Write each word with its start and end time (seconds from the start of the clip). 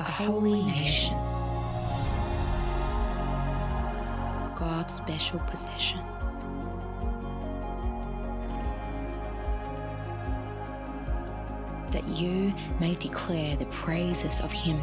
a 0.00 0.02
holy 0.02 0.62
nation, 0.62 1.14
God's 4.56 4.94
special 4.94 5.38
possession. 5.40 6.00
That 11.90 12.06
you 12.08 12.54
may 12.80 12.94
declare 12.94 13.56
the 13.56 13.66
praises 13.66 14.40
of 14.40 14.50
Him. 14.50 14.78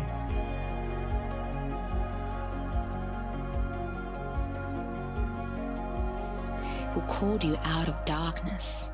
Who 6.94 7.02
called 7.02 7.44
you 7.44 7.58
out 7.64 7.88
of 7.88 8.06
darkness 8.06 8.92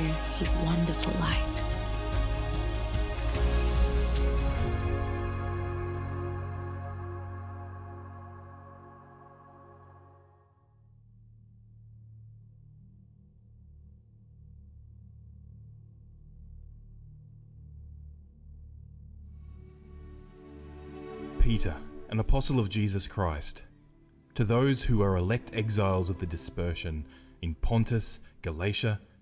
his 0.00 0.52
wonderful 0.54 1.12
light. 1.20 1.62
Peter, 21.40 21.76
an 22.08 22.18
apostle 22.18 22.58
of 22.58 22.68
Jesus 22.70 23.06
Christ, 23.06 23.62
to 24.34 24.44
those 24.44 24.82
who 24.82 25.02
are 25.02 25.16
elect 25.16 25.50
exiles 25.52 26.10
of 26.10 26.18
the 26.18 26.26
dispersion 26.26 27.06
in 27.42 27.54
Pontus, 27.56 28.20
Galatia, 28.40 28.98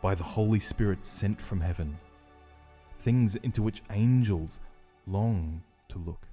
by 0.00 0.14
the 0.14 0.24
Holy 0.24 0.60
Spirit 0.60 1.04
sent 1.04 1.40
from 1.40 1.60
heaven, 1.60 1.98
things 3.00 3.36
into 3.36 3.62
which 3.62 3.82
angels 3.90 4.60
long 5.06 5.62
to 5.88 5.98
look. 5.98 6.28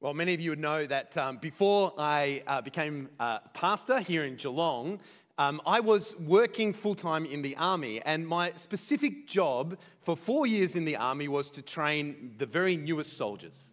Well, 0.00 0.14
many 0.14 0.34
of 0.34 0.40
you 0.40 0.50
would 0.50 0.58
know 0.58 0.84
that 0.84 1.16
um, 1.16 1.36
before 1.36 1.92
I 1.96 2.42
uh, 2.48 2.60
became 2.60 3.08
a 3.20 3.38
pastor 3.54 4.00
here 4.00 4.24
in 4.24 4.34
Geelong, 4.34 4.98
um, 5.38 5.60
I 5.64 5.78
was 5.78 6.16
working 6.18 6.72
full 6.72 6.96
time 6.96 7.24
in 7.24 7.40
the 7.40 7.54
army, 7.54 8.02
and 8.02 8.26
my 8.26 8.52
specific 8.56 9.28
job 9.28 9.78
for 10.02 10.16
four 10.16 10.46
years 10.46 10.76
in 10.76 10.84
the 10.84 10.96
army 10.96 11.28
was 11.28 11.50
to 11.50 11.62
train 11.62 12.34
the 12.38 12.46
very 12.46 12.76
newest 12.76 13.16
soldiers, 13.16 13.72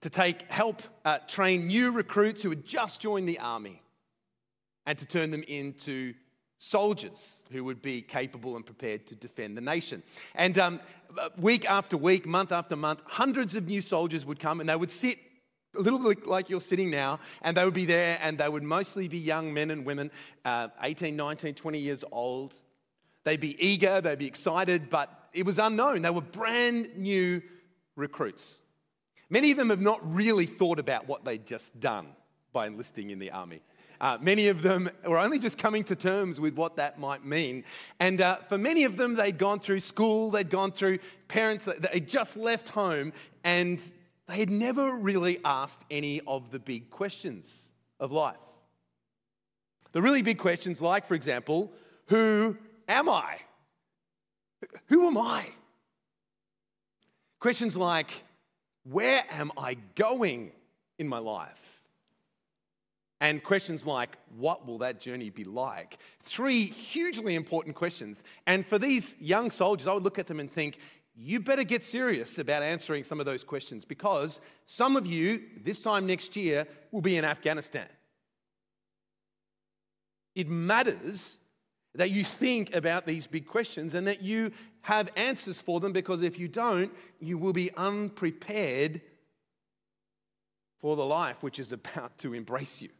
to 0.00 0.10
take 0.10 0.50
help 0.50 0.82
uh, 1.04 1.18
train 1.26 1.66
new 1.66 1.90
recruits 1.90 2.42
who 2.42 2.50
had 2.50 2.64
just 2.64 3.00
joined 3.00 3.28
the 3.28 3.38
army, 3.38 3.82
and 4.86 4.98
to 4.98 5.06
turn 5.06 5.30
them 5.30 5.42
into 5.48 6.14
soldiers 6.58 7.42
who 7.52 7.64
would 7.64 7.82
be 7.82 8.00
capable 8.00 8.56
and 8.56 8.64
prepared 8.64 9.06
to 9.06 9.14
defend 9.14 9.56
the 9.56 9.60
nation. 9.60 10.02
And 10.34 10.58
um, 10.58 10.80
week 11.36 11.68
after 11.68 11.96
week, 11.96 12.26
month 12.26 12.52
after 12.52 12.76
month, 12.76 13.02
hundreds 13.06 13.54
of 13.54 13.66
new 13.66 13.80
soldiers 13.80 14.24
would 14.24 14.38
come 14.38 14.60
and 14.60 14.68
they 14.68 14.76
would 14.76 14.90
sit 14.90 15.18
a 15.76 15.80
little 15.80 15.98
bit 15.98 16.26
like 16.26 16.48
you're 16.48 16.60
sitting 16.60 16.90
now, 16.90 17.18
and 17.42 17.56
they 17.56 17.64
would 17.64 17.74
be 17.74 17.84
there, 17.84 18.18
and 18.22 18.38
they 18.38 18.48
would 18.48 18.62
mostly 18.62 19.08
be 19.08 19.18
young 19.18 19.52
men 19.52 19.70
and 19.70 19.84
women, 19.84 20.10
uh, 20.44 20.68
18, 20.82 21.16
19, 21.16 21.54
20 21.54 21.78
years 21.78 22.04
old. 22.12 22.54
They'd 23.24 23.40
be 23.40 23.60
eager, 23.64 24.00
they'd 24.00 24.18
be 24.18 24.26
excited, 24.26 24.90
but 24.90 25.23
it 25.34 25.44
was 25.44 25.58
unknown. 25.58 26.02
They 26.02 26.10
were 26.10 26.20
brand 26.20 26.96
new 26.96 27.42
recruits. 27.96 28.60
Many 29.28 29.50
of 29.50 29.56
them 29.56 29.70
have 29.70 29.80
not 29.80 30.00
really 30.14 30.46
thought 30.46 30.78
about 30.78 31.08
what 31.08 31.24
they'd 31.24 31.46
just 31.46 31.80
done 31.80 32.08
by 32.52 32.66
enlisting 32.66 33.10
in 33.10 33.18
the 33.18 33.30
army. 33.30 33.60
Uh, 34.00 34.18
many 34.20 34.48
of 34.48 34.62
them 34.62 34.90
were 35.04 35.18
only 35.18 35.38
just 35.38 35.56
coming 35.56 35.84
to 35.84 35.96
terms 35.96 36.38
with 36.38 36.54
what 36.54 36.76
that 36.76 36.98
might 36.98 37.24
mean. 37.24 37.64
And 38.00 38.20
uh, 38.20 38.36
for 38.48 38.58
many 38.58 38.84
of 38.84 38.96
them, 38.96 39.14
they'd 39.14 39.38
gone 39.38 39.60
through 39.60 39.80
school, 39.80 40.30
they'd 40.30 40.50
gone 40.50 40.72
through 40.72 40.98
parents, 41.28 41.68
they'd 41.78 42.08
just 42.08 42.36
left 42.36 42.68
home, 42.70 43.12
and 43.44 43.80
they 44.26 44.38
had 44.38 44.50
never 44.50 44.92
really 44.96 45.38
asked 45.44 45.84
any 45.90 46.20
of 46.26 46.50
the 46.50 46.58
big 46.58 46.90
questions 46.90 47.68
of 48.00 48.12
life. 48.12 48.36
The 49.92 50.02
really 50.02 50.22
big 50.22 50.38
questions, 50.38 50.82
like, 50.82 51.06
for 51.06 51.14
example, 51.14 51.72
who 52.06 52.56
am 52.88 53.08
I? 53.08 53.38
Who 54.86 55.06
am 55.06 55.18
I? 55.18 55.48
Questions 57.40 57.76
like, 57.76 58.10
where 58.84 59.22
am 59.30 59.52
I 59.56 59.74
going 59.94 60.52
in 60.98 61.08
my 61.08 61.18
life? 61.18 61.60
And 63.20 63.42
questions 63.42 63.86
like, 63.86 64.16
what 64.36 64.66
will 64.66 64.78
that 64.78 65.00
journey 65.00 65.30
be 65.30 65.44
like? 65.44 65.98
Three 66.22 66.66
hugely 66.66 67.34
important 67.34 67.74
questions. 67.74 68.22
And 68.46 68.66
for 68.66 68.78
these 68.78 69.16
young 69.20 69.50
soldiers, 69.50 69.88
I 69.88 69.94
would 69.94 70.02
look 70.02 70.18
at 70.18 70.26
them 70.26 70.40
and 70.40 70.50
think, 70.50 70.78
you 71.16 71.38
better 71.40 71.64
get 71.64 71.84
serious 71.84 72.38
about 72.38 72.62
answering 72.62 73.04
some 73.04 73.20
of 73.20 73.26
those 73.26 73.44
questions 73.44 73.84
because 73.84 74.40
some 74.66 74.96
of 74.96 75.06
you, 75.06 75.42
this 75.62 75.80
time 75.80 76.06
next 76.06 76.34
year, 76.36 76.66
will 76.90 77.00
be 77.00 77.16
in 77.16 77.24
Afghanistan. 77.24 77.86
It 80.34 80.48
matters 80.48 81.38
that 81.94 82.10
you 82.10 82.24
think 82.24 82.74
about 82.74 83.06
these 83.06 83.26
big 83.26 83.46
questions 83.46 83.94
and 83.94 84.06
that 84.06 84.22
you 84.22 84.50
have 84.82 85.10
answers 85.16 85.60
for 85.60 85.80
them 85.80 85.92
because 85.92 86.22
if 86.22 86.38
you 86.38 86.48
don't, 86.48 86.92
you 87.20 87.38
will 87.38 87.52
be 87.52 87.70
unprepared 87.76 89.00
for 90.78 90.96
the 90.96 91.04
life 91.04 91.42
which 91.42 91.58
is 91.58 91.72
about 91.72 92.18
to 92.18 92.34
embrace 92.34 92.82
you. 92.82 92.90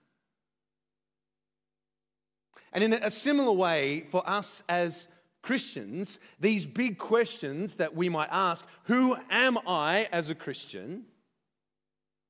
And 2.72 2.82
in 2.82 2.92
a 2.92 3.10
similar 3.10 3.52
way, 3.52 4.06
for 4.10 4.28
us 4.28 4.62
as 4.68 5.08
Christians, 5.42 6.18
these 6.40 6.66
big 6.66 6.98
questions 6.98 7.74
that 7.74 7.94
we 7.94 8.08
might 8.08 8.30
ask 8.32 8.66
who 8.84 9.16
am 9.30 9.58
I 9.66 10.08
as 10.10 10.30
a 10.30 10.34
Christian? 10.34 11.04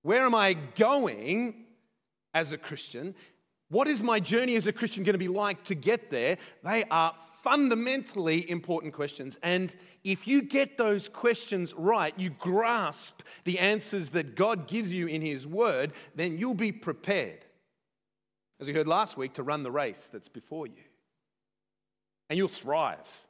Where 0.03 0.27
am 0.27 0.35
I 0.35 0.55
going 0.55 1.65
as 2.35 2.53
a 2.53 2.59
Christian? 2.59 3.15
What 3.75 3.89
is 3.89 4.05
my 4.05 4.21
journey 4.21 4.55
as 4.55 4.69
a 4.69 4.73
Christian 4.73 5.03
going 5.03 5.15
to 5.15 5.19
be 5.19 5.27
like 5.27 5.65
to 5.65 5.75
get 5.75 6.09
there? 6.09 6.39
They 6.63 6.85
are 6.93 7.13
fundamentally 7.43 8.49
important 8.49 8.95
questions. 8.95 9.37
And 9.43 9.75
if 10.05 10.29
you 10.29 10.43
get 10.43 10.79
those 10.79 11.09
questions 11.09 11.75
right, 11.77 12.17
you 12.17 12.31
grasp 12.31 13.23
the 13.43 13.59
answers 13.59 14.11
that 14.11 14.37
God 14.37 14.69
gives 14.69 14.93
you 14.93 15.09
in 15.09 15.23
His 15.23 15.45
Word, 15.45 15.93
then 16.15 16.39
you'll 16.39 16.55
be 16.55 16.71
prepared, 16.71 17.47
as 18.61 18.69
we 18.69 18.75
heard 18.75 18.87
last 18.87 19.17
week, 19.17 19.33
to 19.33 19.43
run 19.43 19.65
the 19.65 19.73
race 19.73 20.09
that's 20.13 20.29
before 20.29 20.69
you. 20.69 20.85
And 22.31 22.37
you'll 22.37 22.47
thrive. 22.47 23.27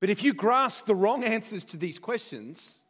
But 0.00 0.10
if 0.10 0.22
you 0.22 0.32
grasp 0.32 0.86
the 0.86 0.94
wrong 0.94 1.24
answers 1.24 1.64
to 1.64 1.76
these 1.76 1.98
questions, 1.98 2.84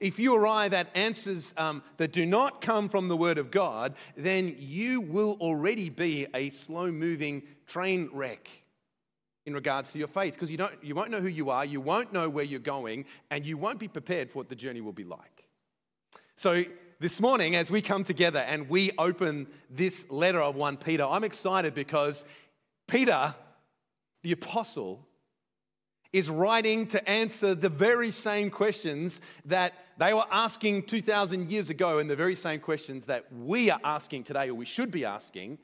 if 0.00 0.18
you 0.18 0.34
arrive 0.34 0.72
at 0.72 0.88
answers 0.94 1.54
um, 1.56 1.82
that 1.96 2.12
do 2.12 2.24
not 2.24 2.60
come 2.60 2.88
from 2.88 3.08
the 3.08 3.16
Word 3.16 3.38
of 3.38 3.50
God, 3.50 3.94
then 4.16 4.54
you 4.58 5.00
will 5.00 5.36
already 5.40 5.90
be 5.90 6.26
a 6.34 6.50
slow 6.50 6.90
moving 6.90 7.42
train 7.66 8.08
wreck 8.12 8.48
in 9.46 9.54
regards 9.54 9.92
to 9.92 9.98
your 9.98 10.08
faith 10.08 10.34
because 10.34 10.50
you, 10.50 10.58
don't, 10.58 10.72
you 10.82 10.94
won't 10.94 11.10
know 11.10 11.20
who 11.20 11.28
you 11.28 11.50
are, 11.50 11.64
you 11.64 11.80
won't 11.80 12.12
know 12.12 12.28
where 12.28 12.44
you're 12.44 12.60
going, 12.60 13.06
and 13.30 13.46
you 13.46 13.56
won't 13.56 13.78
be 13.78 13.88
prepared 13.88 14.30
for 14.30 14.38
what 14.38 14.48
the 14.48 14.54
journey 14.54 14.80
will 14.80 14.92
be 14.92 15.04
like. 15.04 15.48
So, 16.36 16.64
this 17.00 17.20
morning, 17.20 17.54
as 17.54 17.70
we 17.70 17.80
come 17.80 18.02
together 18.02 18.40
and 18.40 18.68
we 18.68 18.90
open 18.98 19.46
this 19.70 20.10
letter 20.10 20.42
of 20.42 20.56
1 20.56 20.78
Peter, 20.78 21.04
I'm 21.04 21.22
excited 21.22 21.72
because 21.72 22.24
Peter, 22.88 23.34
the 24.22 24.32
apostle, 24.32 25.07
is 26.12 26.30
writing 26.30 26.86
to 26.86 27.08
answer 27.08 27.54
the 27.54 27.68
very 27.68 28.10
same 28.10 28.50
questions 28.50 29.20
that 29.44 29.74
they 29.98 30.14
were 30.14 30.24
asking 30.30 30.84
2,000 30.84 31.50
years 31.50 31.70
ago, 31.70 31.98
and 31.98 32.08
the 32.08 32.16
very 32.16 32.36
same 32.36 32.60
questions 32.60 33.06
that 33.06 33.26
we 33.32 33.70
are 33.70 33.80
asking 33.84 34.24
today, 34.24 34.48
or 34.48 34.54
we 34.54 34.64
should 34.64 34.90
be 34.90 35.04
asking, 35.04 35.58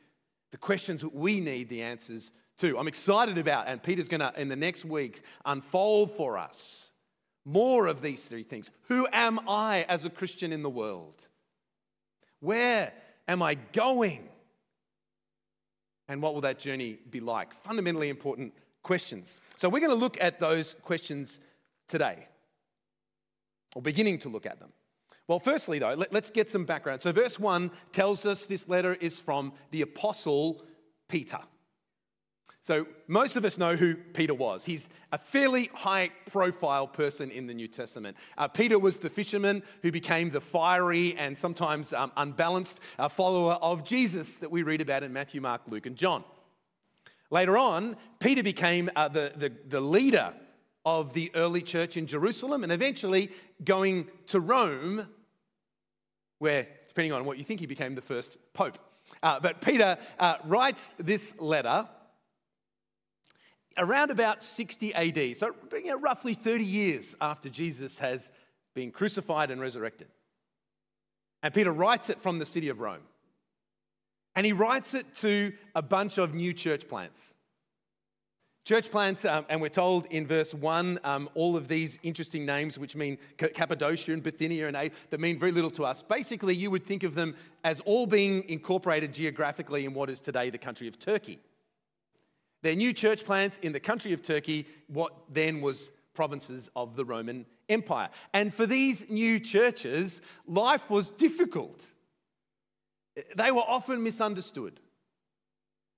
the 0.50 0.58
questions 0.58 1.00
that 1.00 1.14
we 1.14 1.40
need 1.40 1.68
the 1.68 1.82
answers 1.82 2.32
to. 2.58 2.78
I'm 2.78 2.88
excited 2.88 3.38
about, 3.38 3.68
and 3.68 3.82
Peter's 3.82 4.08
going 4.08 4.20
to, 4.20 4.32
in 4.40 4.48
the 4.48 4.56
next 4.56 4.84
week, 4.84 5.22
unfold 5.44 6.12
for 6.12 6.38
us 6.38 6.92
more 7.44 7.86
of 7.86 8.00
these 8.00 8.24
three 8.24 8.42
things. 8.42 8.70
Who 8.88 9.06
am 9.12 9.40
I 9.48 9.84
as 9.88 10.04
a 10.04 10.10
Christian 10.10 10.52
in 10.52 10.62
the 10.62 10.70
world? 10.70 11.26
Where 12.40 12.92
am 13.28 13.42
I 13.42 13.54
going? 13.54 14.28
And 16.08 16.20
what 16.22 16.34
will 16.34 16.42
that 16.42 16.58
journey 16.58 16.98
be 17.10 17.20
like? 17.20 17.54
Fundamentally 17.54 18.08
important 18.08 18.52
questions. 18.84 19.40
So 19.56 19.68
we're 19.68 19.80
going 19.80 19.90
to 19.90 19.96
look 19.96 20.16
at 20.20 20.38
those 20.38 20.74
questions 20.82 21.40
today, 21.88 22.28
or 23.74 23.82
beginning 23.82 24.20
to 24.20 24.28
look 24.28 24.46
at 24.46 24.60
them. 24.60 24.70
Well, 25.26 25.40
firstly, 25.40 25.78
though, 25.78 25.94
let, 25.94 26.14
us 26.14 26.30
get 26.30 26.50
some 26.50 26.66
background. 26.66 27.02
So, 27.02 27.10
verse 27.10 27.40
1 27.40 27.70
tells 27.92 28.26
us 28.26 28.44
this 28.44 28.68
letter 28.68 28.94
is 28.94 29.18
from 29.18 29.52
the 29.70 29.80
Apostle 29.80 30.62
Peter. 31.08 31.38
So, 32.60 32.86
most 33.08 33.36
of 33.36 33.44
us 33.46 33.56
know 33.56 33.74
who 33.74 33.94
Peter 33.94 34.34
was. 34.34 34.66
He's 34.66 34.88
a 35.12 35.18
fairly 35.18 35.70
high 35.72 36.10
profile 36.30 36.86
person 36.86 37.30
in 37.30 37.46
the 37.46 37.54
New 37.54 37.68
Testament. 37.68 38.18
Uh, 38.36 38.48
Peter 38.48 38.78
was 38.78 38.98
the 38.98 39.08
fisherman 39.08 39.62
who 39.80 39.90
became 39.90 40.28
the 40.28 40.42
fiery 40.42 41.16
and 41.16 41.38
sometimes 41.38 41.94
um, 41.94 42.12
unbalanced 42.18 42.80
uh, 42.98 43.08
follower 43.08 43.54
of 43.54 43.82
Jesus 43.82 44.38
that 44.40 44.50
we 44.50 44.62
read 44.62 44.82
about 44.82 45.02
in 45.02 45.12
Matthew, 45.12 45.40
Mark, 45.40 45.62
Luke, 45.68 45.86
and 45.86 45.96
John. 45.96 46.22
Later 47.30 47.56
on, 47.58 47.96
Peter 48.20 48.42
became 48.42 48.90
uh, 48.94 49.08
the, 49.08 49.32
the, 49.36 49.52
the 49.66 49.80
leader 49.80 50.34
of 50.84 51.12
the 51.14 51.30
early 51.34 51.62
church 51.62 51.96
in 51.96 52.06
Jerusalem 52.06 52.62
and 52.62 52.70
eventually 52.70 53.30
going 53.64 54.08
to 54.26 54.40
Rome, 54.40 55.06
where, 56.38 56.66
depending 56.88 57.12
on 57.12 57.24
what 57.24 57.38
you 57.38 57.44
think, 57.44 57.60
he 57.60 57.66
became 57.66 57.94
the 57.94 58.02
first 58.02 58.36
pope. 58.52 58.78
Uh, 59.22 59.40
but 59.40 59.60
Peter 59.60 59.98
uh, 60.18 60.36
writes 60.44 60.92
this 60.98 61.34
letter 61.38 61.88
around 63.76 64.10
about 64.10 64.42
60 64.42 64.94
AD, 64.94 65.36
so 65.36 65.54
you 65.72 65.86
know, 65.86 65.98
roughly 65.98 66.34
30 66.34 66.64
years 66.64 67.14
after 67.20 67.48
Jesus 67.48 67.98
has 67.98 68.30
been 68.74 68.90
crucified 68.90 69.50
and 69.50 69.60
resurrected. 69.60 70.08
And 71.42 71.52
Peter 71.52 71.72
writes 71.72 72.10
it 72.10 72.20
from 72.20 72.38
the 72.38 72.46
city 72.46 72.68
of 72.68 72.80
Rome. 72.80 73.02
And 74.36 74.44
he 74.44 74.52
writes 74.52 74.94
it 74.94 75.14
to 75.16 75.52
a 75.74 75.82
bunch 75.82 76.18
of 76.18 76.34
new 76.34 76.52
church 76.52 76.88
plants. 76.88 77.34
Church 78.64 78.90
plants, 78.90 79.26
um, 79.26 79.44
and 79.50 79.60
we're 79.60 79.68
told 79.68 80.06
in 80.06 80.26
verse 80.26 80.54
1 80.54 80.98
um, 81.04 81.28
all 81.34 81.54
of 81.54 81.68
these 81.68 81.98
interesting 82.02 82.46
names, 82.46 82.78
which 82.78 82.96
mean 82.96 83.18
Cappadocia 83.36 84.12
and 84.12 84.22
Bithynia 84.22 84.66
and 84.66 84.90
that 85.10 85.20
mean 85.20 85.38
very 85.38 85.52
little 85.52 85.70
to 85.72 85.84
us. 85.84 86.02
Basically, 86.02 86.56
you 86.56 86.70
would 86.70 86.82
think 86.82 87.02
of 87.02 87.14
them 87.14 87.36
as 87.62 87.80
all 87.80 88.06
being 88.06 88.48
incorporated 88.48 89.12
geographically 89.12 89.84
in 89.84 89.92
what 89.92 90.08
is 90.08 90.18
today 90.18 90.48
the 90.48 90.56
country 90.56 90.88
of 90.88 90.98
Turkey. 90.98 91.40
They're 92.62 92.74
new 92.74 92.94
church 92.94 93.26
plants 93.26 93.58
in 93.60 93.72
the 93.72 93.80
country 93.80 94.14
of 94.14 94.22
Turkey, 94.22 94.66
what 94.86 95.12
then 95.28 95.60
was 95.60 95.90
provinces 96.14 96.70
of 96.74 96.96
the 96.96 97.04
Roman 97.04 97.44
Empire. 97.68 98.08
And 98.32 98.54
for 98.54 98.64
these 98.64 99.10
new 99.10 99.38
churches, 99.40 100.22
life 100.46 100.88
was 100.88 101.10
difficult. 101.10 101.82
They 103.36 103.50
were 103.50 103.62
often 103.62 104.02
misunderstood. 104.02 104.80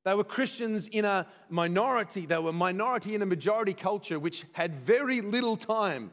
They 0.04 0.14
were 0.14 0.24
Christians 0.24 0.86
in 0.86 1.04
a 1.04 1.26
minority, 1.48 2.26
they 2.26 2.38
were 2.38 2.52
minority 2.52 3.14
in 3.14 3.22
a 3.22 3.26
majority 3.26 3.74
culture 3.74 4.18
which 4.18 4.44
had 4.52 4.76
very 4.76 5.20
little 5.20 5.56
time 5.56 6.12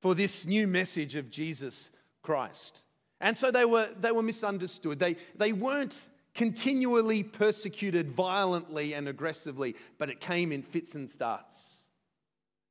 for 0.00 0.14
this 0.14 0.46
new 0.46 0.66
message 0.66 1.14
of 1.14 1.30
Jesus 1.30 1.90
Christ. 2.22 2.84
And 3.20 3.36
so 3.36 3.50
they 3.50 3.66
were, 3.66 3.90
they 4.00 4.12
were 4.12 4.22
misunderstood. 4.22 4.98
They, 4.98 5.16
they 5.36 5.52
weren't 5.52 6.08
continually 6.34 7.22
persecuted 7.22 8.10
violently 8.10 8.94
and 8.94 9.08
aggressively, 9.08 9.76
but 9.98 10.08
it 10.08 10.20
came 10.20 10.52
in 10.52 10.62
fits 10.62 10.94
and 10.94 11.10
starts. 11.10 11.86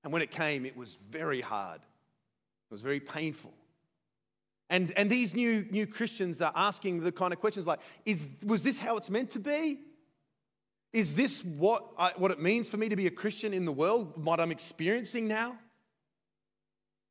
And 0.03 0.11
when 0.11 0.21
it 0.21 0.31
came, 0.31 0.65
it 0.65 0.75
was 0.75 0.97
very 1.09 1.41
hard, 1.41 1.81
it 1.81 2.73
was 2.73 2.81
very 2.81 2.99
painful. 2.99 3.53
And, 4.69 4.93
and 4.95 5.09
these 5.09 5.33
new, 5.33 5.65
new 5.71 5.87
Christians 5.87 6.41
are 6.41 6.53
asking 6.55 7.01
the 7.01 7.11
kind 7.11 7.33
of 7.33 7.39
questions 7.39 7.65
like, 7.65 7.79
is, 8.05 8.29
was 8.45 8.61
this 8.61 8.77
how 8.77 8.97
it's 8.97 9.09
meant 9.09 9.31
to 9.31 9.39
be? 9.39 9.79
Is 10.93 11.15
this 11.15 11.43
what, 11.43 11.85
I, 11.97 12.13
what 12.15 12.31
it 12.31 12.39
means 12.39 12.69
for 12.69 12.77
me 12.77 12.89
to 12.89 12.95
be 12.95 13.07
a 13.07 13.11
Christian 13.11 13.53
in 13.53 13.65
the 13.65 13.71
world, 13.71 14.23
what 14.23 14.39
I'm 14.39 14.51
experiencing 14.51 15.27
now? 15.27 15.57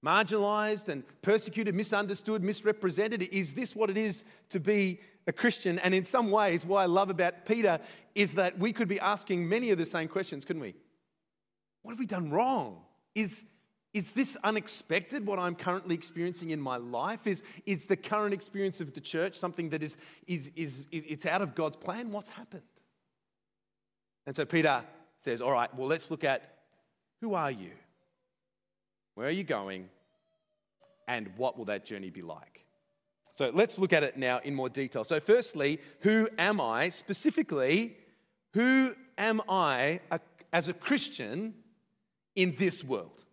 Marginalized 0.05 0.88
and 0.88 1.03
persecuted, 1.23 1.75
misunderstood, 1.75 2.45
misrepresented. 2.45 3.23
Is 3.23 3.53
this 3.53 3.75
what 3.75 3.91
it 3.91 3.97
is 3.97 4.25
to 4.50 4.61
be 4.61 5.00
a 5.27 5.33
Christian? 5.33 5.81
And 5.81 5.93
in 5.93 6.05
some 6.05 6.31
ways, 6.31 6.65
what 6.65 6.81
I 6.81 6.87
love 6.87 7.11
about 7.11 7.45
Peter 7.45 7.81
is 8.15 8.35
that 8.35 8.59
we 8.59 8.73
could 8.73 8.88
be 8.88 9.00
asking 9.00 9.49
many 9.49 9.71
of 9.71 9.79
the 9.79 9.87
same 9.87 10.07
questions, 10.07 10.45
couldn't 10.45 10.62
we? 10.62 10.75
What 11.83 11.93
have 11.93 11.99
we 11.99 12.07
done 12.07 12.31
wrong? 12.31 12.83
Is, 13.15 13.43
is 13.95 14.12
this 14.12 14.37
unexpected, 14.45 15.26
what 15.26 15.38
I'm 15.38 15.54
currently 15.54 15.95
experiencing 15.95 16.50
in 16.50 16.61
my 16.61 16.76
life? 16.76 17.26
Is, 17.26 17.42
is 17.64 17.87
the 17.87 17.97
current 17.97 18.35
experience 18.35 18.80
of 18.80 18.92
the 18.92 19.00
church 19.00 19.35
something 19.35 19.71
that 19.71 19.83
is, 19.83 19.97
is, 20.26 20.50
is, 20.57 20.87
it's 20.92 21.25
out 21.25 21.40
of 21.40 21.54
God's 21.54 21.76
plan? 21.76 22.11
What's 22.11 22.28
happened? 22.28 22.62
And 24.26 24.37
so 24.37 24.45
Peter 24.45 24.85
says, 25.18 25.40
All 25.40 25.52
right, 25.52 25.75
well, 25.75 25.88
let's 25.88 26.11
look 26.11 26.23
at 26.23 26.59
who 27.21 27.35
are 27.35 27.50
you? 27.50 27.71
Where 29.14 29.26
are 29.26 29.33
you 29.33 29.45
going? 29.45 29.88
And 31.09 31.30
what 31.37 31.57
will 31.57 31.64
that 31.64 31.85
journey 31.85 32.11
be 32.11 32.23
like? 32.23 32.66
So 33.35 33.50
let's 33.54 33.78
look 33.78 33.92
at 33.92 34.02
it 34.02 34.16
now 34.16 34.40
in 34.45 34.54
more 34.54 34.68
detail. 34.68 35.04
So, 35.04 35.21
firstly, 35.21 35.80
who 36.00 36.28
am 36.38 36.61
I? 36.61 36.88
Specifically, 36.90 37.97
who 38.52 38.95
am 39.16 39.40
I 39.49 40.00
as 40.52 40.68
a 40.68 40.73
Christian 40.73 41.54
in 42.35 42.54
this 42.57 42.85
world? 42.85 43.25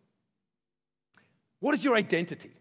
What 1.59 1.73
is 1.75 1.83
your 1.83 1.95
identity? 1.95 2.51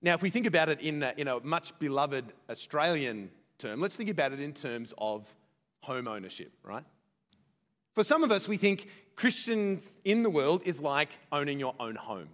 Now, 0.00 0.14
if 0.14 0.22
we 0.22 0.30
think 0.30 0.46
about 0.46 0.68
it 0.68 0.80
in 0.80 1.02
a, 1.02 1.12
in 1.16 1.28
a 1.28 1.40
much 1.40 1.76
beloved 1.78 2.32
Australian 2.48 3.30
term, 3.58 3.80
let's 3.80 3.96
think 3.96 4.10
about 4.10 4.32
it 4.32 4.40
in 4.40 4.52
terms 4.52 4.94
of 4.98 5.26
home 5.80 6.06
ownership, 6.06 6.52
right? 6.62 6.84
For 7.94 8.04
some 8.04 8.22
of 8.22 8.30
us, 8.30 8.46
we 8.46 8.56
think 8.56 8.88
Christians 9.16 9.98
in 10.04 10.22
the 10.22 10.30
world 10.30 10.62
is 10.64 10.80
like 10.80 11.18
owning 11.32 11.58
your 11.58 11.74
own 11.80 11.96
home. 11.96 12.28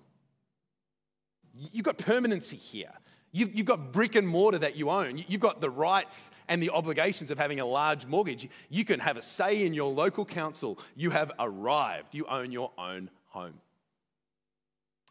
You've 1.73 1.85
got 1.85 1.97
permanency 1.97 2.57
here. 2.57 2.93
You've, 3.33 3.55
you've, 3.55 3.67
got 3.67 3.93
brick 3.93 4.15
and 4.15 4.29
mortar 4.29 4.59
that 4.59 4.77
you 4.77 4.91
own. 4.91 5.25
You've 5.27 5.41
got 5.41 5.61
the 5.61 5.71
rights 5.71 6.31
and 6.49 6.63
the 6.63 6.71
obligations 6.71 7.33
of 7.33 7.39
having 7.39 7.59
a 7.59 7.67
large 7.67 8.07
mortgage. 8.07 8.49
You 8.69 8.85
can 8.85 9.01
have 9.01 9.17
a 9.17 9.23
say 9.23 9.65
in 9.65 9.75
your 9.75 9.93
local 9.93 10.25
council. 10.25 10.79
You 10.95 11.11
have 11.11 11.33
arrived. 11.39 12.15
You 12.15 12.27
own 12.27 12.53
your 12.53 12.71
own 12.79 13.11
home. 13.27 13.55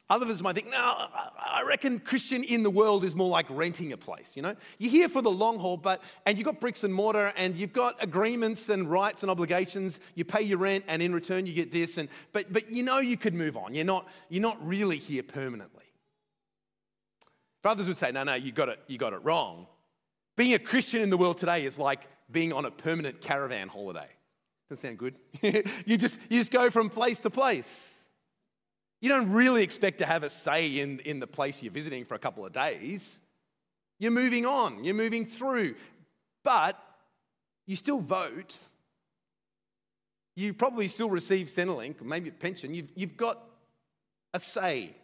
Others 0.09 0.43
might 0.43 0.53
think, 0.53 0.69
no, 0.69 0.77
I 0.77 1.63
reckon 1.65 1.99
Christian 1.99 2.43
in 2.43 2.61
the 2.61 2.69
world 2.69 3.05
is 3.05 3.15
more 3.15 3.29
like 3.29 3.45
renting 3.49 3.93
a 3.93 3.97
place, 3.97 4.35
you 4.35 4.41
know? 4.41 4.55
You're 4.77 4.91
here 4.91 5.09
for 5.09 5.21
the 5.21 5.31
long 5.31 5.57
haul, 5.57 5.77
but, 5.77 6.03
and 6.25 6.37
you've 6.37 6.45
got 6.45 6.59
bricks 6.59 6.83
and 6.83 6.93
mortar, 6.93 7.31
and 7.37 7.55
you've 7.55 7.71
got 7.71 7.95
agreements 8.03 8.67
and 8.67 8.91
rights 8.91 9.23
and 9.23 9.31
obligations. 9.31 10.01
You 10.13 10.25
pay 10.25 10.41
your 10.41 10.57
rent, 10.57 10.83
and 10.87 11.01
in 11.01 11.13
return, 11.13 11.45
you 11.45 11.53
get 11.53 11.71
this. 11.71 11.97
And, 11.97 12.09
but, 12.33 12.51
but 12.51 12.69
you 12.69 12.83
know 12.83 12.99
you 12.99 13.15
could 13.15 13.33
move 13.33 13.55
on. 13.55 13.73
You're 13.73 13.85
not, 13.85 14.07
you're 14.27 14.41
not 14.41 14.65
really 14.65 14.97
here 14.97 15.23
permanently. 15.23 15.85
If 17.61 17.65
others 17.65 17.87
would 17.87 17.97
say, 17.97 18.11
no, 18.11 18.23
no, 18.23 18.33
you 18.33 18.51
got, 18.51 18.67
it, 18.67 18.79
you 18.87 18.97
got 18.97 19.13
it 19.13 19.23
wrong. 19.23 19.67
Being 20.35 20.53
a 20.53 20.59
Christian 20.59 21.01
in 21.01 21.11
the 21.11 21.17
world 21.17 21.37
today 21.37 21.65
is 21.65 21.79
like 21.79 22.01
being 22.29 22.51
on 22.51 22.65
a 22.65 22.71
permanent 22.71 23.21
caravan 23.21 23.69
holiday. 23.69 24.09
Doesn't 24.69 24.81
sound 24.81 24.97
good. 24.97 25.15
you, 25.85 25.97
just, 25.97 26.19
you 26.29 26.39
just 26.39 26.51
go 26.51 26.69
from 26.69 26.89
place 26.89 27.21
to 27.21 27.29
place. 27.29 28.02
You 29.03 29.09
don't 29.09 29.33
really 29.33 29.63
expect 29.63 29.97
to 29.97 30.05
have 30.05 30.23
a 30.23 30.29
say 30.29 30.79
in, 30.79 30.99
in 30.99 31.19
the 31.19 31.27
place 31.27 31.61
you're 31.61 31.73
visiting 31.73 32.05
for 32.05 32.15
a 32.15 32.19
couple 32.19 32.45
of 32.45 32.53
days. 32.53 33.19
You're 33.99 34.11
moving 34.11 34.45
on, 34.45 34.85
you're 34.85 34.95
moving 34.95 35.25
through, 35.25 35.75
but 36.45 36.81
you 37.65 37.75
still 37.75 37.99
vote. 37.99 38.57
You 40.37 40.53
probably 40.53 40.87
still 40.87 41.09
receive 41.09 41.47
Centrelink, 41.47 42.01
maybe 42.01 42.29
a 42.29 42.31
pension. 42.31 42.73
You've, 42.73 42.91
you've 42.95 43.17
got 43.17 43.43
a 44.33 44.39
say, 44.39 44.95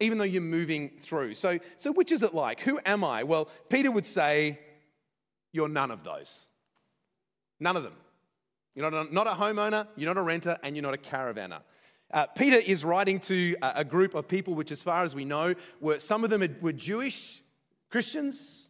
even 0.00 0.18
though 0.18 0.24
you're 0.24 0.42
moving 0.42 0.90
through. 1.00 1.36
So, 1.36 1.60
so, 1.76 1.92
which 1.92 2.10
is 2.10 2.24
it 2.24 2.34
like? 2.34 2.58
Who 2.62 2.80
am 2.84 3.04
I? 3.04 3.22
Well, 3.22 3.48
Peter 3.68 3.92
would 3.92 4.04
say, 4.06 4.58
You're 5.52 5.68
none 5.68 5.92
of 5.92 6.02
those. 6.02 6.44
None 7.60 7.76
of 7.76 7.84
them. 7.84 7.94
You're 8.74 8.90
not 8.90 9.06
a, 9.06 9.14
not 9.14 9.28
a 9.28 9.30
homeowner, 9.30 9.86
you're 9.94 10.12
not 10.12 10.20
a 10.20 10.24
renter, 10.24 10.58
and 10.64 10.74
you're 10.74 10.82
not 10.82 10.94
a 10.94 10.98
caravanner. 10.98 11.60
Uh, 12.12 12.26
Peter 12.26 12.56
is 12.56 12.84
writing 12.84 13.18
to 13.18 13.56
a, 13.60 13.84
group 13.84 14.14
of 14.14 14.28
people, 14.28 14.54
which, 14.54 14.70
as 14.70 14.82
far 14.82 15.04
as 15.04 15.14
we 15.14 15.24
know, 15.24 15.54
were 15.80 15.98
some 15.98 16.22
of 16.22 16.30
them 16.30 16.56
were 16.60 16.72
Jewish 16.72 17.42
Christians. 17.90 18.68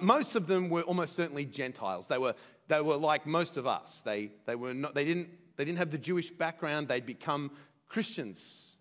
Most 0.00 0.36
of 0.36 0.46
them 0.46 0.70
were 0.70 0.82
almost 0.82 1.16
certainly 1.16 1.44
Gentiles. 1.44 2.06
They 2.06 2.18
were, 2.18 2.34
they 2.68 2.80
were 2.80 2.96
like 2.96 3.26
most 3.26 3.56
of 3.56 3.66
us. 3.66 4.00
They, 4.00 4.30
they, 4.46 4.54
were 4.54 4.74
not, 4.74 4.94
they, 4.94 5.04
didn't, 5.04 5.28
they 5.56 5.64
didn't 5.64 5.78
have 5.78 5.90
the 5.90 5.98
Jewish 5.98 6.30
background, 6.30 6.88
they'd 6.88 7.04
become 7.04 7.50
Christians. 7.88 8.76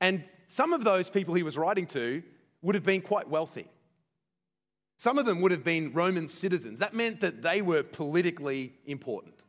And 0.00 0.24
some 0.46 0.72
of 0.72 0.84
those 0.84 1.08
people 1.08 1.34
he 1.34 1.42
was 1.42 1.56
writing 1.56 1.86
to 1.88 2.22
would 2.62 2.74
have 2.74 2.84
been 2.84 3.00
quite 3.00 3.28
wealthy. 3.28 3.68
Some 4.98 5.18
of 5.18 5.24
them 5.24 5.40
would 5.40 5.50
have 5.50 5.64
been 5.64 5.92
Roman 5.94 6.28
citizens. 6.28 6.78
That 6.78 6.92
meant 6.92 7.20
that 7.22 7.40
they 7.40 7.62
were 7.62 7.82
politically 7.82 8.74
important. 8.84 9.39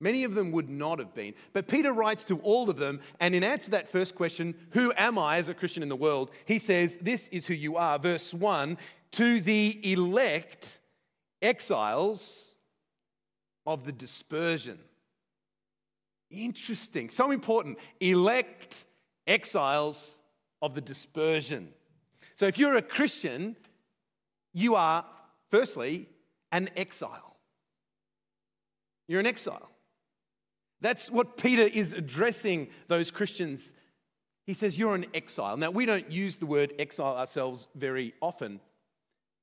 Many 0.00 0.24
of 0.24 0.34
them 0.34 0.50
would 0.52 0.70
not 0.70 0.98
have 0.98 1.14
been. 1.14 1.34
But 1.52 1.68
Peter 1.68 1.92
writes 1.92 2.24
to 2.24 2.38
all 2.38 2.70
of 2.70 2.78
them, 2.78 3.00
and 3.20 3.34
in 3.34 3.44
answer 3.44 3.66
to 3.66 3.70
that 3.72 3.88
first 3.88 4.14
question, 4.14 4.54
who 4.70 4.92
am 4.96 5.18
I 5.18 5.36
as 5.36 5.50
a 5.50 5.54
Christian 5.54 5.82
in 5.82 5.90
the 5.90 5.96
world? 5.96 6.30
He 6.46 6.58
says, 6.58 6.98
This 7.02 7.28
is 7.28 7.46
who 7.46 7.54
you 7.54 7.76
are. 7.76 7.98
Verse 7.98 8.32
1 8.32 8.78
To 9.12 9.40
the 9.40 9.78
elect 9.92 10.78
exiles 11.42 12.54
of 13.66 13.84
the 13.84 13.92
dispersion. 13.92 14.78
Interesting. 16.30 17.10
So 17.10 17.30
important. 17.30 17.78
Elect 18.00 18.86
exiles 19.26 20.20
of 20.62 20.74
the 20.74 20.80
dispersion. 20.80 21.68
So 22.36 22.46
if 22.46 22.56
you're 22.56 22.76
a 22.76 22.82
Christian, 22.82 23.56
you 24.54 24.76
are, 24.76 25.04
firstly, 25.50 26.08
an 26.52 26.70
exile. 26.74 27.36
You're 29.08 29.20
an 29.20 29.26
exile. 29.26 29.70
That's 30.80 31.10
what 31.10 31.36
Peter 31.36 31.62
is 31.62 31.92
addressing 31.92 32.68
those 32.88 33.10
Christians. 33.10 33.74
He 34.46 34.54
says, 34.54 34.78
You're 34.78 34.94
an 34.94 35.06
exile. 35.14 35.56
Now, 35.56 35.70
we 35.70 35.86
don't 35.86 36.10
use 36.10 36.36
the 36.36 36.46
word 36.46 36.72
exile 36.78 37.16
ourselves 37.16 37.68
very 37.74 38.14
often. 38.20 38.60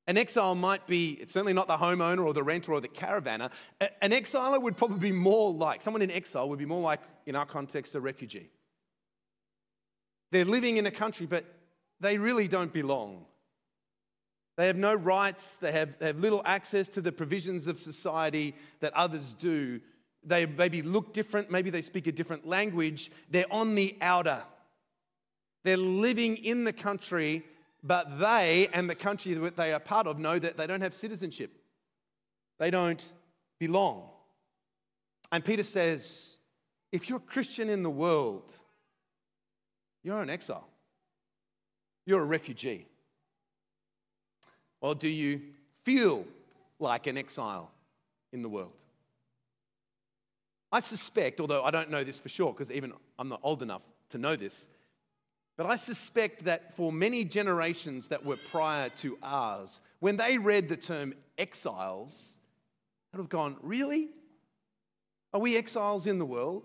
An 0.07 0.17
exile 0.17 0.55
might 0.55 0.87
be, 0.87 1.17
it's 1.19 1.33
certainly 1.33 1.53
not 1.53 1.67
the 1.67 1.75
homeowner 1.75 2.25
or 2.25 2.33
the 2.33 2.41
renter 2.41 2.71
or 2.71 2.79
the 2.79 2.87
caravanner. 2.87 3.51
An 4.01 4.11
exiler 4.11 4.61
would 4.61 4.77
probably 4.77 4.99
be 4.99 5.11
more 5.11 5.51
like, 5.51 5.81
someone 5.81 6.01
in 6.01 6.09
exile 6.09 6.47
would 6.47 6.59
be 6.59 6.65
more 6.65 6.81
like, 6.81 7.01
in 7.25 7.35
our 7.35 7.45
context, 7.45 7.93
a 7.93 7.99
refugee. 7.99 8.49
They're 10.31 10.45
living 10.45 10.77
in 10.77 10.85
a 10.85 10.91
country, 10.91 11.25
but 11.25 11.43
they 11.99 12.17
really 12.17 12.47
don't 12.47 12.71
belong. 12.71 13.25
They 14.55 14.67
have 14.67 14.77
no 14.77 14.93
rights, 14.93 15.57
they 15.57 15.73
have, 15.73 15.99
they 15.99 16.07
have 16.07 16.19
little 16.19 16.41
access 16.45 16.87
to 16.89 17.01
the 17.01 17.11
provisions 17.11 17.67
of 17.67 17.77
society 17.77 18.55
that 18.79 18.93
others 18.93 19.33
do 19.33 19.81
they 20.27 20.45
maybe 20.45 20.81
look 20.81 21.13
different, 21.13 21.49
maybe 21.49 21.69
they 21.69 21.81
speak 21.81 22.07
a 22.07 22.11
different 22.11 22.47
language. 22.47 23.11
They're 23.31 23.51
on 23.51 23.75
the 23.75 23.95
outer. 24.01 24.43
They're 25.63 25.77
living 25.77 26.37
in 26.37 26.63
the 26.63 26.73
country, 26.73 27.43
but 27.83 28.19
they 28.19 28.69
and 28.73 28.89
the 28.89 28.95
country 28.95 29.33
that 29.33 29.57
they 29.57 29.73
are 29.73 29.79
part 29.79 30.07
of 30.07 30.19
know 30.19 30.37
that 30.37 30.57
they 30.57 30.67
don't 30.67 30.81
have 30.81 30.93
citizenship. 30.93 31.51
They 32.59 32.71
don't 32.71 33.13
belong. 33.59 34.09
And 35.31 35.43
Peter 35.43 35.63
says, 35.63 36.37
if 36.91 37.09
you're 37.09 37.17
a 37.17 37.21
Christian 37.21 37.69
in 37.69 37.83
the 37.83 37.89
world, 37.89 38.53
you're 40.03 40.21
an 40.21 40.29
exile. 40.29 40.67
You're 42.05 42.21
a 42.21 42.25
refugee. 42.25 42.85
Or 44.79 44.95
do 44.95 45.09
you 45.09 45.41
feel 45.83 46.25
like 46.79 47.07
an 47.07 47.17
exile 47.17 47.71
in 48.31 48.41
the 48.41 48.49
world? 48.49 48.71
I 50.71 50.79
suspect, 50.81 51.39
although 51.39 51.63
I 51.63 51.71
don't 51.71 51.89
know 51.89 52.03
this 52.03 52.19
for 52.19 52.29
sure 52.29 52.51
because 52.51 52.71
even 52.71 52.93
I'm 53.17 53.29
not 53.29 53.39
old 53.43 53.61
enough 53.61 53.83
to 54.09 54.17
know 54.17 54.35
this, 54.35 54.67
but 55.55 55.65
I 55.65 55.75
suspect 55.75 56.45
that 56.45 56.75
for 56.75 56.91
many 56.91 57.23
generations 57.23 58.09
that 58.09 58.25
were 58.25 58.37
prior 58.37 58.89
to 58.89 59.17
ours, 59.23 59.79
when 59.99 60.17
they 60.17 60.37
read 60.37 60.69
the 60.69 60.77
term 60.77 61.13
exiles, 61.37 62.37
they 63.11 63.17
would 63.17 63.23
have 63.23 63.29
gone, 63.29 63.57
Really? 63.61 64.09
Are 65.33 65.39
we 65.39 65.57
exiles 65.57 66.07
in 66.07 66.19
the 66.19 66.25
world? 66.25 66.63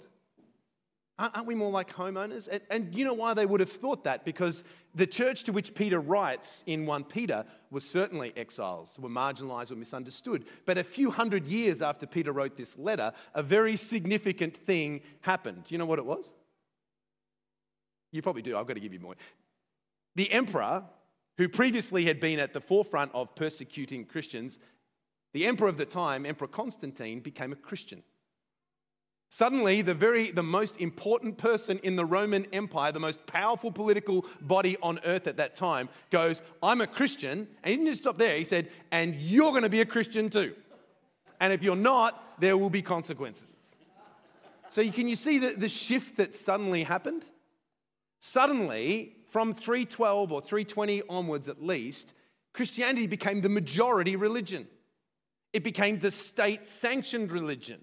Aren't 1.19 1.47
we 1.47 1.55
more 1.55 1.71
like 1.71 1.95
homeowners? 1.95 2.49
And, 2.51 2.61
and, 2.71 2.95
you 2.95 3.05
know 3.05 3.15
why 3.15 3.35
they 3.35 3.47
would 3.47 3.61
have 3.61 3.71
thought 3.71 4.05
that? 4.05 4.25
Because 4.25 4.65
the 4.95 5.07
church 5.07 5.45
to 5.45 5.53
which 5.53 5.75
Peter 5.75 5.99
writes 5.99 6.63
in 6.67 6.85
1 6.85 7.05
Peter 7.05 7.45
was 7.71 7.89
certainly 7.89 8.33
exiles, 8.37 8.99
were 8.99 9.09
marginalized, 9.09 9.71
were 9.71 9.77
misunderstood. 9.77 10.45
But 10.67 10.77
a 10.77 10.85
few 10.85 11.11
hundred 11.11 11.47
years 11.47 11.81
after 11.81 12.07
Peter 12.07 12.33
wrote 12.33 12.57
this 12.57 12.77
letter, 12.77 13.13
a 13.35 13.43
very 13.43 13.77
significant 13.77 14.57
thing 14.57 15.01
happened. 15.23 15.65
Do 15.65 15.75
you 15.75 15.79
know 15.79 15.87
what 15.87 15.99
it 15.99 16.05
was? 16.05 16.33
You 18.11 18.21
probably 18.21 18.43
do. 18.43 18.57
I've 18.57 18.67
got 18.67 18.75
to 18.75 18.81
give 18.81 18.93
you 18.93 19.01
more. 19.01 19.15
The 20.15 20.31
emperor, 20.31 20.85
who 21.39 21.49
previously 21.49 22.05
had 22.05 22.21
been 22.21 22.39
at 22.39 22.53
the 22.53 22.61
forefront 22.61 23.13
of 23.15 23.35
persecuting 23.35 24.05
Christians, 24.05 24.59
the 25.33 25.47
emperor 25.47 25.69
of 25.69 25.79
the 25.79 25.87
time, 25.87 26.27
Emperor 26.27 26.49
Constantine, 26.49 27.21
became 27.21 27.53
a 27.53 27.57
Christian. 27.57 28.03
Suddenly, 29.35 29.81
the 29.81 29.95
very 29.95 30.31
the 30.31 30.43
most 30.43 30.79
important 30.79 31.39
person 31.39 31.79
in 31.83 31.97
the 31.97 32.05
Roman 32.05 32.47
Empire, 32.53 32.93
the 32.93 33.01
most 33.01 33.27
powerful 33.27 33.73
political 33.73 34.27
body 34.43 34.77
on 34.83 35.01
earth 35.07 35.27
at 35.27 35.39
that 35.39 35.55
time, 35.55 35.89
goes, 36.11 36.43
I'm 36.63 36.83
a 36.83 36.87
Christian. 36.87 37.49
And 37.63 37.71
he 37.71 37.77
didn't 37.77 37.87
just 37.87 38.03
stop 38.03 38.19
there. 38.19 38.37
He 38.37 38.45
said, 38.45 38.69
and 38.91 39.15
you're 39.15 39.51
going 39.53 39.63
to 39.63 39.71
be 39.71 39.81
a 39.81 39.87
Christian 39.87 40.29
too. 40.29 40.55
And 41.41 41.51
if 41.51 41.63
you're 41.63 41.75
not, 41.75 42.41
there 42.41 42.59
will 42.59 42.69
be 42.69 42.83
consequences. 42.83 43.75
So 44.69 44.87
can 44.91 45.09
you 45.09 45.17
see 45.17 45.39
the, 45.39 45.53
the 45.53 45.69
shift 45.71 46.17
that 46.17 46.37
suddenly 46.37 46.83
happened? 46.83 47.25
Suddenly, 48.19 49.17
from 49.31 49.55
312 49.55 50.31
or 50.31 50.43
320 50.43 51.05
onwards 51.09 51.49
at 51.49 51.63
least, 51.63 52.13
Christianity 52.53 53.07
became 53.07 53.41
the 53.41 53.49
majority 53.49 54.15
religion. 54.15 54.69
It 55.55 55.65
became 55.65 56.01
the 56.01 56.11
state 56.11 56.69
sanctioned 56.69 57.33
religion. 57.33 57.81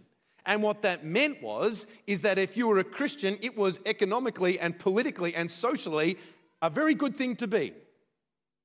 And 0.50 0.64
what 0.64 0.82
that 0.82 1.06
meant 1.06 1.44
was, 1.44 1.86
is 2.08 2.24
that 2.24 2.40
if 2.40 2.58
you 2.58 2.68
were 2.68 2.80
a 2.80 2.84
Christian, 2.84 3.38
it 3.40 3.56
was 3.56 3.80
economically 3.86 4.60
and 4.60 4.78
politically 4.78 5.36
and 5.36 5.50
socially 5.50 6.18
a 6.64 6.72
very 6.72 6.96
good 6.96 7.16
thing 7.16 7.36
to 7.36 7.48
be. 7.48 7.72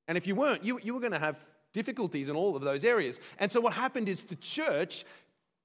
And 0.07 0.17
if 0.17 0.25
you 0.25 0.33
weren't, 0.33 0.63
you, 0.65 0.79
you 0.81 0.95
were 0.95 0.99
going 0.99 1.11
to 1.11 1.19
have 1.19 1.45
difficulties 1.73 2.27
in 2.27 2.35
all 2.35 2.55
of 2.55 2.63
those 2.63 2.83
areas. 2.83 3.19
And 3.37 3.51
so 3.51 3.61
what 3.61 3.73
happened 3.73 4.09
is 4.09 4.23
the 4.23 4.35
church 4.35 5.05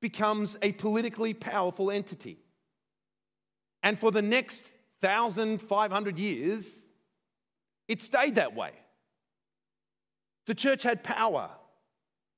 becomes 0.02 0.58
a 0.60 0.72
politically 0.72 1.32
powerful 1.32 1.90
entity. 1.90 2.36
And 3.82 3.98
for 3.98 4.12
the 4.12 4.20
next 4.20 4.74
1,500 5.00 6.18
years, 6.18 6.86
it 7.88 8.02
stayed 8.02 8.34
that 8.34 8.54
way. 8.54 8.72
The 10.46 10.54
church 10.54 10.82
had 10.82 11.02
power, 11.02 11.48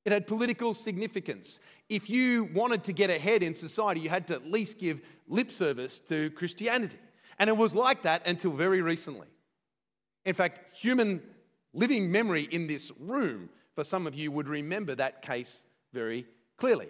it 0.04 0.12
had 0.12 0.26
political 0.26 0.74
significance. 0.74 1.60
If 1.88 2.10
you 2.10 2.44
wanted 2.52 2.84
to 2.84 2.92
get 2.92 3.10
ahead 3.10 3.42
in 3.42 3.54
society, 3.54 4.00
you 4.00 4.08
had 4.08 4.26
to 4.28 4.34
at 4.34 4.50
least 4.50 4.78
give 4.78 5.00
lip 5.28 5.50
service 5.50 6.00
to 6.00 6.30
Christianity. 6.30 6.98
And 7.38 7.48
it 7.48 7.56
was 7.56 7.74
like 7.74 8.02
that 8.02 8.26
until 8.26 8.52
very 8.52 8.82
recently. 8.82 9.28
In 10.24 10.34
fact, 10.34 10.76
human 10.76 11.22
living 11.72 12.10
memory 12.10 12.48
in 12.50 12.66
this 12.66 12.92
room, 12.98 13.48
for 13.74 13.84
some 13.84 14.06
of 14.06 14.14
you, 14.14 14.30
would 14.32 14.48
remember 14.48 14.94
that 14.94 15.22
case 15.22 15.64
very 15.92 16.26
clearly. 16.56 16.88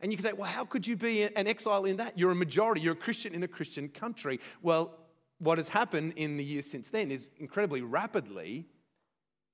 And 0.00 0.12
you 0.12 0.16
can 0.16 0.24
say, 0.24 0.32
well, 0.32 0.50
how 0.50 0.64
could 0.64 0.86
you 0.86 0.96
be 0.96 1.24
an 1.24 1.48
exile 1.48 1.84
in 1.84 1.96
that? 1.96 2.18
You're 2.18 2.30
a 2.30 2.36
majority, 2.36 2.80
you're 2.80 2.92
a 2.92 2.96
Christian 2.96 3.34
in 3.34 3.42
a 3.42 3.48
Christian 3.48 3.88
country. 3.88 4.38
Well, 4.62 4.94
what 5.38 5.58
has 5.58 5.68
happened 5.68 6.14
in 6.16 6.36
the 6.36 6.44
years 6.44 6.70
since 6.70 6.88
then 6.88 7.10
is 7.10 7.30
incredibly 7.38 7.80
rapidly, 7.80 8.66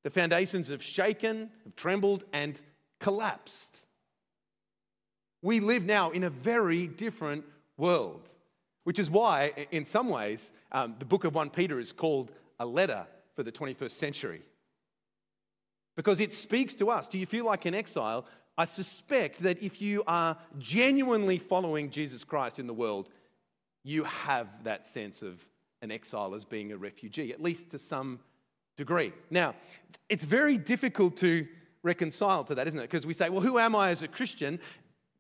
the 0.05 0.11
foundations 0.11 0.69
have 0.69 0.83
shaken, 0.83 1.51
have 1.65 1.75
trembled, 1.75 2.25
and 2.33 2.61
collapsed. 3.01 3.81
We 5.43 5.61
live 5.61 5.85
now 5.85 6.11
in 6.11 6.23
a 6.23 6.31
very 6.31 6.87
different 6.87 7.45
world, 7.77 8.29
which 8.85 8.99
is 8.99 9.11
why, 9.11 9.67
in 9.73 9.85
some 9.85 10.09
ways, 10.09 10.53
um, 10.73 10.95
the 10.99 11.05
book 11.05 11.25
of 11.25 11.35
1 11.35 11.51
Peter 11.51 11.81
is 11.81 11.91
called 11.91 12.31
a 12.61 12.67
letter 12.67 13.07
for 13.35 13.43
the 13.43 13.51
21st 13.51 13.91
century. 13.91 14.43
Because 15.97 16.21
it 16.21 16.35
speaks 16.35 16.75
to 16.77 16.91
us. 16.91 17.09
Do 17.09 17.19
you 17.19 17.27
feel 17.27 17.47
like 17.47 17.65
an 17.65 17.75
exile? 17.75 18.27
I 18.57 18.67
suspect 18.67 19.43
that 19.43 19.63
if 19.63 19.81
you 19.81 20.05
are 20.07 20.37
genuinely 20.59 21.39
following 21.39 21.91
Jesus 21.91 22.25
Christ 22.25 22.59
in 22.59 22.67
the 22.67 22.75
world, 22.75 23.09
you 23.85 24.05
have 24.05 24.65
that 24.65 24.87
sense 24.87 25.23
of 25.23 25.45
an 25.83 25.91
exile 25.91 26.35
as 26.35 26.45
being 26.45 26.73
a 26.73 26.77
refugee, 26.77 27.33
at 27.33 27.43
least 27.43 27.71
to 27.71 27.79
some 27.79 28.21
degree. 28.77 29.13
Now, 29.31 29.55
it's 30.09 30.25
very 30.25 30.59
difficult 30.59 31.17
to 31.19 31.47
reconcile 31.83 32.45
to 32.45 32.55
that, 32.55 32.67
isn't 32.67 32.81
it? 32.81 32.91
Because 32.91 33.07
we 33.07 33.15
say, 33.15 33.29
well, 33.29 33.41
who 33.41 33.59
am 33.59 33.77
I 33.77 33.91
as 33.91 34.03
a 34.03 34.09
Christian? 34.09 34.59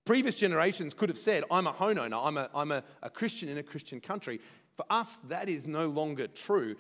Previous 0.04 0.37
generations 0.37 0.92
could 0.92 1.08
have 1.08 1.18
said, 1.18 1.44
I'm 1.50 1.66
a 1.66 1.73
homeowner, 1.73 2.20
I'm, 2.23 2.37
a, 2.37 2.50
I'm 2.54 2.73
a, 2.73 2.82
a 3.02 3.11
Christian 3.11 3.49
in 3.49 3.58
a 3.58 3.62
Christian 3.62 4.00
country. 4.00 4.40
For 4.76 4.84
us, 4.90 5.16
that 5.28 5.49
is 5.49 5.66
no 5.66 5.87
longer 5.87 6.26
true, 6.26 6.76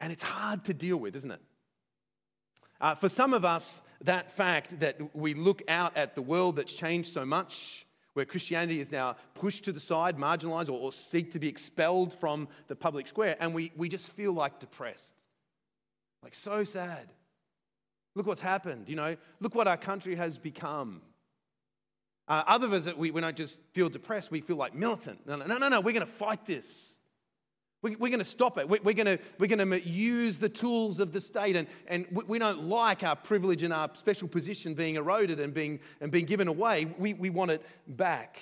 and 0.00 0.12
it's 0.12 0.22
hard 0.22 0.64
to 0.64 0.74
deal 0.74 0.96
with, 0.96 1.14
isn't 1.16 1.30
it? 1.30 1.40
Uh, 2.80 2.94
for 2.94 3.08
some 3.08 3.32
of 3.32 3.44
us, 3.44 3.82
that 4.02 4.32
fact 4.32 4.80
that 4.80 5.14
we 5.14 5.34
look 5.34 5.62
out 5.68 5.96
at 5.96 6.14
the 6.14 6.22
world 6.22 6.56
that's 6.56 6.74
changed 6.74 7.12
so 7.12 7.24
much, 7.24 7.86
where 8.14 8.24
Christianity 8.24 8.80
is 8.80 8.90
now 8.90 9.16
pushed 9.34 9.64
to 9.64 9.72
the 9.72 9.80
side, 9.80 10.16
marginalized, 10.16 10.68
or, 10.68 10.78
or 10.78 10.92
seek 10.92 11.32
to 11.32 11.38
be 11.38 11.48
expelled 11.48 12.12
from 12.12 12.48
the 12.68 12.76
public 12.76 13.06
square, 13.06 13.36
and 13.40 13.54
we, 13.54 13.72
we 13.76 13.88
just 13.88 14.10
feel 14.10 14.32
like 14.32 14.58
depressed. 14.58 15.14
Like, 16.24 16.34
so 16.34 16.64
sad. 16.64 17.12
Look 18.14 18.26
what's 18.26 18.40
happened, 18.40 18.88
you 18.88 18.96
know? 18.96 19.16
Look 19.40 19.54
what 19.54 19.68
our 19.68 19.76
country 19.76 20.14
has 20.14 20.38
become. 20.38 21.02
Uh, 22.26 22.42
other 22.46 22.66
of 22.66 22.72
us, 22.72 22.94
we, 22.94 23.10
we 23.10 23.20
don't 23.20 23.36
just 23.36 23.60
feel 23.72 23.90
depressed, 23.90 24.30
we 24.30 24.40
feel 24.40 24.56
like 24.56 24.74
militant. 24.74 25.26
No, 25.26 25.36
no, 25.36 25.58
no, 25.58 25.68
no, 25.68 25.80
we're 25.80 25.92
going 25.92 26.06
to 26.06 26.12
fight 26.12 26.46
this. 26.46 26.96
We, 27.82 27.92
are 27.92 27.98
going 27.98 28.18
to 28.18 28.24
stop 28.24 28.56
it. 28.56 28.66
We, 28.66 28.78
are 28.78 28.94
going 28.94 29.18
we're 29.38 29.46
going 29.46 29.70
to 29.70 29.86
use 29.86 30.38
the 30.38 30.48
tools 30.48 31.00
of 31.00 31.12
the 31.12 31.20
state, 31.20 31.54
and, 31.54 31.68
and 31.86 32.06
we 32.10 32.38
don't 32.38 32.64
like 32.64 33.02
our 33.02 33.16
privilege 33.16 33.62
and 33.62 33.74
our 33.74 33.90
special 33.92 34.26
position 34.26 34.72
being 34.72 34.94
eroded 34.94 35.38
and 35.38 35.52
being, 35.52 35.80
and 36.00 36.10
being 36.10 36.24
given 36.24 36.48
away. 36.48 36.86
We, 36.98 37.12
we 37.12 37.28
want 37.28 37.50
it 37.50 37.62
back. 37.86 38.40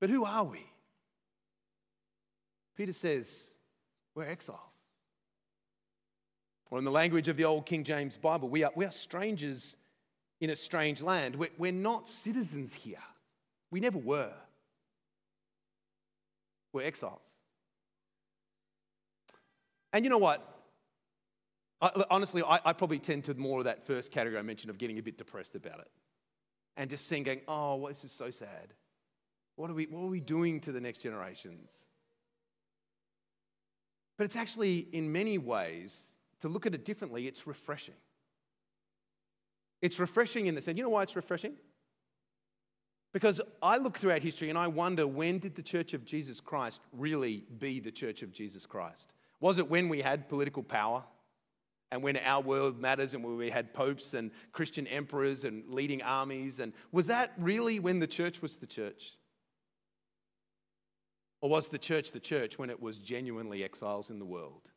But 0.00 0.10
who 0.10 0.24
are 0.24 0.44
we? 0.44 0.64
Peter 2.76 2.92
says, 2.92 3.54
we're 4.14 4.26
exiles. 4.26 4.71
Or 6.72 6.78
in 6.78 6.86
the 6.86 6.90
language 6.90 7.28
of 7.28 7.36
the 7.36 7.44
old 7.44 7.66
King 7.66 7.84
James 7.84 8.16
Bible, 8.16 8.48
we 8.48 8.64
are, 8.64 8.72
we 8.74 8.86
are 8.86 8.90
strangers 8.90 9.76
in 10.40 10.48
a 10.48 10.56
strange 10.56 11.02
land. 11.02 11.36
We're, 11.36 11.50
we're 11.58 11.70
not 11.70 12.08
citizens 12.08 12.72
here. 12.72 12.96
We 13.70 13.78
never 13.78 13.98
were. 13.98 14.32
We're 16.72 16.84
exiles. 16.84 17.28
And 19.92 20.02
you 20.02 20.10
know 20.10 20.16
what? 20.16 20.48
I, 21.82 22.04
honestly, 22.10 22.42
I, 22.42 22.58
I, 22.64 22.72
probably 22.72 23.00
tend 23.00 23.24
to 23.24 23.34
more 23.34 23.58
of 23.58 23.66
that 23.66 23.84
first 23.84 24.10
category 24.10 24.38
I 24.38 24.42
mentioned 24.42 24.70
of 24.70 24.78
getting 24.78 24.98
a 24.98 25.02
bit 25.02 25.18
depressed 25.18 25.54
about 25.54 25.80
it. 25.80 25.90
And 26.78 26.88
just 26.88 27.06
seeing, 27.06 27.22
going, 27.22 27.42
oh, 27.48 27.76
well, 27.76 27.88
this 27.88 28.02
is 28.02 28.12
so 28.12 28.30
sad. 28.30 28.72
What 29.56 29.70
are, 29.70 29.74
we, 29.74 29.88
what 29.90 30.04
are 30.04 30.10
we 30.10 30.20
doing 30.20 30.58
to 30.60 30.72
the 30.72 30.80
next 30.80 31.02
generations? 31.02 31.70
But 34.16 34.24
it's 34.24 34.36
actually, 34.36 34.88
in 34.90 35.12
many 35.12 35.36
ways, 35.36 36.16
to 36.42 36.48
look 36.48 36.66
at 36.66 36.74
it 36.74 36.84
differently, 36.84 37.26
it's 37.26 37.46
refreshing. 37.46 37.94
It's 39.80 39.98
refreshing 39.98 40.46
in 40.46 40.54
the 40.54 40.62
sense, 40.62 40.76
you 40.76 40.84
know 40.84 40.90
why 40.90 41.02
it's 41.02 41.16
refreshing? 41.16 41.54
Because 43.12 43.40
I 43.62 43.76
look 43.76 43.98
throughout 43.98 44.22
history 44.22 44.48
and 44.48 44.58
I 44.58 44.68
wonder 44.68 45.06
when 45.06 45.38
did 45.38 45.54
the 45.54 45.62
Church 45.62 45.94
of 45.94 46.04
Jesus 46.04 46.40
Christ 46.40 46.80
really 46.92 47.44
be 47.58 47.80
the 47.80 47.90
Church 47.90 48.22
of 48.22 48.32
Jesus 48.32 48.66
Christ? 48.66 49.12
Was 49.40 49.58
it 49.58 49.68
when 49.68 49.88
we 49.88 50.00
had 50.00 50.28
political 50.28 50.62
power 50.62 51.04
and 51.90 52.02
when 52.02 52.16
our 52.16 52.42
world 52.42 52.80
matters 52.80 53.12
and 53.12 53.22
when 53.22 53.36
we 53.36 53.50
had 53.50 53.74
popes 53.74 54.14
and 54.14 54.30
Christian 54.52 54.86
emperors 54.86 55.44
and 55.44 55.68
leading 55.68 56.00
armies? 56.02 56.58
And 56.58 56.72
was 56.90 57.08
that 57.08 57.32
really 57.38 57.78
when 57.78 57.98
the 57.98 58.06
church 58.06 58.40
was 58.40 58.56
the 58.56 58.66
church? 58.66 59.16
Or 61.40 61.50
was 61.50 61.68
the 61.68 61.78
church 61.78 62.12
the 62.12 62.20
church 62.20 62.58
when 62.58 62.70
it 62.70 62.80
was 62.80 62.98
genuinely 62.98 63.62
exiles 63.62 64.10
in 64.10 64.18
the 64.18 64.24
world? 64.24 64.71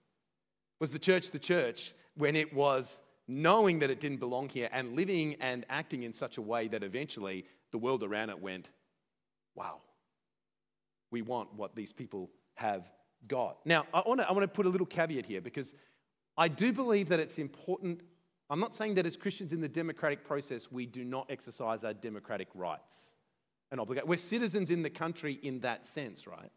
Was 0.79 0.91
the 0.91 0.99
church 0.99 1.31
the 1.31 1.39
church 1.39 1.93
when 2.15 2.35
it 2.35 2.53
was 2.53 3.01
knowing 3.27 3.79
that 3.79 3.89
it 3.89 3.99
didn't 3.99 4.19
belong 4.19 4.49
here 4.49 4.69
and 4.71 4.95
living 4.95 5.35
and 5.41 5.65
acting 5.69 6.03
in 6.03 6.13
such 6.13 6.37
a 6.37 6.41
way 6.41 6.67
that 6.67 6.83
eventually 6.83 7.45
the 7.71 7.77
world 7.77 8.03
around 8.03 8.29
it 8.29 8.39
went, 8.39 8.69
wow, 9.55 9.81
we 11.11 11.21
want 11.21 11.53
what 11.53 11.75
these 11.75 11.91
people 11.91 12.29
have 12.55 12.89
got. 13.27 13.57
Now, 13.65 13.85
I 13.93 14.03
want 14.05 14.19
to 14.21 14.29
I 14.29 14.45
put 14.45 14.65
a 14.65 14.69
little 14.69 14.85
caveat 14.85 15.25
here 15.25 15.41
because 15.41 15.73
I 16.37 16.47
do 16.47 16.71
believe 16.71 17.09
that 17.09 17.19
it's 17.19 17.39
important. 17.39 18.01
I'm 18.49 18.59
not 18.59 18.75
saying 18.75 18.95
that 18.95 19.05
as 19.05 19.17
Christians 19.17 19.53
in 19.53 19.61
the 19.61 19.69
democratic 19.69 20.23
process, 20.23 20.71
we 20.71 20.85
do 20.85 21.03
not 21.03 21.27
exercise 21.29 21.83
our 21.83 21.93
democratic 21.93 22.49
rights 22.53 23.15
and 23.71 23.79
obligate. 23.79 24.07
We're 24.07 24.17
citizens 24.17 24.69
in 24.69 24.83
the 24.83 24.89
country 24.89 25.39
in 25.41 25.61
that 25.61 25.87
sense, 25.87 26.27
right? 26.27 26.51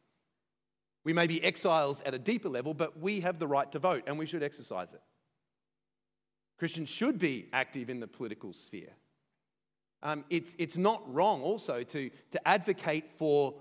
We 1.08 1.14
may 1.14 1.26
be 1.26 1.42
exiles 1.42 2.02
at 2.02 2.12
a 2.12 2.18
deeper 2.18 2.50
level, 2.50 2.74
but 2.74 3.00
we 3.00 3.20
have 3.20 3.38
the 3.38 3.46
right 3.46 3.72
to 3.72 3.78
vote 3.78 4.02
and 4.06 4.18
we 4.18 4.26
should 4.26 4.42
exercise 4.42 4.92
it. 4.92 5.00
Christians 6.58 6.90
should 6.90 7.18
be 7.18 7.48
active 7.50 7.88
in 7.88 7.98
the 7.98 8.06
political 8.06 8.52
sphere. 8.52 8.90
Um, 10.02 10.26
it's, 10.28 10.54
it's 10.58 10.76
not 10.76 11.02
wrong 11.10 11.40
also 11.40 11.82
to, 11.82 12.10
to 12.32 12.46
advocate 12.46 13.10
for 13.10 13.54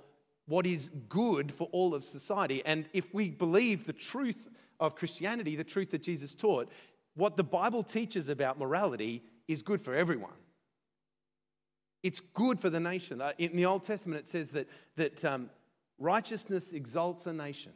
what 0.47 0.65
is 0.65 0.91
good 1.07 1.53
for 1.53 1.69
all 1.71 1.95
of 1.95 2.03
society. 2.03 2.61
And 2.65 2.89
if 2.91 3.13
we 3.13 3.29
believe 3.29 3.85
the 3.85 3.93
truth 3.93 4.49
of 4.81 4.95
Christianity, 4.95 5.55
the 5.55 5.63
truth 5.63 5.91
that 5.91 6.03
Jesus 6.03 6.35
taught, 6.35 6.69
what 7.15 7.37
the 7.37 7.45
Bible 7.45 7.81
teaches 7.81 8.27
about 8.27 8.59
morality 8.59 9.23
is 9.47 9.61
good 9.61 9.79
for 9.79 9.95
everyone. 9.95 10.35
It's 12.03 12.19
good 12.19 12.59
for 12.59 12.69
the 12.69 12.81
nation. 12.81 13.21
Uh, 13.21 13.31
in 13.37 13.55
the 13.55 13.65
Old 13.65 13.85
Testament, 13.85 14.19
it 14.19 14.27
says 14.27 14.51
that, 14.51 14.67
that 14.97 15.23
um, 15.23 15.49
righteousness 15.99 16.71
exalts 16.73 17.25
a 17.27 17.33
nation, 17.33 17.73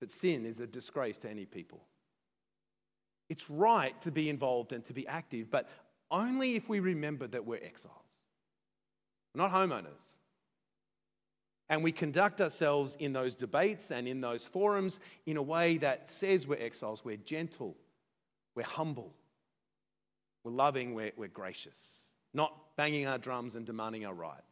but 0.00 0.10
sin 0.10 0.44
is 0.44 0.60
a 0.60 0.66
disgrace 0.66 1.18
to 1.18 1.30
any 1.30 1.44
people. 1.44 1.82
It's 3.28 3.50
right 3.50 4.00
to 4.02 4.10
be 4.10 4.28
involved 4.28 4.72
and 4.72 4.84
to 4.84 4.92
be 4.92 5.06
active, 5.06 5.50
but 5.50 5.68
only 6.10 6.54
if 6.54 6.68
we 6.68 6.80
remember 6.80 7.26
that 7.26 7.44
we're 7.44 7.62
exiles, 7.62 7.94
not 9.34 9.52
homeowners. 9.52 10.16
And 11.68 11.82
we 11.82 11.90
conduct 11.90 12.40
ourselves 12.40 12.96
in 13.00 13.12
those 13.12 13.34
debates 13.34 13.90
and 13.90 14.06
in 14.06 14.20
those 14.20 14.44
forums 14.44 15.00
in 15.26 15.36
a 15.36 15.42
way 15.42 15.78
that 15.78 16.08
says 16.08 16.46
we're 16.46 16.62
exiles, 16.62 17.04
we're 17.04 17.16
gentle, 17.16 17.76
we're 18.54 18.62
humble, 18.62 19.12
we're 20.44 20.52
loving, 20.52 20.94
we're, 20.94 21.10
we're 21.16 21.26
gracious, 21.26 22.04
not 22.32 22.54
banging 22.76 23.08
our 23.08 23.18
drums 23.18 23.56
and 23.56 23.66
demanding 23.66 24.06
our 24.06 24.14
rights. 24.14 24.42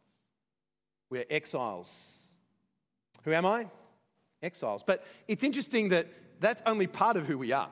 We're 1.09 1.25
exiles. 1.29 2.24
Who 3.25 3.33
am 3.33 3.45
I? 3.45 3.67
Exiles. 4.41 4.83
But 4.83 5.03
it's 5.27 5.43
interesting 5.43 5.89
that 5.89 6.07
that's 6.39 6.61
only 6.65 6.87
part 6.87 7.17
of 7.17 7.27
who 7.27 7.37
we 7.37 7.51
are. 7.51 7.71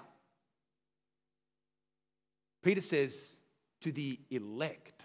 Peter 2.64 2.82
says, 2.82 3.38
to 3.82 3.92
the 3.92 4.20
elect 4.32 5.04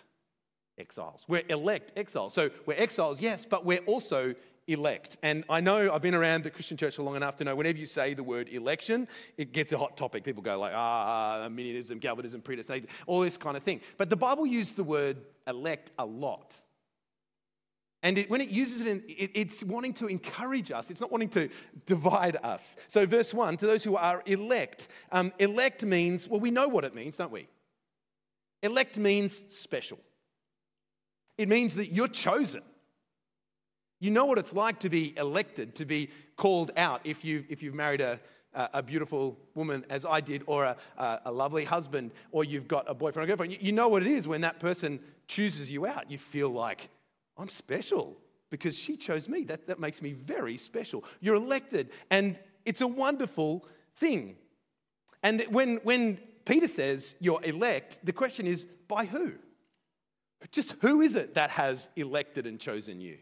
exiles. 0.79 1.27
We're 1.29 1.43
elect 1.49 1.93
exiles. 1.97 2.33
So 2.33 2.51
we're 2.65 2.79
exiles, 2.79 3.21
yes, 3.21 3.45
but 3.45 3.65
we're 3.65 3.81
also 3.81 4.35
elect. 4.69 5.19
And 5.23 5.45
I 5.51 5.61
know 5.61 5.93
I've 5.93 6.03
been 6.03 6.15
around 6.15 6.45
the 6.45 6.51
Christian 6.51 6.77
church 6.77 6.99
long 6.99 7.17
enough 7.17 7.37
to 7.37 7.45
know 7.45 7.57
whenever 7.57 7.79
you 7.79 7.87
say 7.87 8.15
the 8.15 8.23
word 8.23 8.49
election, 8.49 9.09
it 9.37 9.53
gets 9.53 9.73
a 9.73 9.79
hot 9.79 9.97
topic. 9.97 10.23
People 10.23 10.43
go 10.43 10.59
like, 10.59 10.73
ah, 10.75 11.43
Arminianism, 11.43 11.99
Calvinism, 11.99 12.41
predestination, 12.41 12.89
all 13.07 13.21
this 13.21 13.37
kind 13.37 13.57
of 13.57 13.63
thing. 13.63 13.81
But 13.97 14.11
the 14.11 14.17
Bible 14.17 14.47
used 14.47 14.77
the 14.77 14.85
word 14.85 15.17
elect 15.47 15.91
a 15.99 16.05
lot. 16.05 16.55
And 18.03 18.17
it, 18.17 18.31
when 18.31 18.41
it 18.41 18.51
uses 18.51 18.83
it, 18.83 18.87
in, 18.87 19.03
it, 19.09 19.31
it's 19.35 19.65
wanting 19.65 19.93
to 19.95 20.07
encourage 20.07 20.71
us. 20.71 20.91
It's 20.91 21.01
not 21.01 21.11
wanting 21.11 21.31
to 21.31 21.49
divide 21.85 22.37
us. 22.43 22.77
So, 22.87 23.07
verse 23.07 23.35
1 23.35 23.57
to 23.59 23.67
those 23.67 23.83
who 23.83 23.97
are 23.97 24.23
elect. 24.25 24.89
Um, 25.11 25.33
elect 25.39 25.85
means, 25.85 26.29
well, 26.29 26.41
we 26.41 26.51
know 26.51 26.69
what 26.69 26.85
it 26.85 26.95
means, 26.95 27.17
don't 27.17 27.33
we? 27.33 27.49
Elect 28.63 28.97
means 28.97 29.45
special. 29.49 29.99
It 31.37 31.49
means 31.49 31.75
that 31.77 31.93
you're 31.93 32.09
chosen. 32.09 32.63
You 34.01 34.11
know 34.13 34.27
what 34.27 34.39
it's 34.39 34.53
like 34.53 34.81
to 34.81 34.89
be 34.89 35.15
elected, 35.17 35.75
to 35.77 35.85
be 35.85 36.11
called 36.37 36.71
out 36.77 37.01
if, 37.05 37.25
you, 37.25 37.45
if 37.49 37.63
you've 37.63 37.75
married 37.75 38.01
a, 38.01 38.21
a 38.55 38.83
beautiful 38.83 39.39
woman, 39.55 39.85
as 39.91 40.05
I 40.05 40.21
did, 40.21 40.43
or 40.47 40.65
a, 40.65 40.77
a 41.25 41.33
lovely 41.33 41.65
husband, 41.65 42.13
or 42.31 42.45
you've 42.45 42.69
got 42.69 42.85
a 42.89 42.95
boyfriend 42.95 43.25
or 43.25 43.27
girlfriend. 43.27 43.61
You 43.61 43.73
know 43.73 43.89
what 43.89 44.03
it 44.03 44.09
is 44.09 44.29
when 44.29 44.41
that 44.43 44.61
person 44.61 45.01
chooses 45.27 45.71
you 45.71 45.87
out. 45.87 46.11
You 46.11 46.19
feel 46.19 46.49
like, 46.49 46.91
I'm 47.39 47.49
special 47.49 48.17
because 48.51 48.77
she 48.77 48.97
chose 48.97 49.29
me. 49.29 49.45
That, 49.45 49.67
that 49.67 49.79
makes 49.79 50.03
me 50.03 50.13
very 50.13 50.57
special. 50.57 51.05
You're 51.21 51.37
elected, 51.37 51.91
and 52.11 52.39
it's 52.65 52.81
a 52.81 52.87
wonderful 52.87 53.67
thing. 53.97 54.37
And 55.23 55.43
when, 55.51 55.77
when 55.83 56.19
Peter 56.45 56.69
says 56.69 57.17
you're 57.21 57.43
elect, 57.43 58.01
the 58.05 58.13
question 58.13 58.47
is 58.47 58.67
by 58.89 59.05
who? 59.05 59.33
Just 60.53 60.75
who 60.81 61.01
is 61.01 61.17
it 61.17 61.35
that 61.35 61.51
has 61.51 61.89
elected 61.97 62.47
and 62.47 62.61
chosen 62.61 63.01
you? 63.01 63.19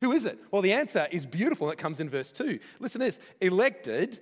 Who 0.00 0.12
is 0.12 0.24
it? 0.24 0.38
Well, 0.50 0.62
the 0.62 0.72
answer 0.72 1.08
is 1.10 1.26
beautiful. 1.26 1.68
and 1.68 1.78
It 1.78 1.82
comes 1.82 1.98
in 1.98 2.08
verse 2.08 2.30
2. 2.30 2.58
Listen 2.78 3.00
to 3.00 3.06
this 3.06 3.18
elected 3.40 4.20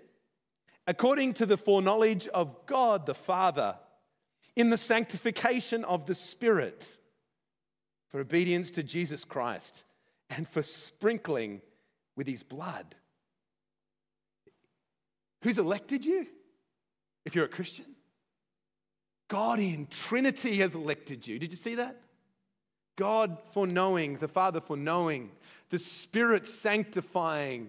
according 0.86 1.34
to 1.34 1.46
the 1.46 1.56
foreknowledge 1.56 2.28
of 2.28 2.66
God 2.66 3.06
the 3.06 3.14
Father 3.14 3.76
in 4.54 4.70
the 4.70 4.78
sanctification 4.78 5.84
of 5.84 6.06
the 6.06 6.14
Spirit 6.14 6.96
for 8.16 8.22
obedience 8.22 8.70
to 8.70 8.82
Jesus 8.82 9.26
Christ 9.26 9.84
and 10.30 10.48
for 10.48 10.62
sprinkling 10.62 11.60
with 12.16 12.26
his 12.26 12.42
blood. 12.42 12.94
Who's 15.42 15.58
elected 15.58 16.06
you? 16.06 16.26
If 17.26 17.34
you're 17.34 17.44
a 17.44 17.48
Christian, 17.48 17.84
God 19.28 19.58
in 19.58 19.86
Trinity 19.88 20.56
has 20.60 20.74
elected 20.74 21.26
you. 21.26 21.38
Did 21.38 21.50
you 21.50 21.58
see 21.58 21.74
that? 21.74 22.00
God 22.96 23.36
foreknowing, 23.52 24.16
the 24.16 24.28
Father 24.28 24.62
foreknowing, 24.62 25.30
the 25.68 25.78
Spirit 25.78 26.46
sanctifying, 26.46 27.68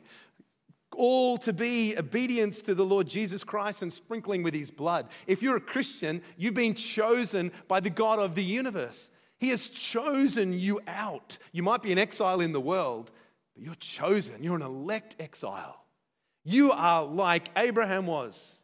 all 0.96 1.38
to 1.40 1.52
be 1.52 1.98
obedience 1.98 2.62
to 2.62 2.74
the 2.74 2.86
Lord 2.86 3.10
Jesus 3.10 3.44
Christ 3.44 3.82
and 3.82 3.92
sprinkling 3.92 4.44
with 4.44 4.54
his 4.54 4.72
blood. 4.72 5.10
If 5.28 5.44
you're 5.44 5.58
a 5.58 5.62
Christian, 5.62 6.22
you've 6.38 6.54
been 6.54 6.74
chosen 6.74 7.52
by 7.68 7.82
the 7.82 7.90
God 7.90 8.20
of 8.20 8.36
the 8.36 8.46
universe. 8.46 9.10
He 9.40 9.50
has 9.50 9.68
chosen 9.70 10.58
you 10.58 10.82
out. 10.88 11.38
You 11.52 11.64
might 11.64 11.84
be 11.84 11.92
an 11.92 12.00
exile 12.00 12.42
in 12.42 12.52
the 12.52 12.62
world, 12.62 13.12
but 13.54 13.64
you're 13.64 13.76
chosen. 13.76 14.44
You're 14.44 14.56
an 14.56 14.62
elect 14.62 15.16
exile. 15.20 15.84
You 16.44 16.72
are 16.72 17.04
like 17.04 17.50
Abraham 17.56 18.08
was. 18.08 18.64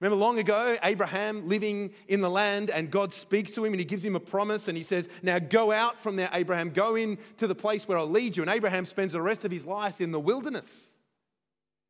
Remember 0.00 0.16
long 0.16 0.38
ago, 0.38 0.76
Abraham 0.82 1.48
living 1.48 1.92
in 2.08 2.20
the 2.20 2.28
land, 2.28 2.70
and 2.70 2.90
God 2.90 3.12
speaks 3.12 3.52
to 3.52 3.64
him 3.64 3.72
and 3.72 3.80
he 3.80 3.86
gives 3.86 4.04
him 4.04 4.16
a 4.16 4.20
promise 4.20 4.68
and 4.68 4.76
he 4.76 4.82
says, 4.82 5.08
Now 5.22 5.38
go 5.38 5.72
out 5.72 5.98
from 5.98 6.16
there, 6.16 6.28
Abraham, 6.32 6.70
go 6.70 6.94
in 6.94 7.18
to 7.38 7.46
the 7.46 7.54
place 7.54 7.88
where 7.88 7.96
I'll 7.96 8.06
lead 8.06 8.36
you. 8.36 8.42
And 8.42 8.50
Abraham 8.50 8.84
spends 8.84 9.12
the 9.12 9.22
rest 9.22 9.44
of 9.44 9.50
his 9.50 9.64
life 9.64 10.00
in 10.00 10.10
the 10.10 10.20
wilderness, 10.20 10.98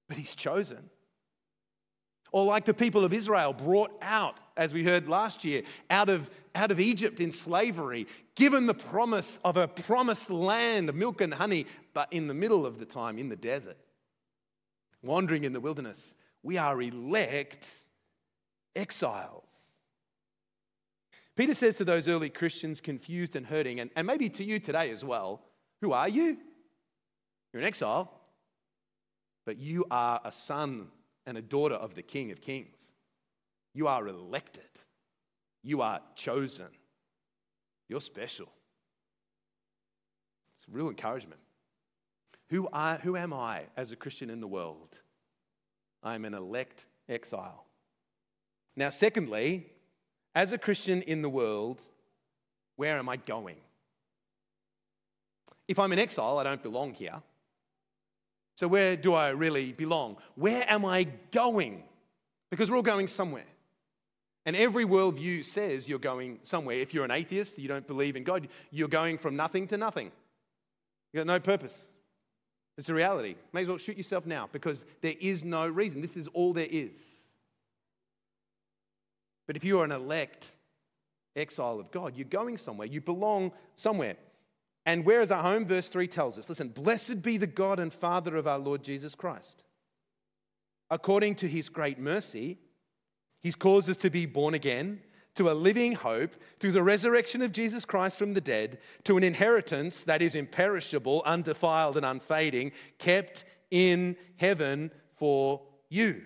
but 0.09 0.17
he's 0.17 0.35
chosen. 0.35 0.91
Or 2.35 2.45
like 2.45 2.65
the 2.65 2.75
people 2.75 3.05
of 3.05 3.13
Israel 3.13 3.53
brought 3.53 3.97
out, 4.03 4.41
as 4.57 4.75
we 4.75 4.83
heard 4.83 5.09
last 5.09 5.45
year, 5.45 5.63
out 5.89 6.09
of, 6.09 6.29
out 6.57 6.73
of 6.73 6.81
Egypt 6.81 7.21
in 7.21 7.31
slavery, 7.31 8.09
given 8.35 8.67
the 8.67 8.75
promise 8.75 9.39
of 9.45 9.57
a 9.57 9.69
promised 9.69 10.31
land 10.31 10.89
of 10.89 10.97
milk 10.97 11.21
and 11.21 11.33
honey, 11.33 11.65
but 11.93 12.13
in 12.13 12.27
the 12.27 12.35
middle 12.35 12.67
of 12.67 12.81
the 12.81 12.87
time 12.87 13.19
in 13.19 13.29
the 13.29 13.37
desert, 13.37 13.77
wandering 15.01 15.45
in 15.45 15.53
the 15.53 15.61
wilderness. 15.61 16.17
We 16.43 16.59
are 16.59 16.83
elect 16.83 17.69
exiles. 18.75 19.69
Peter 21.37 21.55
says 21.55 21.77
to 21.77 21.85
those 21.85 22.09
early 22.09 22.31
Christians 22.31 22.81
confused 22.81 23.37
and 23.37 23.47
hurting, 23.47 23.79
and, 23.79 23.93
and 23.95 24.09
maybe 24.09 24.29
to 24.31 24.43
you 24.43 24.59
today 24.59 24.91
as 24.91 25.05
well, 25.05 25.41
who 25.81 25.93
are 25.93 26.09
you? 26.09 26.37
You're 27.53 27.63
an 27.63 27.69
exile, 27.69 28.13
but 29.47 29.57
you 29.57 29.85
are 29.89 30.21
a 30.25 30.33
son 30.33 30.89
and 31.27 31.39
a 31.39 31.43
daughter 31.43 31.75
of 31.75 31.95
the 31.95 32.03
King 32.03 32.31
of 32.31 32.41
Kings. 32.41 32.93
You 33.73 33.89
are 33.89 34.07
elected. 34.07 34.63
You 35.63 35.83
are 35.83 36.01
chosen. 36.15 36.69
You're 37.89 38.01
special. 38.01 38.49
It's 40.59 40.69
real 40.69 40.89
encouragement. 40.89 41.41
Who, 42.51 42.69
are, 42.73 42.97
who 42.99 43.17
am 43.17 43.33
I 43.33 43.63
as 43.77 43.93
a 43.93 43.97
Christian 43.97 44.31
in 44.31 44.41
the 44.41 44.47
world? 44.47 45.01
I'm 46.03 46.25
an 46.25 46.35
elect 46.35 46.87
exile. 47.09 47.65
Now, 48.77 48.91
secondly, 48.91 49.67
as 50.35 50.53
a 50.53 50.59
Christian 50.59 51.03
in 51.03 51.23
the 51.23 51.29
world, 51.29 51.81
where 52.77 52.99
am 52.99 53.09
I 53.09 53.17
going? 53.17 53.57
If 55.67 55.79
I'm 55.79 55.93
in 55.93 55.99
exile, 55.99 56.39
I 56.39 56.45
don't 56.45 56.63
belong 56.63 56.93
here. 56.93 57.23
So, 58.57 58.69
where 58.69 58.97
do 58.97 59.15
I 59.15 59.31
really 59.31 59.73
belong? 59.73 60.17
Where 60.37 60.65
am 60.71 60.85
I 60.85 61.09
going? 61.33 61.83
Because 62.51 62.71
we're 62.71 62.77
all 62.77 62.83
going 62.83 63.09
somewhere. 63.09 63.47
And 64.47 64.55
every 64.55 64.85
worldview 64.85 65.45
says 65.45 65.89
you're 65.89 65.99
going 65.99 66.39
somewhere. 66.43 66.77
If 66.77 66.93
you're 66.93 67.05
an 67.05 67.11
atheist, 67.11 67.59
you 67.59 67.67
don't 67.67 67.87
believe 67.87 68.15
in 68.15 68.25
God, 68.25 68.49
you're 68.71 68.89
going 68.89 69.19
from 69.19 69.37
nothing 69.37 69.67
to 69.69 69.77
nothing. 69.77 70.13
You've 71.13 71.21
got 71.21 71.33
no 71.33 71.41
purpose. 71.41 71.89
It's 72.77 72.89
a 72.89 72.95
reality. 72.95 73.37
May 73.53 73.63
as 73.63 73.69
well 73.69 73.79
shoot 73.79 73.97
yourself 73.97 74.27
now 74.27 74.49
because 74.53 74.85
there 75.01 75.15
is 75.21 75.45
no 75.45 75.67
reason. 75.67 76.01
This 76.01 76.17
is 76.17 76.29
all 76.29 76.53
there 76.53 76.69
is. 76.69 77.25
But 79.47 79.57
if 79.57 79.65
you 79.65 79.81
are 79.81 79.85
an 79.85 79.93
elect 79.93 80.49
exile 81.37 81.79
of 81.79 81.91
God, 81.91 82.17
you're 82.17 82.27
going 82.29 82.57
somewhere. 82.57 82.87
You 82.87 83.01
belong 83.01 83.53
somewhere. 83.77 84.17
And 84.87 85.05
where 85.05 85.21
is 85.21 85.31
our 85.31 85.43
home? 85.43 85.67
Verse 85.67 85.89
3 85.89 86.07
tells 86.07 86.39
us 86.39 86.49
listen, 86.49 86.69
blessed 86.69 87.23
be 87.23 87.37
the 87.37 87.47
God 87.47 87.79
and 87.79 87.93
Father 87.93 88.37
of 88.37 88.47
our 88.47 88.59
Lord 88.59 88.83
Jesus 88.83 89.15
Christ. 89.15 89.63
According 90.91 91.37
to 91.37 91.49
his 91.49 91.69
great 91.69 91.99
mercy, 91.99 92.59
he's 93.41 93.57
caused 93.57 93.89
us 93.89 93.97
to 93.99 94.11
be 94.11 94.27
born 94.27 94.55
again 94.55 95.01
to 95.35 95.51
a 95.51 95.53
living 95.53 95.95
hope 95.95 96.37
through 96.61 96.73
the 96.73 96.83
resurrection 96.83 97.43
of 97.43 97.53
Jesus 97.53 97.85
Christ 97.85 98.19
from 98.19 98.35
the 98.35 98.41
dead, 98.41 98.79
to 99.05 99.17
an 99.17 99.25
inheritance 99.25 100.05
that 100.05 100.23
is 100.23 100.35
imperishable, 100.35 101.23
undefiled, 101.27 101.97
and 101.97 102.07
unfading, 102.07 102.73
kept 102.99 103.45
in 103.71 104.17
heaven 104.37 104.91
for 105.17 105.63
you. 105.89 106.25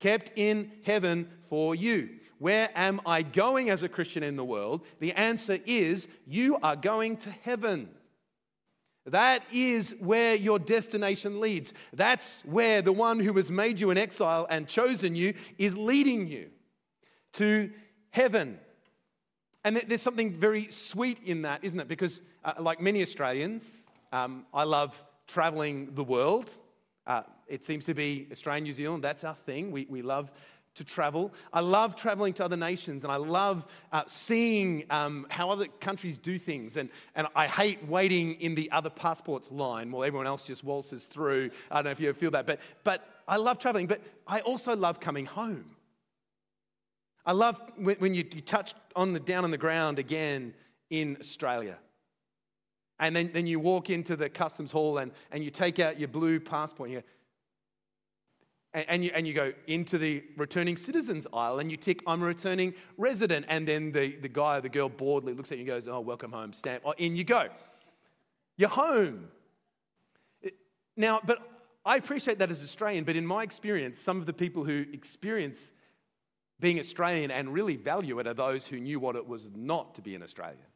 Kept 0.00 0.32
in 0.36 0.72
heaven 0.84 1.30
for 1.48 1.74
you. 1.74 2.10
Where 2.38 2.70
am 2.74 3.00
I 3.06 3.22
going 3.22 3.70
as 3.70 3.82
a 3.82 3.88
Christian 3.88 4.22
in 4.22 4.36
the 4.36 4.44
world? 4.44 4.84
The 5.00 5.12
answer 5.12 5.58
is 5.66 6.08
you 6.26 6.58
are 6.62 6.76
going 6.76 7.16
to 7.18 7.30
heaven. 7.30 7.88
That 9.06 9.42
is 9.52 9.94
where 10.00 10.34
your 10.34 10.58
destination 10.58 11.40
leads. 11.40 11.74
That's 11.92 12.42
where 12.46 12.80
the 12.80 12.92
one 12.92 13.20
who 13.20 13.34
has 13.34 13.50
made 13.50 13.78
you 13.78 13.90
an 13.90 13.98
exile 13.98 14.46
and 14.48 14.66
chosen 14.66 15.14
you 15.14 15.34
is 15.58 15.76
leading 15.76 16.26
you 16.26 16.50
to 17.34 17.70
heaven. 18.10 18.58
And 19.62 19.76
there's 19.76 20.02
something 20.02 20.32
very 20.32 20.70
sweet 20.70 21.18
in 21.24 21.42
that, 21.42 21.64
isn't 21.64 21.80
it? 21.80 21.88
Because, 21.88 22.22
uh, 22.44 22.54
like 22.58 22.80
many 22.80 23.02
Australians, 23.02 23.84
um, 24.12 24.46
I 24.54 24.64
love 24.64 25.02
traveling 25.26 25.94
the 25.94 26.04
world. 26.04 26.50
Uh, 27.06 27.22
it 27.46 27.64
seems 27.64 27.84
to 27.84 27.94
be 27.94 28.26
Australia, 28.32 28.62
New 28.62 28.72
Zealand, 28.72 29.04
that's 29.04 29.24
our 29.24 29.34
thing. 29.34 29.70
We, 29.70 29.86
we 29.90 30.00
love 30.00 30.30
to 30.74 30.84
travel. 30.84 31.32
I 31.52 31.60
love 31.60 31.94
traveling 31.94 32.32
to 32.34 32.44
other 32.44 32.56
nations 32.56 33.04
and 33.04 33.12
I 33.12 33.16
love 33.16 33.64
uh, 33.92 34.02
seeing 34.06 34.84
um, 34.90 35.26
how 35.30 35.50
other 35.50 35.66
countries 35.80 36.18
do 36.18 36.38
things. 36.38 36.76
And, 36.76 36.88
and 37.14 37.26
I 37.36 37.46
hate 37.46 37.86
waiting 37.86 38.34
in 38.40 38.54
the 38.54 38.70
other 38.72 38.90
passports 38.90 39.52
line 39.52 39.90
while 39.90 40.04
everyone 40.04 40.26
else 40.26 40.44
just 40.44 40.64
waltzes 40.64 41.06
through. 41.06 41.50
I 41.70 41.76
don't 41.76 41.84
know 41.84 41.90
if 41.90 42.00
you 42.00 42.08
ever 42.08 42.18
feel 42.18 42.32
that, 42.32 42.46
but, 42.46 42.60
but 42.82 43.06
I 43.28 43.36
love 43.36 43.58
traveling, 43.58 43.86
but 43.86 44.00
I 44.26 44.40
also 44.40 44.74
love 44.74 45.00
coming 45.00 45.26
home. 45.26 45.76
I 47.24 47.32
love 47.32 47.60
when, 47.76 47.96
when 47.96 48.14
you, 48.14 48.24
you 48.34 48.40
touch 48.40 48.74
on 48.96 49.12
the 49.12 49.20
down 49.20 49.44
on 49.44 49.50
the 49.50 49.58
ground 49.58 49.98
again 49.98 50.54
in 50.90 51.16
Australia. 51.20 51.78
And 52.98 53.14
then, 53.14 53.30
then 53.32 53.46
you 53.46 53.58
walk 53.58 53.90
into 53.90 54.16
the 54.16 54.28
customs 54.28 54.72
hall 54.72 54.98
and, 54.98 55.12
and 55.32 55.42
you 55.42 55.50
take 55.50 55.80
out 55.80 55.98
your 55.98 56.08
blue 56.08 56.38
passport 56.38 56.90
and 56.90 56.98
you, 56.98 57.02
and, 58.74 58.84
and, 58.88 59.04
you, 59.04 59.12
and 59.14 59.26
you 59.26 59.32
go 59.32 59.52
into 59.68 59.96
the 59.96 60.24
returning 60.36 60.76
citizens 60.76 61.26
aisle 61.32 61.60
and 61.60 61.70
you 61.70 61.76
tick, 61.76 62.02
I'm 62.06 62.22
a 62.22 62.26
returning 62.26 62.74
resident. 62.98 63.46
And 63.48 63.66
then 63.66 63.92
the, 63.92 64.16
the 64.16 64.28
guy 64.28 64.58
or 64.58 64.60
the 64.60 64.68
girl 64.68 64.88
boredly 64.88 65.32
looks 65.32 65.52
at 65.52 65.58
you 65.58 65.62
and 65.62 65.68
goes, 65.68 65.88
Oh, 65.88 66.00
welcome 66.00 66.32
home, 66.32 66.52
stamp. 66.52 66.82
Oh, 66.84 66.92
in 66.98 67.16
you 67.16 67.24
go. 67.24 67.48
You're 68.56 68.68
home. 68.68 69.28
Now, 70.96 71.20
but 71.24 71.38
I 71.84 71.96
appreciate 71.96 72.38
that 72.38 72.50
as 72.50 72.62
Australian, 72.62 73.04
but 73.04 73.16
in 73.16 73.26
my 73.26 73.42
experience, 73.42 73.98
some 73.98 74.18
of 74.18 74.26
the 74.26 74.32
people 74.32 74.64
who 74.64 74.84
experience 74.92 75.72
being 76.60 76.78
Australian 76.78 77.30
and 77.30 77.52
really 77.52 77.76
value 77.76 78.18
it 78.20 78.26
are 78.26 78.34
those 78.34 78.66
who 78.66 78.78
knew 78.78 79.00
what 79.00 79.16
it 79.16 79.26
was 79.26 79.50
not 79.54 79.94
to 79.96 80.02
be 80.02 80.14
an 80.14 80.22
Australian, 80.22 80.66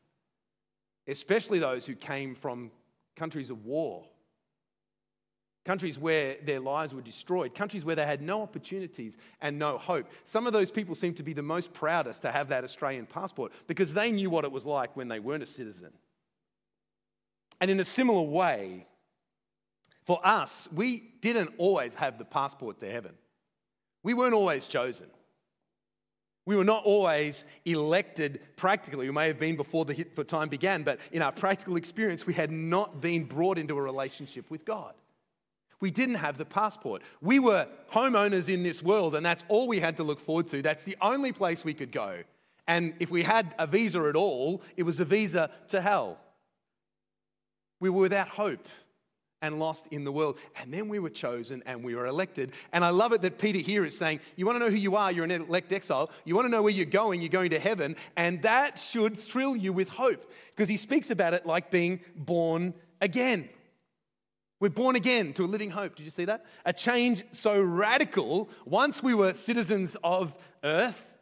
especially 1.06 1.58
those 1.58 1.86
who 1.86 1.94
came 1.94 2.34
from 2.34 2.70
countries 3.16 3.50
of 3.50 3.64
war, 3.64 4.04
countries 5.68 5.98
where 5.98 6.36
their 6.44 6.60
lives 6.60 6.94
were 6.94 7.02
destroyed, 7.02 7.54
countries 7.54 7.84
where 7.84 7.94
they 7.94 8.06
had 8.06 8.22
no 8.22 8.40
opportunities 8.40 9.18
and 9.42 9.58
no 9.58 9.76
hope. 9.76 10.06
Some 10.24 10.46
of 10.46 10.54
those 10.54 10.70
people 10.70 10.94
seem 10.94 11.12
to 11.12 11.22
be 11.22 11.34
the 11.34 11.42
most 11.42 11.74
proudest 11.74 12.22
to 12.22 12.32
have 12.32 12.48
that 12.48 12.64
Australian 12.64 13.04
passport 13.04 13.52
because 13.66 13.92
they 13.92 14.10
knew 14.10 14.30
what 14.30 14.46
it 14.46 14.50
was 14.50 14.64
like 14.64 14.96
when 14.96 15.08
they 15.08 15.20
weren't 15.20 15.42
a 15.42 15.46
citizen. 15.46 15.90
And 17.60 17.70
in 17.70 17.80
a 17.80 17.84
similar 17.84 18.22
way, 18.22 18.86
for 20.06 20.26
us, 20.26 20.70
we 20.72 21.02
didn't 21.20 21.50
always 21.58 21.92
have 21.96 22.16
the 22.16 22.24
passport 22.24 22.80
to 22.80 22.90
heaven. 22.90 23.12
We 24.02 24.14
weren't 24.14 24.32
always 24.32 24.66
chosen. 24.66 25.08
We 26.46 26.56
were 26.56 26.64
not 26.64 26.84
always 26.84 27.44
elected 27.66 28.40
practically. 28.56 29.04
We 29.04 29.12
may 29.12 29.26
have 29.26 29.38
been 29.38 29.56
before 29.56 29.84
the 29.84 29.94
time 30.24 30.48
began, 30.48 30.82
but 30.82 30.98
in 31.12 31.20
our 31.20 31.32
practical 31.32 31.76
experience, 31.76 32.26
we 32.26 32.32
had 32.32 32.50
not 32.50 33.02
been 33.02 33.24
brought 33.24 33.58
into 33.58 33.76
a 33.76 33.82
relationship 33.82 34.50
with 34.50 34.64
God. 34.64 34.94
We 35.80 35.90
didn't 35.90 36.16
have 36.16 36.38
the 36.38 36.44
passport. 36.44 37.02
We 37.20 37.38
were 37.38 37.68
homeowners 37.92 38.52
in 38.52 38.62
this 38.62 38.82
world, 38.82 39.14
and 39.14 39.24
that's 39.24 39.44
all 39.48 39.68
we 39.68 39.80
had 39.80 39.96
to 39.98 40.02
look 40.02 40.20
forward 40.20 40.48
to. 40.48 40.62
That's 40.62 40.82
the 40.82 40.96
only 41.00 41.32
place 41.32 41.64
we 41.64 41.74
could 41.74 41.92
go. 41.92 42.22
And 42.66 42.94
if 43.00 43.10
we 43.10 43.22
had 43.22 43.54
a 43.58 43.66
visa 43.66 44.02
at 44.04 44.16
all, 44.16 44.62
it 44.76 44.82
was 44.82 45.00
a 45.00 45.04
visa 45.04 45.50
to 45.68 45.80
hell. 45.80 46.18
We 47.80 47.90
were 47.90 48.02
without 48.02 48.28
hope 48.28 48.66
and 49.40 49.58
lost 49.58 49.86
in 49.88 50.04
the 50.04 50.12
world. 50.12 50.38
And 50.60 50.72
then 50.72 50.88
we 50.88 50.98
were 50.98 51.10
chosen 51.10 51.62
and 51.64 51.84
we 51.84 51.94
were 51.94 52.06
elected. 52.06 52.52
And 52.72 52.84
I 52.84 52.90
love 52.90 53.12
it 53.12 53.22
that 53.22 53.38
Peter 53.38 53.60
here 53.60 53.84
is 53.84 53.96
saying, 53.96 54.20
You 54.36 54.46
want 54.46 54.56
to 54.56 54.60
know 54.60 54.70
who 54.70 54.76
you 54.76 54.96
are? 54.96 55.12
You're 55.12 55.24
an 55.24 55.30
elect 55.30 55.72
exile. 55.72 56.10
You 56.24 56.34
want 56.34 56.46
to 56.46 56.50
know 56.50 56.62
where 56.62 56.72
you're 56.72 56.86
going? 56.86 57.20
You're 57.20 57.28
going 57.28 57.50
to 57.50 57.58
heaven. 57.58 57.96
And 58.16 58.42
that 58.42 58.78
should 58.78 59.16
thrill 59.16 59.56
you 59.56 59.72
with 59.72 59.88
hope 59.88 60.30
because 60.54 60.68
he 60.68 60.76
speaks 60.76 61.10
about 61.10 61.34
it 61.34 61.46
like 61.46 61.70
being 61.70 62.00
born 62.16 62.74
again. 63.00 63.48
We're 64.60 64.70
born 64.70 64.96
again 64.96 65.32
to 65.34 65.44
a 65.44 65.46
living 65.46 65.70
hope. 65.70 65.94
Did 65.94 66.02
you 66.02 66.10
see 66.10 66.24
that? 66.24 66.44
A 66.64 66.72
change 66.72 67.24
so 67.30 67.60
radical. 67.60 68.50
Once 68.64 69.02
we 69.02 69.14
were 69.14 69.32
citizens 69.32 69.96
of 70.02 70.36
earth, 70.64 71.18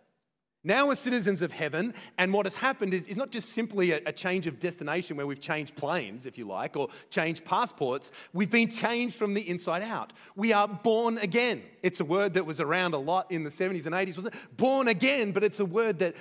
now 0.67 0.89
we're 0.89 0.97
citizens 0.97 1.43
of 1.43 1.53
heaven, 1.53 1.95
and 2.19 2.33
what 2.33 2.45
has 2.45 2.57
happened 2.57 2.93
is, 2.93 3.07
is 3.07 3.17
not 3.17 3.31
just 3.31 3.51
simply 3.51 3.93
a, 3.93 4.01
a, 4.07 4.13
change 4.13 4.49
of 4.49 4.59
destination 4.59 5.17
where 5.17 5.25
we've 5.25 5.41
changed 5.41 5.77
planes, 5.77 6.27
if 6.27 6.37
you 6.37 6.45
like, 6.45 6.77
or 6.77 6.89
changed 7.09 7.45
passports. 7.45 8.11
We've 8.33 8.51
been 8.51 8.69
changed 8.69 9.17
from 9.17 9.35
the 9.35 9.49
inside 9.49 9.83
out. 9.83 10.13
We 10.35 10.53
are 10.53 10.67
born 10.67 11.19
again. 11.19 11.63
It's 11.85 12.01
a 12.01 12.05
word 12.05 12.35
that 12.35 12.47
was 12.47 12.59
around 12.59 12.95
a 12.95 12.99
lot 12.99 13.31
in 13.31 13.45
the 13.45 13.51
70s 13.51 13.87
and 13.87 13.95
80s, 13.95 14.17
wasn't 14.17 14.35
it? 14.35 14.57
Born 14.57 14.89
again, 14.89 15.31
but 15.31 15.45
it's 15.45 15.61
a 15.61 15.65
word 15.65 16.01
that 16.01 16.17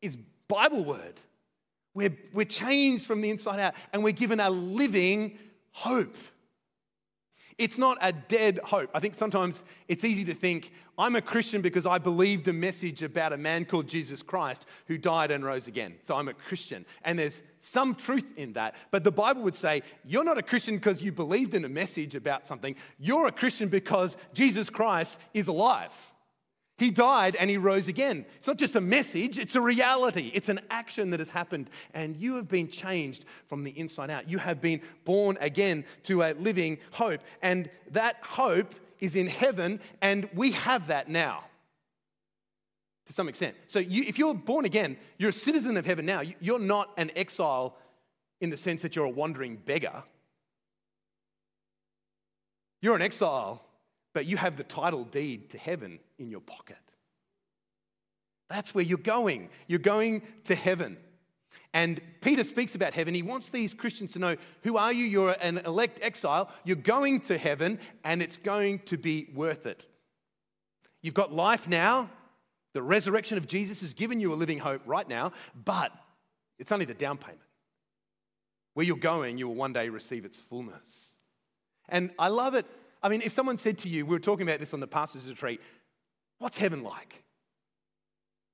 is 0.00 0.16
Bible 0.48 0.82
word. 0.82 1.20
We're, 1.92 2.16
we're 2.32 2.46
changed 2.46 3.04
from 3.04 3.20
the 3.20 3.28
inside 3.28 3.60
out, 3.60 3.74
and 3.92 4.02
we're 4.02 4.12
given 4.12 4.40
a 4.40 4.48
living 4.48 5.36
hope. 5.72 6.16
It's 7.60 7.76
not 7.76 7.98
a 8.00 8.10
dead 8.10 8.58
hope. 8.64 8.88
I 8.94 9.00
think 9.00 9.14
sometimes 9.14 9.64
it's 9.86 10.02
easy 10.02 10.24
to 10.24 10.32
think, 10.32 10.72
I'm 10.96 11.14
a 11.14 11.20
Christian 11.20 11.60
because 11.60 11.84
I 11.84 11.98
believe 11.98 12.44
the 12.44 12.54
message 12.54 13.02
about 13.02 13.34
a 13.34 13.36
man 13.36 13.66
called 13.66 13.86
Jesus 13.86 14.22
Christ 14.22 14.64
who 14.86 14.96
died 14.96 15.30
and 15.30 15.44
rose 15.44 15.68
again. 15.68 15.96
So 16.00 16.16
I'm 16.16 16.28
a 16.28 16.32
Christian. 16.32 16.86
And 17.04 17.18
there's 17.18 17.42
some 17.58 17.94
truth 17.94 18.32
in 18.38 18.54
that. 18.54 18.76
But 18.90 19.04
the 19.04 19.12
Bible 19.12 19.42
would 19.42 19.54
say, 19.54 19.82
you're 20.06 20.24
not 20.24 20.38
a 20.38 20.42
Christian 20.42 20.76
because 20.76 21.02
you 21.02 21.12
believed 21.12 21.52
in 21.52 21.66
a 21.66 21.68
message 21.68 22.14
about 22.14 22.46
something. 22.46 22.76
You're 22.98 23.26
a 23.26 23.32
Christian 23.32 23.68
because 23.68 24.16
Jesus 24.32 24.70
Christ 24.70 25.18
is 25.34 25.48
alive. 25.48 25.92
He 26.80 26.90
died 26.90 27.36
and 27.36 27.50
he 27.50 27.58
rose 27.58 27.88
again. 27.88 28.24
It's 28.36 28.46
not 28.46 28.56
just 28.56 28.74
a 28.74 28.80
message, 28.80 29.38
it's 29.38 29.54
a 29.54 29.60
reality. 29.60 30.30
It's 30.32 30.48
an 30.48 30.60
action 30.70 31.10
that 31.10 31.20
has 31.20 31.28
happened. 31.28 31.68
And 31.92 32.16
you 32.16 32.36
have 32.36 32.48
been 32.48 32.68
changed 32.68 33.26
from 33.48 33.64
the 33.64 33.78
inside 33.78 34.08
out. 34.08 34.30
You 34.30 34.38
have 34.38 34.62
been 34.62 34.80
born 35.04 35.36
again 35.42 35.84
to 36.04 36.22
a 36.22 36.32
living 36.32 36.78
hope. 36.92 37.20
And 37.42 37.68
that 37.90 38.16
hope 38.22 38.74
is 38.98 39.14
in 39.14 39.26
heaven, 39.26 39.78
and 40.00 40.26
we 40.32 40.52
have 40.52 40.86
that 40.86 41.10
now 41.10 41.44
to 43.04 43.12
some 43.12 43.28
extent. 43.28 43.56
So 43.66 43.78
you, 43.78 44.04
if 44.06 44.18
you're 44.18 44.34
born 44.34 44.64
again, 44.64 44.96
you're 45.18 45.30
a 45.30 45.34
citizen 45.34 45.76
of 45.76 45.84
heaven 45.84 46.06
now. 46.06 46.22
You're 46.40 46.58
not 46.58 46.94
an 46.96 47.10
exile 47.14 47.76
in 48.40 48.48
the 48.48 48.56
sense 48.56 48.80
that 48.80 48.96
you're 48.96 49.04
a 49.04 49.10
wandering 49.10 49.56
beggar. 49.56 50.02
You're 52.80 52.96
an 52.96 53.02
exile 53.02 53.66
but 54.12 54.26
you 54.26 54.36
have 54.36 54.56
the 54.56 54.64
title 54.64 55.04
deed 55.04 55.50
to 55.50 55.58
heaven 55.58 55.98
in 56.18 56.30
your 56.30 56.40
pocket. 56.40 56.76
That's 58.48 58.74
where 58.74 58.84
you're 58.84 58.98
going. 58.98 59.48
You're 59.68 59.78
going 59.78 60.22
to 60.44 60.54
heaven. 60.54 60.96
And 61.72 62.00
Peter 62.20 62.42
speaks 62.42 62.74
about 62.74 62.94
heaven. 62.94 63.14
He 63.14 63.22
wants 63.22 63.50
these 63.50 63.74
Christians 63.74 64.12
to 64.14 64.18
know 64.18 64.36
who 64.62 64.76
are 64.76 64.92
you? 64.92 65.04
You're 65.04 65.36
an 65.40 65.58
elect 65.58 66.00
exile. 66.02 66.50
You're 66.64 66.76
going 66.76 67.20
to 67.22 67.38
heaven, 67.38 67.78
and 68.02 68.20
it's 68.20 68.36
going 68.36 68.80
to 68.80 68.98
be 68.98 69.28
worth 69.34 69.66
it. 69.66 69.86
You've 71.00 71.14
got 71.14 71.32
life 71.32 71.68
now. 71.68 72.10
The 72.72 72.82
resurrection 72.82 73.38
of 73.38 73.46
Jesus 73.46 73.80
has 73.82 73.94
given 73.94 74.20
you 74.20 74.32
a 74.32 74.34
living 74.34 74.58
hope 74.58 74.82
right 74.84 75.08
now, 75.08 75.32
but 75.64 75.92
it's 76.58 76.72
only 76.72 76.84
the 76.84 76.94
down 76.94 77.18
payment. 77.18 77.40
Where 78.74 78.86
you're 78.86 78.96
going, 78.96 79.38
you 79.38 79.48
will 79.48 79.54
one 79.54 79.72
day 79.72 79.88
receive 79.88 80.24
its 80.24 80.40
fullness. 80.40 81.14
And 81.88 82.10
I 82.18 82.28
love 82.28 82.54
it 82.54 82.66
I 83.02 83.08
mean, 83.08 83.22
if 83.22 83.32
someone 83.32 83.58
said 83.58 83.78
to 83.78 83.88
you, 83.88 84.04
we 84.04 84.14
were 84.14 84.20
talking 84.20 84.46
about 84.46 84.60
this 84.60 84.74
on 84.74 84.80
the 84.80 84.86
pastor's 84.86 85.28
retreat, 85.28 85.60
what's 86.38 86.58
heaven 86.58 86.82
like? 86.82 87.24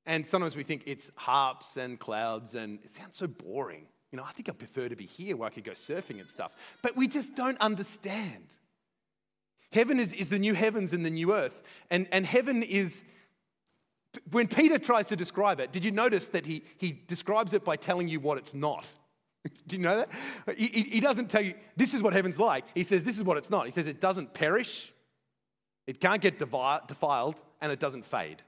And 0.06 0.26
sometimes 0.26 0.54
we 0.54 0.62
think 0.62 0.84
it's 0.86 1.10
harps 1.16 1.76
and 1.76 1.98
clouds, 1.98 2.54
and 2.54 2.78
it 2.84 2.92
sounds 2.92 3.16
so 3.16 3.26
boring. 3.26 3.86
You 4.12 4.18
know, 4.18 4.24
I 4.24 4.30
think 4.32 4.48
I 4.48 4.52
prefer 4.52 4.88
to 4.88 4.94
be 4.94 5.04
here 5.04 5.36
where 5.36 5.48
I 5.48 5.50
could 5.50 5.64
go 5.64 5.72
surfing 5.72 6.20
and 6.20 6.28
stuff. 6.28 6.54
But 6.80 6.96
we 6.96 7.08
just 7.08 7.34
don't 7.34 7.60
understand. 7.60 8.54
Heaven 9.72 9.98
is, 9.98 10.14
is 10.14 10.28
the 10.28 10.38
new 10.38 10.54
heavens 10.54 10.92
and 10.92 11.04
the 11.04 11.10
new 11.10 11.34
earth. 11.34 11.60
And, 11.90 12.06
and 12.12 12.24
heaven 12.24 12.62
is, 12.62 13.02
when 14.30 14.46
Peter 14.46 14.78
tries 14.78 15.08
to 15.08 15.16
describe 15.16 15.58
it, 15.58 15.72
did 15.72 15.84
you 15.84 15.90
notice 15.90 16.28
that 16.28 16.46
he, 16.46 16.62
he 16.78 16.92
describes 16.92 17.52
it 17.52 17.64
by 17.64 17.74
telling 17.74 18.06
you 18.06 18.20
what 18.20 18.38
it's 18.38 18.54
not? 18.54 18.86
Do 19.66 19.76
you 19.76 19.82
know 19.82 19.96
that? 19.96 20.10
He, 20.56 20.66
he 20.66 21.00
doesn't 21.00 21.30
tell 21.30 21.42
you, 21.42 21.54
this 21.76 21.94
is 21.94 22.02
what 22.02 22.12
heaven's 22.12 22.38
like. 22.38 22.64
He 22.74 22.82
says, 22.82 23.04
this 23.04 23.16
is 23.16 23.24
what 23.24 23.36
it's 23.36 23.50
not. 23.50 23.66
He 23.66 23.72
says, 23.72 23.86
it 23.86 24.00
doesn't 24.00 24.34
perish, 24.34 24.92
it 25.86 26.00
can't 26.00 26.20
get 26.20 26.38
defiled, 26.38 27.36
and 27.60 27.72
it 27.72 27.80
doesn't 27.80 28.04
fade. 28.04 28.42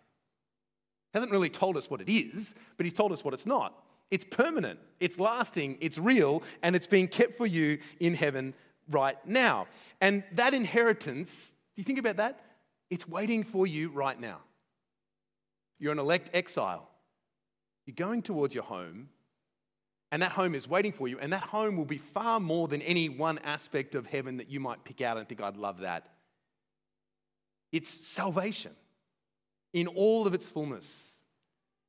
He 1.13 1.19
hasn't 1.19 1.33
really 1.33 1.51
told 1.51 1.77
us 1.77 1.91
what 1.91 2.01
it 2.01 2.11
is, 2.11 2.55
but 2.77 2.85
he's 2.85 2.93
told 2.93 3.13
us 3.13 3.25
what 3.25 3.35
it's 3.35 3.47
not. 3.47 3.83
It's 4.11 4.25
permanent, 4.25 4.79
it's 5.01 5.19
lasting, 5.19 5.79
it's 5.81 5.99
real, 5.99 6.43
and 6.63 6.75
it's 6.75 6.87
being 6.87 7.09
kept 7.09 7.37
for 7.37 7.47
you 7.47 7.79
in 8.01 8.15
heaven 8.15 8.55
right 8.91 9.19
now. 9.27 9.67
And 10.01 10.25
that 10.33 10.55
inheritance, 10.55 11.55
do 11.77 11.81
you 11.81 11.85
think 11.85 11.99
about 11.99 12.17
that? 12.17 12.41
It's 12.91 13.07
waiting 13.07 13.45
for 13.45 13.67
you 13.67 13.91
right 13.91 14.19
now. 14.19 14.39
You're 15.79 15.93
an 15.93 15.99
elect 15.99 16.31
exile. 16.33 16.89
You're 17.87 17.95
going 17.95 18.23
towards 18.23 18.55
your 18.55 18.65
home, 18.65 19.09
and 20.11 20.23
that 20.23 20.33
home 20.33 20.55
is 20.55 20.67
waiting 20.67 20.93
for 20.93 21.07
you. 21.09 21.19
And 21.19 21.33
that 21.33 21.43
home 21.43 21.77
will 21.77 21.85
be 21.85 21.99
far 21.99 22.41
more 22.41 22.67
than 22.69 22.81
any 22.83 23.09
one 23.09 23.39
aspect 23.39 23.95
of 23.95 24.07
heaven 24.07 24.39
that 24.39 24.49
you 24.49 24.61
might 24.61 24.85
pick 24.85 25.01
out 25.01 25.19
and 25.19 25.29
think, 25.29 25.43
I'd 25.43 25.57
love 25.57 25.81
that. 25.81 26.09
It's 27.73 27.91
salvation 27.91 28.73
in 29.75 29.87
all 29.87 30.27
of 30.27 30.33
its 30.33 30.49
fullness. 30.49 31.21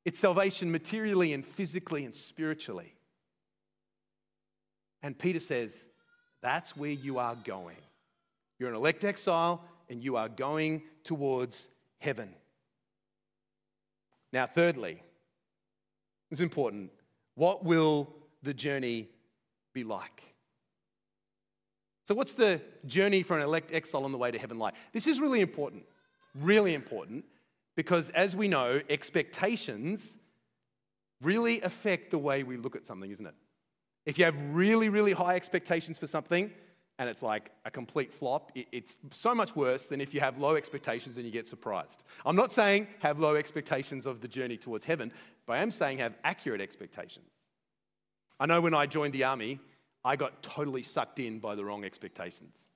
It's 0.04 0.18
salvation 0.18 0.70
materially 0.70 1.32
and 1.32 1.44
physically 1.44 2.04
and 2.04 2.14
spiritually. 2.14 2.94
And 5.02 5.18
Peter 5.18 5.40
says, 5.40 5.86
that's 6.42 6.76
where 6.76 6.90
you 6.90 7.18
are 7.18 7.34
going. 7.34 7.76
You're 8.58 8.68
an 8.68 8.74
elect 8.74 9.04
exile 9.04 9.64
and 9.88 10.04
you 10.04 10.16
are 10.16 10.28
going 10.28 10.82
towards 11.04 11.70
heaven. 11.98 12.34
Now, 14.32 14.46
thirdly, 14.46 15.02
it's 16.30 16.40
important 16.40 16.90
what 17.40 17.64
will 17.64 18.06
the 18.42 18.52
journey 18.52 19.08
be 19.72 19.82
like? 19.82 20.22
So, 22.06 22.14
what's 22.14 22.34
the 22.34 22.60
journey 22.84 23.22
for 23.22 23.34
an 23.34 23.42
elect 23.42 23.72
exile 23.72 24.04
on 24.04 24.12
the 24.12 24.18
way 24.18 24.30
to 24.30 24.38
heaven 24.38 24.58
like? 24.58 24.74
This 24.92 25.06
is 25.06 25.20
really 25.20 25.40
important, 25.40 25.84
really 26.34 26.74
important, 26.74 27.24
because 27.76 28.10
as 28.10 28.36
we 28.36 28.46
know, 28.46 28.82
expectations 28.90 30.18
really 31.22 31.62
affect 31.62 32.10
the 32.10 32.18
way 32.18 32.42
we 32.42 32.58
look 32.58 32.76
at 32.76 32.84
something, 32.84 33.10
isn't 33.10 33.26
it? 33.26 33.34
If 34.04 34.18
you 34.18 34.26
have 34.26 34.36
really, 34.52 34.90
really 34.90 35.12
high 35.12 35.36
expectations 35.36 35.98
for 35.98 36.06
something 36.06 36.50
and 37.00 37.08
it's 37.08 37.22
like 37.22 37.50
a 37.64 37.70
complete 37.70 38.12
flop, 38.12 38.52
it's 38.54 38.98
so 39.10 39.34
much 39.34 39.56
worse 39.56 39.86
than 39.86 40.02
if 40.02 40.12
you 40.12 40.20
have 40.20 40.36
low 40.36 40.54
expectations 40.54 41.16
and 41.16 41.24
you 41.24 41.32
get 41.32 41.48
surprised. 41.48 42.04
I'm 42.26 42.36
not 42.36 42.52
saying 42.52 42.88
have 42.98 43.18
low 43.18 43.36
expectations 43.36 44.04
of 44.04 44.20
the 44.20 44.28
journey 44.28 44.58
towards 44.58 44.84
heaven, 44.84 45.10
but 45.46 45.54
I 45.54 45.62
am 45.62 45.70
saying 45.70 45.96
have 45.96 46.12
accurate 46.24 46.60
expectations. 46.60 47.30
I 48.38 48.44
know 48.44 48.60
when 48.60 48.74
I 48.74 48.84
joined 48.84 49.14
the 49.14 49.24
army, 49.24 49.60
I 50.04 50.16
got 50.16 50.42
totally 50.42 50.82
sucked 50.82 51.18
in 51.18 51.38
by 51.38 51.54
the 51.54 51.64
wrong 51.64 51.86
expectations. 51.86 52.66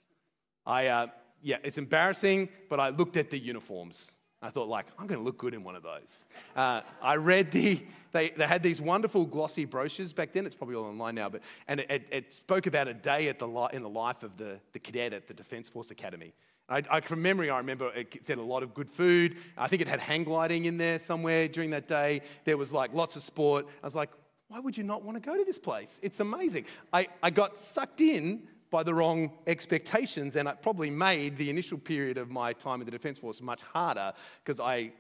I, 0.64 0.86
uh, 0.86 1.06
yeah, 1.42 1.58
it's 1.62 1.76
embarrassing, 1.76 2.48
but 2.70 2.80
I 2.80 2.88
looked 2.88 3.18
at 3.18 3.28
the 3.28 3.38
uniforms. 3.38 4.12
I 4.44 4.50
thought, 4.50 4.68
like, 4.68 4.84
I'm 4.98 5.06
going 5.06 5.18
to 5.18 5.24
look 5.24 5.38
good 5.38 5.54
in 5.54 5.64
one 5.64 5.74
of 5.74 5.82
those. 5.82 6.26
Uh, 6.54 6.82
I 7.00 7.16
read 7.16 7.50
the, 7.50 7.80
they, 8.12 8.28
they 8.28 8.46
had 8.46 8.62
these 8.62 8.78
wonderful 8.78 9.24
glossy 9.24 9.64
brochures 9.64 10.12
back 10.12 10.34
then. 10.34 10.44
It's 10.44 10.54
probably 10.54 10.76
all 10.76 10.84
online 10.84 11.14
now, 11.14 11.30
but, 11.30 11.40
and 11.66 11.80
it, 11.80 11.90
it, 11.90 12.06
it 12.10 12.34
spoke 12.34 12.66
about 12.66 12.86
a 12.86 12.92
day 12.92 13.28
at 13.28 13.38
the, 13.38 13.48
in 13.72 13.82
the 13.82 13.88
life 13.88 14.22
of 14.22 14.36
the, 14.36 14.60
the 14.74 14.78
cadet 14.78 15.14
at 15.14 15.28
the 15.28 15.32
Defence 15.32 15.70
Force 15.70 15.90
Academy. 15.90 16.34
I, 16.68 16.82
I, 16.90 17.00
from 17.00 17.22
memory, 17.22 17.48
I 17.48 17.56
remember 17.56 17.90
it 17.94 18.18
said 18.20 18.36
a 18.36 18.42
lot 18.42 18.62
of 18.62 18.74
good 18.74 18.90
food. 18.90 19.38
I 19.56 19.66
think 19.66 19.80
it 19.80 19.88
had 19.88 20.00
hang 20.00 20.24
gliding 20.24 20.66
in 20.66 20.76
there 20.76 20.98
somewhere 20.98 21.48
during 21.48 21.70
that 21.70 21.88
day. 21.88 22.20
There 22.44 22.58
was 22.58 22.70
like 22.70 22.92
lots 22.92 23.16
of 23.16 23.22
sport. 23.22 23.66
I 23.82 23.86
was 23.86 23.94
like, 23.94 24.10
why 24.48 24.58
would 24.58 24.76
you 24.76 24.84
not 24.84 25.02
want 25.02 25.16
to 25.22 25.26
go 25.26 25.38
to 25.38 25.44
this 25.44 25.58
place? 25.58 25.98
It's 26.02 26.20
amazing. 26.20 26.66
I, 26.92 27.08
I 27.22 27.30
got 27.30 27.58
sucked 27.58 28.02
in 28.02 28.42
by 28.70 28.82
the 28.82 28.94
wrong 28.94 29.30
expectations, 29.46 30.36
and 30.36 30.48
it 30.48 30.62
probably 30.62 30.90
made 30.90 31.36
the 31.36 31.50
initial 31.50 31.78
period 31.78 32.18
of 32.18 32.30
my 32.30 32.52
time 32.52 32.80
in 32.80 32.84
the 32.84 32.90
Defence 32.90 33.18
Force 33.18 33.40
much 33.40 33.62
harder 33.62 34.12
because 34.42 34.60
I 34.60 34.92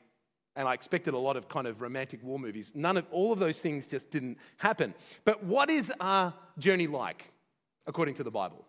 and 0.56 0.68
I 0.68 0.74
expected 0.74 1.14
a 1.14 1.18
lot 1.18 1.36
of 1.36 1.48
kind 1.48 1.66
of 1.66 1.80
romantic 1.80 2.22
war 2.22 2.38
movies. 2.38 2.72
None 2.74 2.96
of 2.96 3.06
all 3.10 3.32
of 3.32 3.38
those 3.38 3.60
things 3.60 3.88
just 3.88 4.10
didn't 4.10 4.38
happen. 4.58 4.94
But 5.24 5.42
what 5.42 5.68
is 5.68 5.92
our 5.98 6.32
journey 6.58 6.86
like, 6.86 7.32
according 7.86 8.14
to 8.14 8.22
the 8.22 8.30
Bible? 8.30 8.64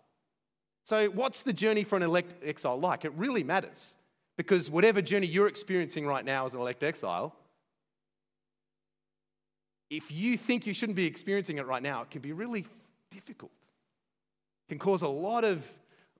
So, 0.84 1.08
what's 1.10 1.43
the 1.43 1.53
journey 1.53 1.84
for 1.84 1.95
an 1.95 2.03
elect 2.03 2.36
exile 2.43 2.79
like? 2.79 3.05
It 3.05 3.13
really 3.13 3.43
matters 3.43 3.97
because 4.38 4.69
whatever 4.69 5.01
journey 5.01 5.27
you're 5.27 5.47
experiencing 5.47 6.05
right 6.05 6.25
now 6.25 6.45
as 6.45 6.53
an 6.53 6.60
elect 6.60 6.84
exile, 6.84 7.36
if 9.89 10.12
you 10.12 10.38
think 10.38 10.65
you 10.65 10.73
shouldn't 10.73 10.95
be 10.95 11.05
experiencing 11.05 11.58
it 11.58 11.65
right 11.65 11.81
now, 11.81 12.01
it 12.01 12.12
can 12.12 12.21
be 12.21 12.34
really 12.34 12.65
difficult 13.12 13.51
can 14.69 14.80
cause 14.80 15.01
a 15.01 15.08
lot 15.08 15.43
of, 15.43 15.65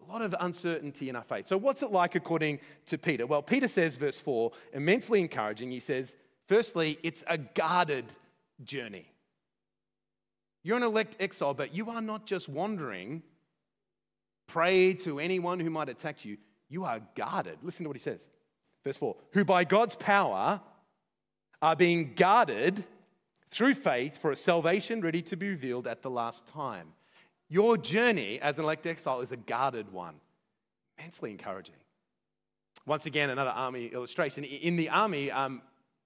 a 0.08 0.12
lot 0.12 0.22
of 0.22 0.36
uncertainty 0.40 1.10
in 1.10 1.16
our 1.16 1.24
faith. 1.24 1.48
So, 1.48 1.58
what's 1.58 1.82
it 1.82 1.92
like 1.92 2.16
according 2.16 2.60
to 2.88 2.98
Peter? 2.98 3.26
Well, 3.26 3.42
Peter 3.42 3.68
says, 3.68 3.96
verse 3.96 4.20
4, 4.20 4.52
immensely 4.74 5.20
encouraging. 5.20 5.72
He 5.72 5.80
says, 5.80 6.16
firstly, 6.48 7.00
it's 7.04 7.24
a 7.28 7.38
guarded 7.38 8.06
journey. 8.64 9.12
You're 10.64 10.78
an 10.78 10.84
elect 10.84 11.18
exile, 11.20 11.54
but 11.54 11.76
you 11.76 11.90
are 11.92 12.02
not 12.02 12.26
just 12.26 12.50
wandering, 12.50 13.22
prey 14.48 14.94
to 14.96 15.20
anyone 15.20 15.60
who 15.60 15.70
might 15.70 15.90
attack 15.90 16.26
you. 16.26 16.38
You 16.70 16.86
are 16.86 17.02
guarded. 17.16 17.60
Listen 17.62 17.84
to 17.84 17.90
what 17.90 17.96
he 17.96 18.02
says. 18.02 18.28
Verse 18.84 18.98
4 18.98 19.16
Who 19.34 19.46
by 19.46 19.64
God's 19.64 19.96
power 19.96 20.62
are 21.62 21.76
being 21.76 22.14
guarded 22.16 22.84
through 23.50 23.74
faith 23.74 24.18
for 24.18 24.32
a 24.32 24.36
salvation 24.36 25.02
ready 25.02 25.22
to 25.24 25.38
be 25.38 25.50
revealed 25.50 25.88
at 25.88 26.02
the 26.02 26.10
last 26.10 26.48
time. 26.48 26.90
Your 27.50 27.78
journey 27.78 28.40
as 28.42 28.58
an 28.58 28.64
elect 28.64 28.86
exile 28.86 29.22
is 29.22 29.32
a 29.32 29.38
guarded 29.38 29.92
one. 29.92 30.16
Immensely 30.98 31.32
encouraging. 31.32 31.76
Once 32.86 33.06
again, 33.06 33.30
another 33.30 33.52
army 33.52 33.88
illustration. 33.88 34.44
In 34.44 34.76
the 34.76 34.90
army, 34.90 35.32
um, 35.32 35.62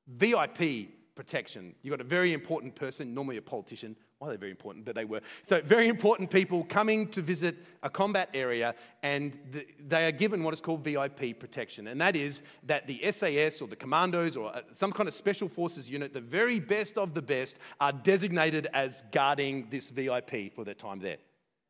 VIP 0.08 0.90
protection. 1.16 1.76
You've 1.82 1.92
got 1.92 2.02
a 2.02 2.08
very 2.08 2.32
important 2.32 2.76
person, 2.76 3.14
normally 3.14 3.38
a 3.38 3.42
politician. 3.42 3.96
Why 4.20 4.30
are 4.30 4.32
they 4.32 4.38
very 4.38 4.52
important? 4.52 4.86
But 4.86 4.96
they 4.96 5.06
were. 5.06 5.22
So, 5.44 5.62
very 5.62 5.90
important 5.90 6.32
people 6.32 6.64
coming 6.64 7.10
to 7.10 7.22
visit 7.22 7.58
a 7.84 7.90
combat 7.90 8.30
area, 8.34 8.74
and 9.04 9.38
the, 9.52 9.66
they 9.86 10.06
are 10.06 10.14
given 10.14 10.44
what 10.44 10.54
is 10.54 10.62
called 10.62 10.84
VIP 10.84 11.38
protection. 11.38 11.88
And 11.88 12.00
that 12.00 12.16
is 12.16 12.42
that 12.64 12.88
the 12.88 13.12
SAS 13.12 13.62
or 13.62 13.68
the 13.68 13.76
commandos 13.76 14.38
or 14.38 14.56
uh, 14.56 14.62
some 14.72 14.92
kind 14.92 15.08
of 15.08 15.14
special 15.14 15.50
forces 15.50 15.90
unit, 15.90 16.14
the 16.14 16.22
very 16.22 16.60
best 16.60 16.98
of 16.98 17.14
the 17.14 17.22
best, 17.22 17.60
are 17.80 17.92
designated 17.92 18.68
as 18.74 19.04
guarding 19.12 19.68
this 19.70 19.90
VIP 19.90 20.54
for 20.54 20.64
their 20.64 20.74
time 20.74 21.00
there. 21.00 21.18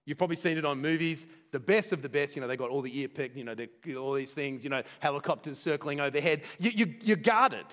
You've 0.09 0.17
probably 0.17 0.37
seen 0.37 0.57
it 0.57 0.65
on 0.65 0.81
movies. 0.81 1.27
The 1.51 1.59
best 1.59 1.93
of 1.93 2.01
the 2.01 2.09
best, 2.09 2.35
you 2.35 2.41
know, 2.41 2.47
they 2.47 2.57
got 2.57 2.71
all 2.71 2.81
the 2.81 2.97
ear 2.99 3.07
pick, 3.07 3.35
you 3.35 3.43
know, 3.43 3.55
all 3.95 4.13
these 4.13 4.33
things, 4.33 4.63
you 4.63 4.69
know, 4.71 4.81
helicopters 5.01 5.59
circling 5.59 5.99
overhead. 5.99 6.41
You, 6.57 6.71
you, 6.71 6.95
you're 7.01 7.15
guarded. 7.15 7.67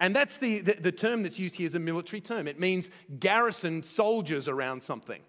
And 0.00 0.16
that's 0.16 0.38
the, 0.38 0.58
the, 0.58 0.72
the 0.72 0.90
term 0.90 1.22
that's 1.22 1.38
used 1.38 1.54
here 1.54 1.66
as 1.66 1.76
a 1.76 1.78
military 1.78 2.20
term. 2.20 2.48
It 2.48 2.58
means 2.58 2.90
garrison 3.20 3.84
soldiers 3.84 4.48
around 4.48 4.82
something. 4.82 5.22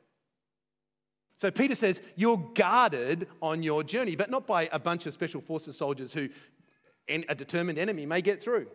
So 1.37 1.51
Peter 1.51 1.75
says, 1.75 2.01
You're 2.15 2.43
guarded 2.55 3.27
on 3.39 3.61
your 3.61 3.83
journey, 3.83 4.15
but 4.15 4.31
not 4.31 4.47
by 4.47 4.67
a 4.71 4.79
bunch 4.79 5.05
of 5.05 5.13
special 5.13 5.41
forces 5.41 5.77
soldiers 5.77 6.11
who 6.11 6.29
a 7.07 7.35
determined 7.35 7.77
enemy 7.77 8.07
may 8.07 8.23
get 8.23 8.41
through. 8.41 8.65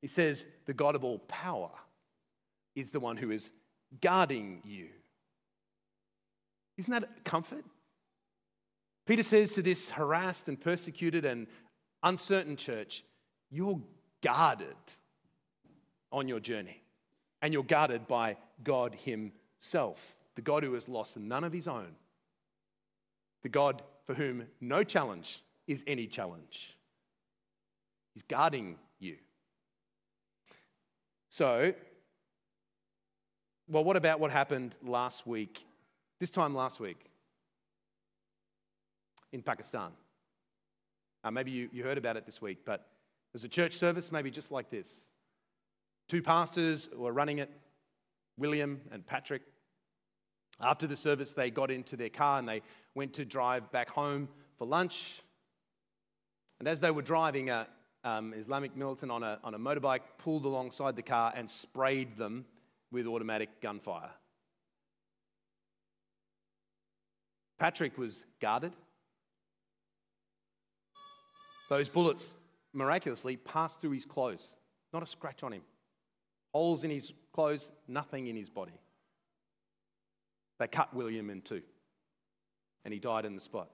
He 0.00 0.06
says, 0.06 0.46
The 0.66 0.72
God 0.72 0.94
of 0.94 1.02
all 1.02 1.18
power 1.18 1.72
is 2.76 2.92
the 2.92 3.00
one 3.00 3.16
who 3.16 3.32
is 3.32 3.50
guarding 4.00 4.62
you. 4.64 4.90
Isn't 6.76 6.90
that 6.90 7.24
comfort? 7.24 7.64
Peter 9.06 9.22
says 9.22 9.54
to 9.54 9.62
this 9.62 9.90
harassed 9.90 10.48
and 10.48 10.60
persecuted 10.60 11.24
and 11.24 11.46
uncertain 12.02 12.56
church, 12.56 13.04
You're 13.50 13.80
guarded 14.22 14.76
on 16.10 16.28
your 16.28 16.40
journey, 16.40 16.82
and 17.42 17.52
you're 17.52 17.62
guarded 17.62 18.08
by 18.08 18.36
God 18.62 18.96
Himself, 19.04 20.16
the 20.34 20.42
God 20.42 20.64
who 20.64 20.74
has 20.74 20.88
lost 20.88 21.16
none 21.16 21.44
of 21.44 21.52
His 21.52 21.68
own, 21.68 21.94
the 23.42 23.48
God 23.48 23.82
for 24.04 24.14
whom 24.14 24.46
no 24.60 24.84
challenge 24.84 25.42
is 25.66 25.84
any 25.86 26.06
challenge. 26.06 26.76
He's 28.14 28.22
guarding 28.22 28.76
you. 28.98 29.16
So, 31.30 31.74
well, 33.68 33.82
what 33.82 33.96
about 33.96 34.20
what 34.20 34.30
happened 34.30 34.76
last 34.82 35.26
week 35.26 35.64
this 36.24 36.30
time 36.30 36.54
last 36.54 36.80
week 36.80 36.96
in 39.34 39.42
Pakistan. 39.42 39.90
Uh, 41.22 41.30
maybe 41.30 41.50
you, 41.50 41.68
you 41.70 41.84
heard 41.84 41.98
about 41.98 42.16
it 42.16 42.24
this 42.24 42.40
week, 42.40 42.60
but 42.64 42.86
there's 43.30 43.44
a 43.44 43.48
church 43.48 43.74
service, 43.74 44.10
maybe 44.10 44.30
just 44.30 44.50
like 44.50 44.70
this. 44.70 45.10
Two 46.08 46.22
pastors 46.22 46.88
were 46.96 47.12
running 47.12 47.40
it, 47.40 47.50
William 48.38 48.80
and 48.90 49.06
Patrick. 49.06 49.42
After 50.62 50.86
the 50.86 50.96
service, 50.96 51.34
they 51.34 51.50
got 51.50 51.70
into 51.70 51.94
their 51.94 52.08
car 52.08 52.38
and 52.38 52.48
they 52.48 52.62
went 52.94 53.12
to 53.12 53.26
drive 53.26 53.70
back 53.70 53.90
home 53.90 54.30
for 54.56 54.66
lunch. 54.66 55.20
And 56.58 56.66
as 56.66 56.80
they 56.80 56.90
were 56.90 57.02
driving, 57.02 57.50
a 57.50 57.66
um, 58.02 58.32
Islamic 58.32 58.74
militant 58.74 59.12
on 59.12 59.22
a, 59.22 59.38
on 59.44 59.52
a 59.52 59.58
motorbike 59.58 60.00
pulled 60.16 60.46
alongside 60.46 60.96
the 60.96 61.02
car 61.02 61.34
and 61.36 61.50
sprayed 61.50 62.16
them 62.16 62.46
with 62.90 63.06
automatic 63.06 63.60
gunfire. 63.60 64.08
Patrick 67.58 67.96
was 67.96 68.24
guarded. 68.40 68.72
Those 71.68 71.88
bullets 71.88 72.34
miraculously 72.72 73.36
passed 73.36 73.80
through 73.80 73.92
his 73.92 74.04
clothes, 74.04 74.56
not 74.92 75.02
a 75.02 75.06
scratch 75.06 75.42
on 75.42 75.52
him. 75.52 75.62
Holes 76.52 76.84
in 76.84 76.90
his 76.90 77.12
clothes, 77.32 77.72
nothing 77.88 78.26
in 78.26 78.36
his 78.36 78.50
body. 78.50 78.78
They 80.58 80.68
cut 80.68 80.94
William 80.94 81.30
in 81.30 81.40
two, 81.40 81.62
and 82.84 82.92
he 82.92 83.00
died 83.00 83.24
in 83.24 83.34
the 83.34 83.40
spot. 83.40 83.70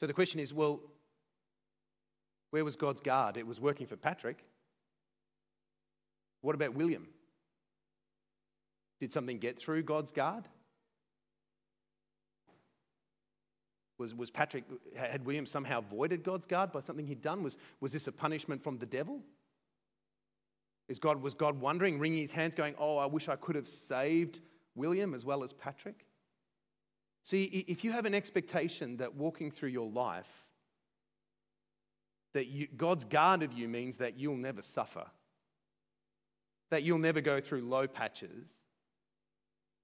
So 0.00 0.06
the 0.06 0.12
question 0.12 0.40
is 0.40 0.54
well, 0.54 0.80
where 2.50 2.64
was 2.64 2.76
God's 2.76 3.00
guard? 3.00 3.36
It 3.36 3.46
was 3.46 3.60
working 3.60 3.86
for 3.86 3.96
Patrick. 3.96 4.44
What 6.40 6.54
about 6.54 6.74
William? 6.74 7.08
Did 9.00 9.12
something 9.12 9.38
get 9.38 9.58
through 9.58 9.82
God's 9.82 10.12
guard? 10.12 10.44
Was, 13.98 14.14
was 14.14 14.30
Patrick, 14.30 14.64
had 14.96 15.24
William 15.26 15.44
somehow 15.44 15.80
voided 15.80 16.22
God's 16.22 16.46
guard 16.46 16.70
by 16.70 16.80
something 16.80 17.06
he'd 17.06 17.20
done? 17.20 17.42
Was, 17.42 17.56
was 17.80 17.92
this 17.92 18.06
a 18.06 18.12
punishment 18.12 18.62
from 18.62 18.78
the 18.78 18.86
devil? 18.86 19.20
Is 20.88 20.98
God, 20.98 21.20
was 21.20 21.34
God 21.34 21.60
wondering, 21.60 21.98
wringing 21.98 22.20
his 22.20 22.32
hands, 22.32 22.54
going, 22.54 22.74
Oh, 22.78 22.96
I 22.96 23.06
wish 23.06 23.28
I 23.28 23.36
could 23.36 23.56
have 23.56 23.68
saved 23.68 24.40
William 24.74 25.14
as 25.14 25.24
well 25.24 25.42
as 25.42 25.52
Patrick? 25.52 26.06
See, 27.24 27.42
if 27.42 27.84
you 27.84 27.92
have 27.92 28.06
an 28.06 28.14
expectation 28.14 28.96
that 28.98 29.14
walking 29.14 29.50
through 29.50 29.68
your 29.70 29.90
life, 29.90 30.46
that 32.32 32.46
you, 32.46 32.68
God's 32.76 33.04
guard 33.04 33.42
of 33.42 33.52
you 33.52 33.68
means 33.68 33.96
that 33.96 34.18
you'll 34.18 34.36
never 34.36 34.62
suffer, 34.62 35.04
that 36.70 36.84
you'll 36.84 36.98
never 36.98 37.20
go 37.20 37.40
through 37.40 37.62
low 37.62 37.86
patches, 37.86 38.57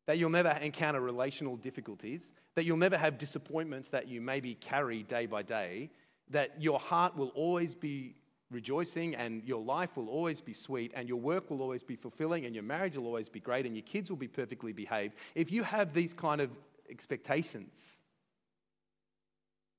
that 0.06 0.18
you'll 0.18 0.30
never 0.30 0.50
encounter 0.50 1.00
relational 1.00 1.56
difficulties, 1.56 2.30
that 2.54 2.64
you'll 2.64 2.76
never 2.76 2.98
have 2.98 3.18
disappointments 3.18 3.88
that 3.90 4.08
you 4.08 4.20
maybe 4.20 4.54
carry 4.54 5.02
day 5.02 5.26
by 5.26 5.42
day, 5.42 5.90
that 6.30 6.60
your 6.60 6.78
heart 6.78 7.16
will 7.16 7.28
always 7.28 7.74
be 7.74 8.14
rejoicing 8.50 9.14
and 9.14 9.42
your 9.44 9.60
life 9.60 9.96
will 9.96 10.08
always 10.08 10.40
be 10.40 10.52
sweet 10.52 10.92
and 10.94 11.08
your 11.08 11.18
work 11.18 11.50
will 11.50 11.62
always 11.62 11.82
be 11.82 11.96
fulfilling 11.96 12.44
and 12.44 12.54
your 12.54 12.64
marriage 12.64 12.96
will 12.96 13.06
always 13.06 13.28
be 13.28 13.40
great 13.40 13.66
and 13.66 13.74
your 13.74 13.82
kids 13.82 14.10
will 14.10 14.16
be 14.16 14.28
perfectly 14.28 14.72
behaved. 14.72 15.14
If 15.34 15.50
you 15.50 15.62
have 15.62 15.92
these 15.92 16.14
kind 16.14 16.40
of 16.40 16.50
expectations, 16.88 18.00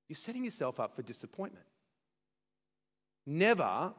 you're 0.10 0.16
setting 0.16 0.44
yourself 0.44 0.80
up 0.80 0.96
for 0.96 1.02
disappointment. 1.04 1.66
Never, 3.26 3.94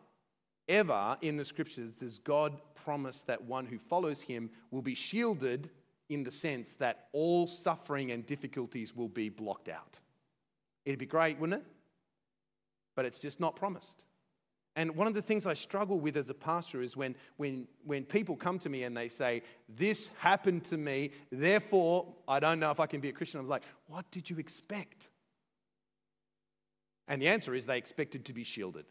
ever 0.68 1.16
in 1.20 1.36
the 1.36 1.44
scriptures 1.44 1.96
does 1.96 2.18
God 2.18 2.52
promise 2.74 3.22
that 3.24 3.44
one 3.44 3.66
who 3.66 3.78
follows 3.78 4.20
him 4.22 4.50
will 4.70 4.82
be 4.82 4.94
shielded 4.94 5.70
in 6.08 6.22
the 6.22 6.30
sense 6.30 6.74
that 6.74 7.08
all 7.12 7.46
suffering 7.46 8.12
and 8.12 8.26
difficulties 8.26 8.94
will 8.94 9.08
be 9.08 9.28
blocked 9.28 9.68
out. 9.68 10.00
It'd 10.84 10.98
be 10.98 11.06
great, 11.06 11.38
wouldn't 11.38 11.62
it? 11.62 11.66
But 12.94 13.04
it's 13.04 13.18
just 13.18 13.40
not 13.40 13.56
promised. 13.56 14.04
And 14.76 14.94
one 14.94 15.06
of 15.06 15.14
the 15.14 15.22
things 15.22 15.46
I 15.46 15.54
struggle 15.54 15.98
with 15.98 16.16
as 16.16 16.28
a 16.28 16.34
pastor 16.34 16.82
is 16.82 16.96
when, 16.96 17.16
when, 17.38 17.66
when 17.84 18.04
people 18.04 18.36
come 18.36 18.58
to 18.58 18.68
me 18.68 18.84
and 18.84 18.96
they 18.96 19.08
say, 19.08 19.42
This 19.68 20.10
happened 20.18 20.64
to 20.66 20.76
me, 20.76 21.12
therefore 21.32 22.14
I 22.28 22.40
don't 22.40 22.60
know 22.60 22.70
if 22.70 22.78
I 22.78 22.86
can 22.86 23.00
be 23.00 23.08
a 23.08 23.12
Christian. 23.12 23.38
I 23.38 23.42
was 23.42 23.50
like, 23.50 23.64
What 23.88 24.10
did 24.10 24.28
you 24.28 24.38
expect? 24.38 25.08
And 27.08 27.22
the 27.22 27.28
answer 27.28 27.54
is 27.54 27.64
they 27.64 27.78
expected 27.78 28.26
to 28.26 28.32
be 28.32 28.44
shielded 28.44 28.84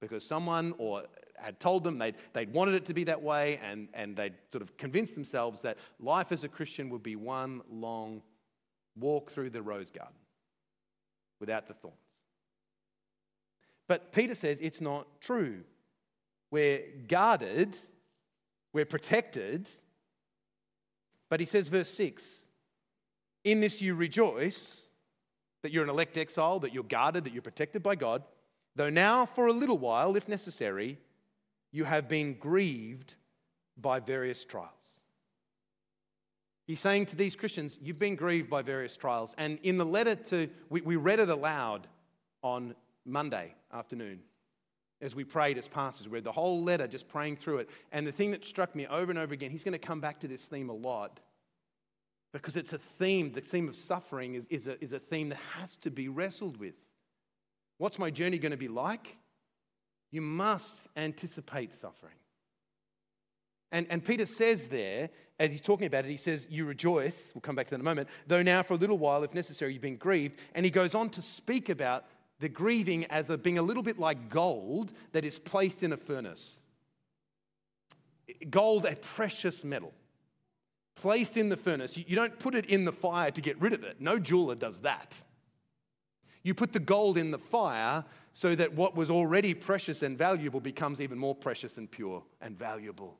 because 0.00 0.26
someone 0.26 0.74
or 0.78 1.04
had 1.36 1.60
told 1.60 1.84
them 1.84 1.98
they'd, 1.98 2.14
they'd 2.32 2.52
wanted 2.52 2.74
it 2.74 2.84
to 2.86 2.94
be 2.94 3.04
that 3.04 3.22
way 3.22 3.60
and, 3.62 3.88
and 3.94 4.16
they'd 4.16 4.34
sort 4.50 4.62
of 4.62 4.76
convinced 4.76 5.14
themselves 5.14 5.62
that 5.62 5.78
life 6.00 6.32
as 6.32 6.44
a 6.44 6.48
Christian 6.48 6.90
would 6.90 7.02
be 7.02 7.16
one 7.16 7.62
long 7.70 8.22
walk 8.96 9.30
through 9.30 9.50
the 9.50 9.62
rose 9.62 9.90
garden 9.90 10.16
without 11.40 11.66
the 11.68 11.74
thorns. 11.74 11.96
But 13.86 14.12
Peter 14.12 14.34
says 14.34 14.58
it's 14.60 14.80
not 14.80 15.06
true. 15.20 15.62
We're 16.50 16.82
guarded, 17.06 17.76
we're 18.72 18.84
protected. 18.84 19.68
But 21.30 21.40
he 21.40 21.46
says, 21.46 21.68
verse 21.68 21.90
6 21.90 22.46
In 23.44 23.60
this 23.60 23.80
you 23.80 23.94
rejoice 23.94 24.90
that 25.62 25.72
you're 25.72 25.84
an 25.84 25.90
elect 25.90 26.16
exile, 26.16 26.60
that 26.60 26.72
you're 26.72 26.84
guarded, 26.84 27.24
that 27.24 27.32
you're 27.32 27.42
protected 27.42 27.82
by 27.82 27.94
God, 27.94 28.22
though 28.78 28.90
now 28.90 29.26
for 29.26 29.46
a 29.46 29.52
little 29.52 29.76
while, 29.78 30.16
if 30.16 30.28
necessary, 30.28 30.98
you 31.72 31.84
have 31.84 32.08
been 32.08 32.34
grieved 32.34 33.16
by 33.76 34.00
various 34.00 34.44
trials. 34.44 35.04
He's 36.66 36.80
saying 36.80 37.06
to 37.06 37.16
these 37.16 37.34
Christians, 37.34 37.78
You've 37.82 37.98
been 37.98 38.16
grieved 38.16 38.48
by 38.48 38.62
various 38.62 38.96
trials. 38.96 39.34
And 39.38 39.58
in 39.62 39.78
the 39.78 39.86
letter 39.86 40.14
to, 40.14 40.48
we, 40.70 40.80
we 40.80 40.96
read 40.96 41.18
it 41.18 41.28
aloud 41.28 41.86
on 42.42 42.74
Monday 43.04 43.54
afternoon 43.72 44.20
as 45.00 45.14
we 45.14 45.24
prayed 45.24 45.58
as 45.58 45.66
pastors. 45.66 46.08
We 46.08 46.14
read 46.14 46.24
the 46.24 46.32
whole 46.32 46.62
letter, 46.62 46.86
just 46.86 47.08
praying 47.08 47.36
through 47.36 47.58
it. 47.58 47.70
And 47.90 48.06
the 48.06 48.12
thing 48.12 48.30
that 48.32 48.44
struck 48.44 48.74
me 48.74 48.86
over 48.86 49.10
and 49.10 49.18
over 49.18 49.32
again, 49.32 49.50
he's 49.50 49.64
going 49.64 49.72
to 49.72 49.78
come 49.78 50.00
back 50.00 50.20
to 50.20 50.28
this 50.28 50.46
theme 50.46 50.68
a 50.68 50.74
lot 50.74 51.20
because 52.32 52.56
it's 52.56 52.72
a 52.72 52.78
theme, 52.78 53.32
the 53.32 53.40
theme 53.40 53.68
of 53.68 53.76
suffering 53.76 54.34
is, 54.34 54.46
is, 54.50 54.66
a, 54.66 54.82
is 54.82 54.92
a 54.92 54.98
theme 54.98 55.30
that 55.30 55.38
has 55.56 55.76
to 55.78 55.90
be 55.90 56.08
wrestled 56.08 56.58
with. 56.58 56.74
What's 57.78 57.98
my 57.98 58.10
journey 58.10 58.38
going 58.38 58.50
to 58.50 58.58
be 58.58 58.68
like? 58.68 59.16
You 60.10 60.20
must 60.20 60.88
anticipate 60.96 61.72
suffering. 61.72 62.14
And, 63.70 63.86
and 63.90 64.04
Peter 64.04 64.26
says 64.26 64.66
there, 64.68 65.10
as 65.38 65.52
he's 65.52 65.60
talking 65.60 65.86
about 65.86 66.04
it, 66.04 66.10
he 66.10 66.16
says, 66.16 66.46
You 66.50 66.64
rejoice, 66.64 67.32
we'll 67.34 67.42
come 67.42 67.54
back 67.54 67.66
to 67.66 67.70
that 67.70 67.76
in 67.76 67.80
a 67.80 67.84
moment, 67.84 68.08
though 68.26 68.42
now 68.42 68.62
for 68.62 68.74
a 68.74 68.78
little 68.78 68.98
while, 68.98 69.22
if 69.22 69.34
necessary, 69.34 69.72
you've 69.72 69.82
been 69.82 69.96
grieved. 69.96 70.38
And 70.54 70.64
he 70.64 70.70
goes 70.70 70.94
on 70.94 71.10
to 71.10 71.22
speak 71.22 71.68
about 71.68 72.04
the 72.40 72.48
grieving 72.48 73.04
as 73.06 73.30
a, 73.30 73.38
being 73.38 73.58
a 73.58 73.62
little 73.62 73.82
bit 73.82 73.98
like 73.98 74.30
gold 74.30 74.92
that 75.12 75.24
is 75.24 75.38
placed 75.38 75.82
in 75.82 75.92
a 75.92 75.96
furnace. 75.96 76.62
Gold, 78.50 78.84
a 78.86 78.96
precious 78.96 79.64
metal, 79.64 79.92
placed 80.94 81.36
in 81.36 81.48
the 81.48 81.56
furnace. 81.56 81.96
You, 81.96 82.04
you 82.08 82.16
don't 82.16 82.38
put 82.38 82.54
it 82.54 82.66
in 82.66 82.84
the 82.84 82.92
fire 82.92 83.30
to 83.30 83.40
get 83.40 83.60
rid 83.60 83.72
of 83.72 83.84
it. 83.84 84.00
No 84.00 84.18
jeweler 84.18 84.54
does 84.54 84.80
that. 84.80 85.14
You 86.48 86.54
put 86.54 86.72
the 86.72 86.80
gold 86.80 87.18
in 87.18 87.30
the 87.30 87.36
fire 87.36 88.06
so 88.32 88.54
that 88.54 88.72
what 88.72 88.96
was 88.96 89.10
already 89.10 89.52
precious 89.52 90.00
and 90.02 90.16
valuable 90.16 90.60
becomes 90.60 90.98
even 90.98 91.18
more 91.18 91.34
precious 91.34 91.76
and 91.76 91.90
pure 91.90 92.22
and 92.40 92.58
valuable. 92.58 93.18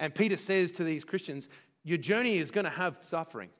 And 0.00 0.12
Peter 0.12 0.36
says 0.36 0.72
to 0.72 0.82
these 0.82 1.04
Christians, 1.04 1.48
Your 1.84 1.98
journey 1.98 2.38
is 2.38 2.50
going 2.50 2.64
to 2.64 2.70
have 2.72 2.98
suffering. 3.00 3.50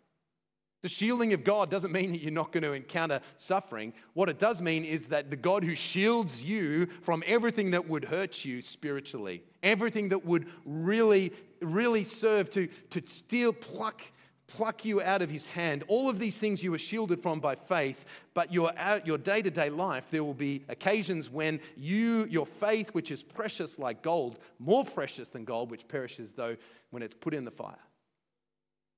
The 0.82 0.88
shielding 0.88 1.32
of 1.32 1.44
God 1.44 1.70
doesn't 1.70 1.92
mean 1.92 2.10
that 2.10 2.22
you're 2.22 2.32
not 2.32 2.50
going 2.50 2.64
to 2.64 2.72
encounter 2.72 3.20
suffering. 3.38 3.92
What 4.14 4.28
it 4.28 4.40
does 4.40 4.60
mean 4.60 4.84
is 4.84 5.06
that 5.08 5.30
the 5.30 5.36
God 5.36 5.62
who 5.62 5.76
shields 5.76 6.42
you 6.42 6.86
from 7.02 7.22
everything 7.24 7.70
that 7.70 7.88
would 7.88 8.06
hurt 8.06 8.44
you 8.44 8.62
spiritually, 8.62 9.44
everything 9.62 10.08
that 10.08 10.26
would 10.26 10.48
really, 10.64 11.32
really 11.60 12.02
serve 12.02 12.50
to, 12.50 12.66
to 12.90 13.00
steal, 13.06 13.52
pluck, 13.52 14.02
pluck 14.47 14.84
you 14.84 15.01
out 15.01 15.22
of 15.22 15.30
his 15.30 15.49
hand. 15.49 15.84
All 15.88 16.09
of 16.09 16.18
these 16.18 16.38
things 16.38 16.62
you 16.62 16.70
were 16.70 16.78
shielded 16.78 17.22
from 17.22 17.40
by 17.40 17.55
faith, 17.55 18.05
but 18.34 18.53
your, 18.53 18.72
uh, 18.78 19.01
your 19.05 19.18
day-to-day 19.18 19.70
life, 19.70 20.07
there 20.11 20.24
will 20.24 20.34
be 20.34 20.64
occasions 20.68 21.30
when 21.30 21.61
you, 21.76 22.26
your 22.26 22.47
faith, 22.47 22.90
which 22.90 23.11
is 23.11 23.22
precious 23.22 23.78
like 23.78 24.03
gold, 24.03 24.38
more 24.59 24.84
precious 24.84 25.28
than 25.28 25.45
gold, 25.45 25.70
which 25.70 25.88
perishes 25.88 26.32
though 26.34 26.57
when 26.90 27.03
it's 27.03 27.14
put 27.14 27.34
in 27.34 27.45
the 27.45 27.51
fire, 27.51 27.78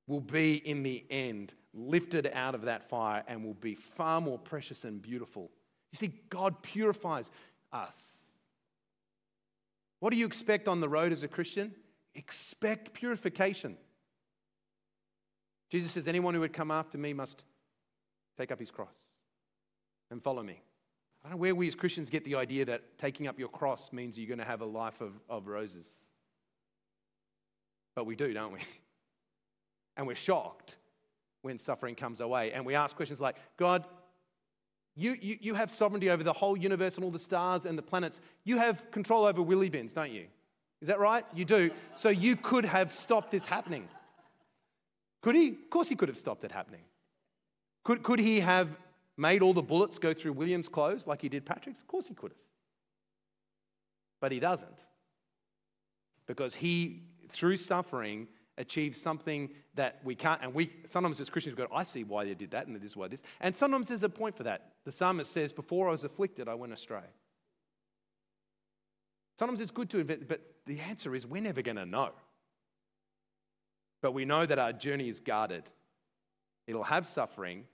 will 0.06 0.20
be 0.20 0.56
in 0.56 0.82
the 0.82 1.04
end 1.10 1.54
lifted 1.72 2.30
out 2.34 2.54
of 2.54 2.62
that 2.62 2.88
fire 2.88 3.22
and 3.26 3.44
will 3.44 3.54
be 3.54 3.74
far 3.74 4.20
more 4.20 4.38
precious 4.38 4.84
and 4.84 5.00
beautiful. 5.00 5.50
You 5.92 5.96
see, 5.96 6.12
God 6.28 6.62
purifies 6.62 7.30
us. 7.72 8.32
What 10.00 10.10
do 10.10 10.16
you 10.16 10.26
expect 10.26 10.68
on 10.68 10.80
the 10.80 10.88
road 10.88 11.12
as 11.12 11.22
a 11.22 11.28
Christian? 11.28 11.72
Expect 12.14 12.92
purification. 12.92 13.76
Jesus 15.74 15.90
says, 15.90 16.06
Anyone 16.06 16.34
who 16.34 16.40
would 16.40 16.52
come 16.52 16.70
after 16.70 16.96
me 16.96 17.12
must 17.12 17.44
take 18.38 18.52
up 18.52 18.60
his 18.60 18.70
cross 18.70 18.94
and 20.08 20.22
follow 20.22 20.40
me. 20.40 20.62
I 21.24 21.28
don't 21.28 21.32
know 21.32 21.40
where 21.40 21.52
we 21.52 21.66
as 21.66 21.74
Christians 21.74 22.10
get 22.10 22.24
the 22.24 22.36
idea 22.36 22.64
that 22.66 22.96
taking 22.96 23.26
up 23.26 23.40
your 23.40 23.48
cross 23.48 23.92
means 23.92 24.16
you're 24.16 24.28
going 24.28 24.38
to 24.38 24.44
have 24.44 24.60
a 24.60 24.66
life 24.66 25.00
of, 25.00 25.14
of 25.28 25.48
roses. 25.48 25.92
But 27.96 28.06
we 28.06 28.14
do, 28.14 28.32
don't 28.32 28.52
we? 28.52 28.60
And 29.96 30.08
we're 30.08 30.16
shocked 30.16 30.76
when 31.42 31.56
suffering 31.56 31.94
comes 31.94 32.20
our 32.20 32.26
way. 32.26 32.52
And 32.52 32.66
we 32.66 32.74
ask 32.74 32.96
questions 32.96 33.20
like 33.20 33.36
God, 33.56 33.84
you, 34.96 35.16
you, 35.20 35.38
you 35.40 35.54
have 35.54 35.70
sovereignty 35.70 36.10
over 36.10 36.24
the 36.24 36.32
whole 36.32 36.56
universe 36.56 36.96
and 36.96 37.04
all 37.04 37.12
the 37.12 37.18
stars 37.18 37.64
and 37.64 37.78
the 37.78 37.82
planets. 37.82 38.20
You 38.42 38.58
have 38.58 38.90
control 38.90 39.24
over 39.24 39.40
wheelie 39.40 39.70
bins, 39.70 39.92
don't 39.92 40.10
you? 40.10 40.26
Is 40.80 40.88
that 40.88 40.98
right? 40.98 41.24
You 41.32 41.44
do. 41.44 41.70
So 41.94 42.08
you 42.08 42.34
could 42.34 42.64
have 42.64 42.92
stopped 42.92 43.30
this 43.30 43.44
happening. 43.44 43.88
Could 45.24 45.36
he? 45.36 45.48
Of 45.48 45.70
course, 45.70 45.88
he 45.88 45.96
could 45.96 46.10
have 46.10 46.18
stopped 46.18 46.44
it 46.44 46.52
happening. 46.52 46.82
Could, 47.82 48.02
could 48.02 48.18
he 48.18 48.40
have 48.40 48.76
made 49.16 49.40
all 49.40 49.54
the 49.54 49.62
bullets 49.62 49.98
go 49.98 50.12
through 50.12 50.34
William's 50.34 50.68
clothes 50.68 51.06
like 51.06 51.22
he 51.22 51.30
did 51.30 51.46
Patrick's? 51.46 51.80
Of 51.80 51.86
course, 51.86 52.08
he 52.08 52.14
could 52.14 52.32
have. 52.32 52.40
But 54.20 54.32
he 54.32 54.38
doesn't. 54.38 54.84
Because 56.26 56.54
he, 56.54 57.04
through 57.30 57.56
suffering, 57.56 58.28
achieve 58.58 58.98
something 58.98 59.48
that 59.76 59.98
we 60.04 60.14
can't. 60.14 60.42
And 60.42 60.52
we 60.52 60.70
sometimes 60.84 61.18
as 61.22 61.30
Christians 61.30 61.56
go, 61.56 61.68
I 61.74 61.84
see 61.84 62.04
why 62.04 62.26
they 62.26 62.34
did 62.34 62.50
that, 62.50 62.66
and 62.66 62.76
this 62.76 62.90
is 62.90 62.94
why 62.94 63.08
this. 63.08 63.22
And 63.40 63.56
sometimes 63.56 63.88
there's 63.88 64.02
a 64.02 64.10
point 64.10 64.36
for 64.36 64.42
that. 64.42 64.72
The 64.84 64.92
psalmist 64.92 65.32
says, 65.32 65.54
Before 65.54 65.88
I 65.88 65.92
was 65.92 66.04
afflicted, 66.04 66.50
I 66.50 66.54
went 66.54 66.74
astray. 66.74 67.08
Sometimes 69.38 69.62
it's 69.62 69.70
good 69.70 69.88
to 69.88 70.00
invent, 70.00 70.28
but 70.28 70.42
the 70.66 70.80
answer 70.80 71.14
is 71.14 71.26
we're 71.26 71.40
never 71.40 71.62
going 71.62 71.76
to 71.76 71.86
know. 71.86 72.10
But 74.04 74.12
we 74.12 74.26
know 74.26 74.44
that 74.44 74.58
our 74.58 74.74
journey 74.74 75.08
is 75.08 75.18
guarded. 75.18 75.62
It'll 76.66 76.82
have 76.82 77.06
suffering. 77.06 77.64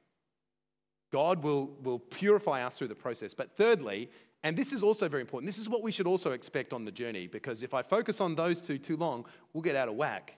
God 1.11 1.43
will, 1.43 1.73
will 1.83 1.99
purify 1.99 2.65
us 2.65 2.79
through 2.79 2.87
the 2.87 2.95
process. 2.95 3.35
But 3.35 3.57
thirdly, 3.57 4.09
and 4.45 4.57
this 4.57 4.73
is 4.73 4.85
also 4.85 5.09
very 5.09 5.23
important, 5.23 5.49
this 5.49 5.59
is 5.59 5.69
what 5.69 5.83
we 5.83 5.91
should 5.91 6.07
also 6.07 6.31
expect 6.31 6.73
on 6.73 6.85
the 6.85 6.93
journey, 6.93 7.27
because 7.27 7.65
if 7.65 7.75
I 7.75 7.83
focus 7.83 8.21
on 8.21 8.37
those 8.37 8.63
two 8.63 8.79
too 8.79 8.97
long, 8.97 9.27
we'll 9.53 9.63
get 9.63 9.75
out 9.75 9.89
of 9.89 9.97
whack. 9.97 10.37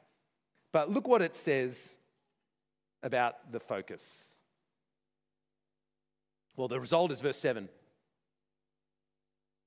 But 0.72 0.88
look 0.88 1.06
what 1.06 1.20
it 1.20 1.36
says 1.36 1.94
about 3.02 3.52
the 3.52 3.60
focus. 3.60 4.36
Well, 6.56 6.68
the 6.68 6.80
result 6.80 7.12
is 7.12 7.20
verse 7.20 7.36
7 7.36 7.68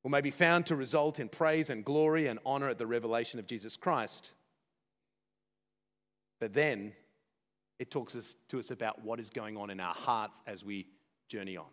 will 0.01 0.09
may 0.09 0.21
be 0.21 0.31
found 0.31 0.65
to 0.65 0.75
result 0.75 1.19
in 1.19 1.29
praise 1.29 1.69
and 1.69 1.85
glory 1.85 2.25
and 2.25 2.39
honor 2.47 2.69
at 2.69 2.79
the 2.79 2.87
revelation 2.87 3.37
of 3.37 3.45
Jesus 3.45 3.77
Christ. 3.77 4.33
But 6.39 6.53
then 6.53 6.93
it 7.79 7.91
talks 7.91 8.15
us, 8.15 8.35
to 8.49 8.59
us 8.59 8.71
about 8.71 9.03
what 9.03 9.19
is 9.19 9.29
going 9.29 9.57
on 9.57 9.69
in 9.69 9.79
our 9.79 9.93
hearts 9.93 10.41
as 10.47 10.63
we 10.63 10.87
journey 11.27 11.57
on. 11.57 11.65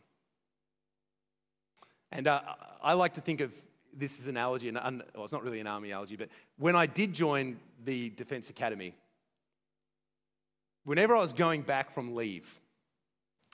And 2.10 2.26
uh, 2.26 2.40
I 2.82 2.94
like 2.94 3.14
to 3.14 3.20
think 3.20 3.40
of 3.40 3.52
this 3.94 4.18
as 4.18 4.26
an 4.26 4.36
analogy, 4.36 4.68
and 4.68 4.76
well, 4.76 5.24
it's 5.24 5.32
not 5.32 5.42
really 5.42 5.60
an 5.60 5.66
army 5.66 5.90
analogy, 5.90 6.16
but 6.16 6.28
when 6.58 6.74
I 6.76 6.86
did 6.86 7.12
join 7.12 7.58
the 7.84 8.10
Defense 8.10 8.50
Academy, 8.50 8.94
whenever 10.84 11.14
I 11.14 11.20
was 11.20 11.32
going 11.32 11.62
back 11.62 11.92
from 11.92 12.14
leave, 12.14 12.60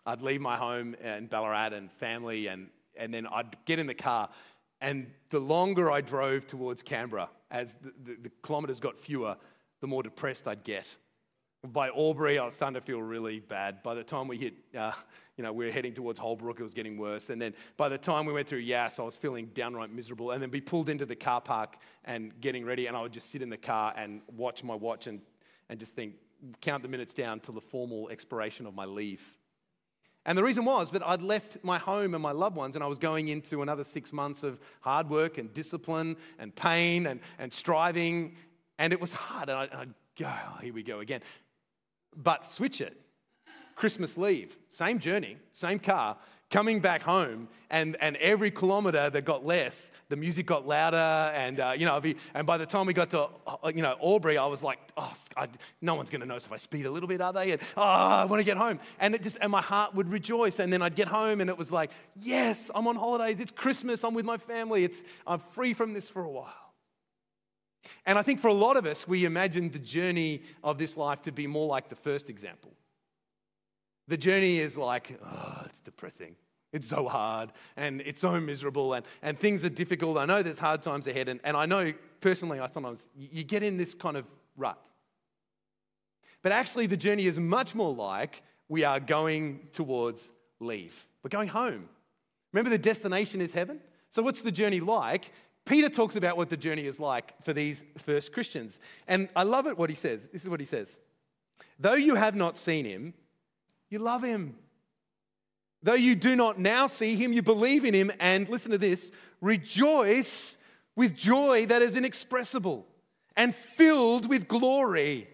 I'd 0.06 0.22
leave 0.22 0.40
my 0.40 0.56
home 0.56 0.94
in 0.94 1.26
Ballarat 1.26 1.74
and 1.74 1.90
family, 1.92 2.46
and, 2.46 2.68
and 2.96 3.12
then 3.12 3.26
I'd 3.26 3.56
get 3.64 3.78
in 3.78 3.86
the 3.86 3.94
car. 3.94 4.28
And 4.80 5.10
the 5.30 5.40
longer 5.40 5.90
I 5.90 6.00
drove 6.00 6.46
towards 6.46 6.82
Canberra, 6.82 7.28
as 7.50 7.74
the, 7.74 7.92
the, 8.04 8.16
the 8.22 8.30
kilometres 8.44 8.80
got 8.80 8.96
fewer, 8.96 9.36
the 9.80 9.86
more 9.86 10.02
depressed 10.02 10.48
I'd 10.48 10.64
get. 10.64 10.86
By 11.66 11.88
Albury, 11.88 12.38
I 12.38 12.44
was 12.44 12.54
starting 12.54 12.74
to 12.74 12.80
feel 12.80 13.02
really 13.02 13.40
bad. 13.40 13.82
By 13.82 13.94
the 13.94 14.04
time 14.04 14.28
we 14.28 14.38
hit, 14.38 14.54
uh, 14.76 14.92
you 15.36 15.42
know, 15.42 15.52
we 15.52 15.64
were 15.64 15.72
heading 15.72 15.92
towards 15.92 16.18
Holbrook, 16.18 16.60
it 16.60 16.62
was 16.62 16.74
getting 16.74 16.96
worse. 16.96 17.30
And 17.30 17.42
then 17.42 17.52
by 17.76 17.88
the 17.88 17.98
time 17.98 18.26
we 18.26 18.32
went 18.32 18.46
through 18.46 18.60
Yass, 18.60 19.00
I 19.00 19.02
was 19.02 19.16
feeling 19.16 19.46
downright 19.54 19.92
miserable. 19.92 20.30
And 20.30 20.40
then 20.40 20.50
be 20.50 20.60
pulled 20.60 20.88
into 20.88 21.04
the 21.04 21.16
car 21.16 21.40
park 21.40 21.76
and 22.04 22.32
getting 22.40 22.64
ready, 22.64 22.86
and 22.86 22.96
I 22.96 23.02
would 23.02 23.12
just 23.12 23.30
sit 23.30 23.42
in 23.42 23.50
the 23.50 23.56
car 23.56 23.92
and 23.96 24.20
watch 24.36 24.62
my 24.62 24.74
watch 24.74 25.08
and, 25.08 25.20
and 25.68 25.80
just 25.80 25.96
think, 25.96 26.14
count 26.60 26.84
the 26.84 26.88
minutes 26.88 27.12
down 27.12 27.40
till 27.40 27.54
the 27.54 27.60
formal 27.60 28.08
expiration 28.08 28.64
of 28.64 28.74
my 28.74 28.84
leave. 28.84 29.36
And 30.24 30.36
the 30.36 30.44
reason 30.44 30.64
was 30.64 30.90
that 30.90 31.06
I'd 31.06 31.22
left 31.22 31.56
my 31.62 31.78
home 31.78 32.12
and 32.14 32.22
my 32.22 32.32
loved 32.32 32.54
ones, 32.54 32.76
and 32.76 32.84
I 32.84 32.86
was 32.86 32.98
going 32.98 33.28
into 33.28 33.62
another 33.62 33.82
six 33.82 34.12
months 34.12 34.42
of 34.42 34.60
hard 34.80 35.08
work 35.08 35.38
and 35.38 35.52
discipline 35.54 36.16
and 36.38 36.54
pain 36.54 37.06
and, 37.06 37.20
and 37.38 37.52
striving. 37.52 38.36
And 38.78 38.92
it 38.92 39.00
was 39.00 39.12
hard. 39.12 39.48
And 39.48 39.58
I'd, 39.58 39.72
I'd 39.72 39.94
go, 40.18 40.30
oh, 40.30 40.58
here 40.62 40.72
we 40.72 40.82
go 40.82 41.00
again. 41.00 41.20
But 42.16 42.50
switch 42.50 42.80
it. 42.80 42.96
Christmas 43.78 44.18
leave, 44.18 44.58
same 44.68 44.98
journey, 44.98 45.36
same 45.52 45.78
car, 45.78 46.16
coming 46.50 46.80
back 46.80 47.02
home, 47.02 47.46
and, 47.70 47.96
and 48.00 48.16
every 48.16 48.50
kilometer 48.50 49.08
that 49.08 49.24
got 49.24 49.46
less, 49.46 49.92
the 50.08 50.16
music 50.16 50.46
got 50.46 50.66
louder, 50.66 50.96
and 50.96 51.60
uh, 51.60 51.74
you 51.76 51.86
know, 51.86 52.02
and 52.34 52.46
by 52.46 52.56
the 52.56 52.66
time 52.66 52.86
we 52.86 52.92
got 52.92 53.10
to 53.10 53.28
uh, 53.46 53.70
you 53.72 53.82
know 53.82 53.96
Albury, 54.02 54.36
I 54.36 54.46
was 54.46 54.64
like, 54.64 54.78
oh, 54.96 55.14
I, 55.36 55.46
no 55.80 55.94
one's 55.94 56.10
going 56.10 56.22
to 56.22 56.26
notice 56.26 56.46
if 56.46 56.52
I 56.52 56.56
speed 56.56 56.86
a 56.86 56.90
little 56.90 57.08
bit, 57.08 57.20
are 57.20 57.32
they? 57.32 57.52
And 57.52 57.62
oh, 57.76 57.82
I 57.82 58.24
want 58.24 58.40
to 58.40 58.44
get 58.44 58.56
home, 58.56 58.80
and 58.98 59.14
it 59.14 59.22
just 59.22 59.38
and 59.40 59.52
my 59.52 59.62
heart 59.62 59.94
would 59.94 60.10
rejoice, 60.10 60.58
and 60.58 60.72
then 60.72 60.82
I'd 60.82 60.96
get 60.96 61.08
home, 61.08 61.40
and 61.40 61.48
it 61.48 61.56
was 61.56 61.70
like, 61.70 61.90
yes, 62.20 62.72
I'm 62.74 62.88
on 62.88 62.96
holidays, 62.96 63.38
it's 63.40 63.52
Christmas, 63.52 64.02
I'm 64.02 64.14
with 64.14 64.24
my 64.24 64.38
family, 64.38 64.82
it's 64.82 65.04
I'm 65.24 65.38
free 65.38 65.72
from 65.72 65.92
this 65.92 66.08
for 66.08 66.22
a 66.22 66.30
while. 66.30 66.67
And 68.06 68.18
I 68.18 68.22
think 68.22 68.40
for 68.40 68.48
a 68.48 68.54
lot 68.54 68.76
of 68.76 68.86
us, 68.86 69.06
we 69.06 69.24
imagine 69.24 69.70
the 69.70 69.78
journey 69.78 70.42
of 70.62 70.78
this 70.78 70.96
life 70.96 71.22
to 71.22 71.32
be 71.32 71.46
more 71.46 71.66
like 71.66 71.88
the 71.88 71.96
first 71.96 72.30
example. 72.30 72.72
The 74.08 74.16
journey 74.16 74.58
is 74.58 74.78
like, 74.78 75.18
oh, 75.24 75.62
it's 75.66 75.80
depressing. 75.80 76.36
It's 76.72 76.86
so 76.86 77.08
hard 77.08 77.52
and 77.76 78.02
it's 78.02 78.20
so 78.20 78.38
miserable 78.38 78.92
and, 78.92 79.06
and 79.22 79.38
things 79.38 79.64
are 79.64 79.70
difficult. 79.70 80.18
I 80.18 80.26
know 80.26 80.42
there's 80.42 80.58
hard 80.58 80.82
times 80.82 81.06
ahead. 81.06 81.28
And, 81.28 81.40
and 81.44 81.56
I 81.56 81.66
know 81.66 81.94
personally, 82.20 82.60
I 82.60 82.66
sometimes, 82.66 83.06
you 83.16 83.42
get 83.42 83.62
in 83.62 83.76
this 83.76 83.94
kind 83.94 84.16
of 84.16 84.26
rut. 84.56 84.78
But 86.42 86.52
actually, 86.52 86.86
the 86.86 86.96
journey 86.96 87.26
is 87.26 87.38
much 87.38 87.74
more 87.74 87.94
like 87.94 88.42
we 88.68 88.84
are 88.84 89.00
going 89.00 89.68
towards 89.72 90.30
leave. 90.60 91.06
We're 91.22 91.30
going 91.30 91.48
home. 91.48 91.88
Remember, 92.52 92.70
the 92.70 92.78
destination 92.78 93.40
is 93.40 93.52
heaven? 93.52 93.80
So, 94.10 94.22
what's 94.22 94.40
the 94.40 94.52
journey 94.52 94.80
like? 94.80 95.32
Peter 95.68 95.90
talks 95.90 96.16
about 96.16 96.38
what 96.38 96.48
the 96.48 96.56
journey 96.56 96.86
is 96.86 96.98
like 96.98 97.34
for 97.44 97.52
these 97.52 97.84
first 97.98 98.32
Christians. 98.32 98.80
And 99.06 99.28
I 99.36 99.42
love 99.42 99.66
it 99.66 99.76
what 99.76 99.90
he 99.90 99.94
says. 99.94 100.26
This 100.32 100.42
is 100.42 100.48
what 100.48 100.60
he 100.60 100.66
says 100.66 100.96
Though 101.78 101.94
you 101.94 102.14
have 102.14 102.34
not 102.34 102.56
seen 102.56 102.86
him, 102.86 103.12
you 103.90 103.98
love 103.98 104.24
him. 104.24 104.56
Though 105.82 105.94
you 105.94 106.16
do 106.16 106.34
not 106.34 106.58
now 106.58 106.86
see 106.88 107.14
him, 107.14 107.32
you 107.32 107.42
believe 107.42 107.84
in 107.84 107.94
him, 107.94 108.10
and 108.18 108.48
listen 108.48 108.72
to 108.72 108.78
this 108.78 109.12
rejoice 109.40 110.56
with 110.96 111.14
joy 111.14 111.66
that 111.66 111.82
is 111.82 111.96
inexpressible 111.96 112.86
and 113.36 113.54
filled 113.54 114.26
with 114.26 114.48
glory, 114.48 115.28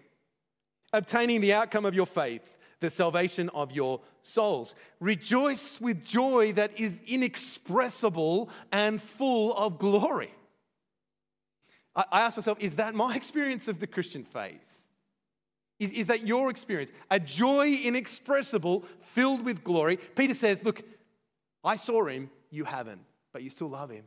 obtaining 0.93 1.41
the 1.41 1.53
outcome 1.53 1.85
of 1.85 1.95
your 1.95 2.05
faith, 2.05 2.43
the 2.85 2.91
salvation 2.91 3.49
of 3.49 3.71
your 3.71 3.99
souls. 4.21 4.75
Rejoice 4.99 5.81
with 5.81 6.05
joy 6.05 6.53
that 6.53 6.79
is 6.79 7.01
inexpressible 7.05 8.49
and 8.71 9.01
full 9.01 9.53
of 9.55 9.77
glory. 9.77 10.33
I 11.95 12.21
ask 12.21 12.37
myself, 12.37 12.57
is 12.59 12.75
that 12.75 12.95
my 12.95 13.15
experience 13.21 13.67
of 13.67 13.79
the 13.79 13.87
Christian 13.87 14.23
faith? 14.23 14.65
Is, 15.79 15.91
is 15.91 16.07
that 16.07 16.25
your 16.25 16.49
experience? 16.49 16.91
A 17.11 17.19
joy 17.19 17.73
inexpressible, 17.83 18.85
filled 18.99 19.43
with 19.43 19.63
glory. 19.63 19.97
Peter 19.97 20.33
says, 20.33 20.63
Look, 20.63 20.83
I 21.63 21.75
saw 21.75 22.05
him, 22.05 22.29
you 22.49 22.63
haven't, 22.63 23.01
but 23.33 23.43
you 23.43 23.49
still 23.49 23.69
love 23.69 23.89
him. 23.89 24.05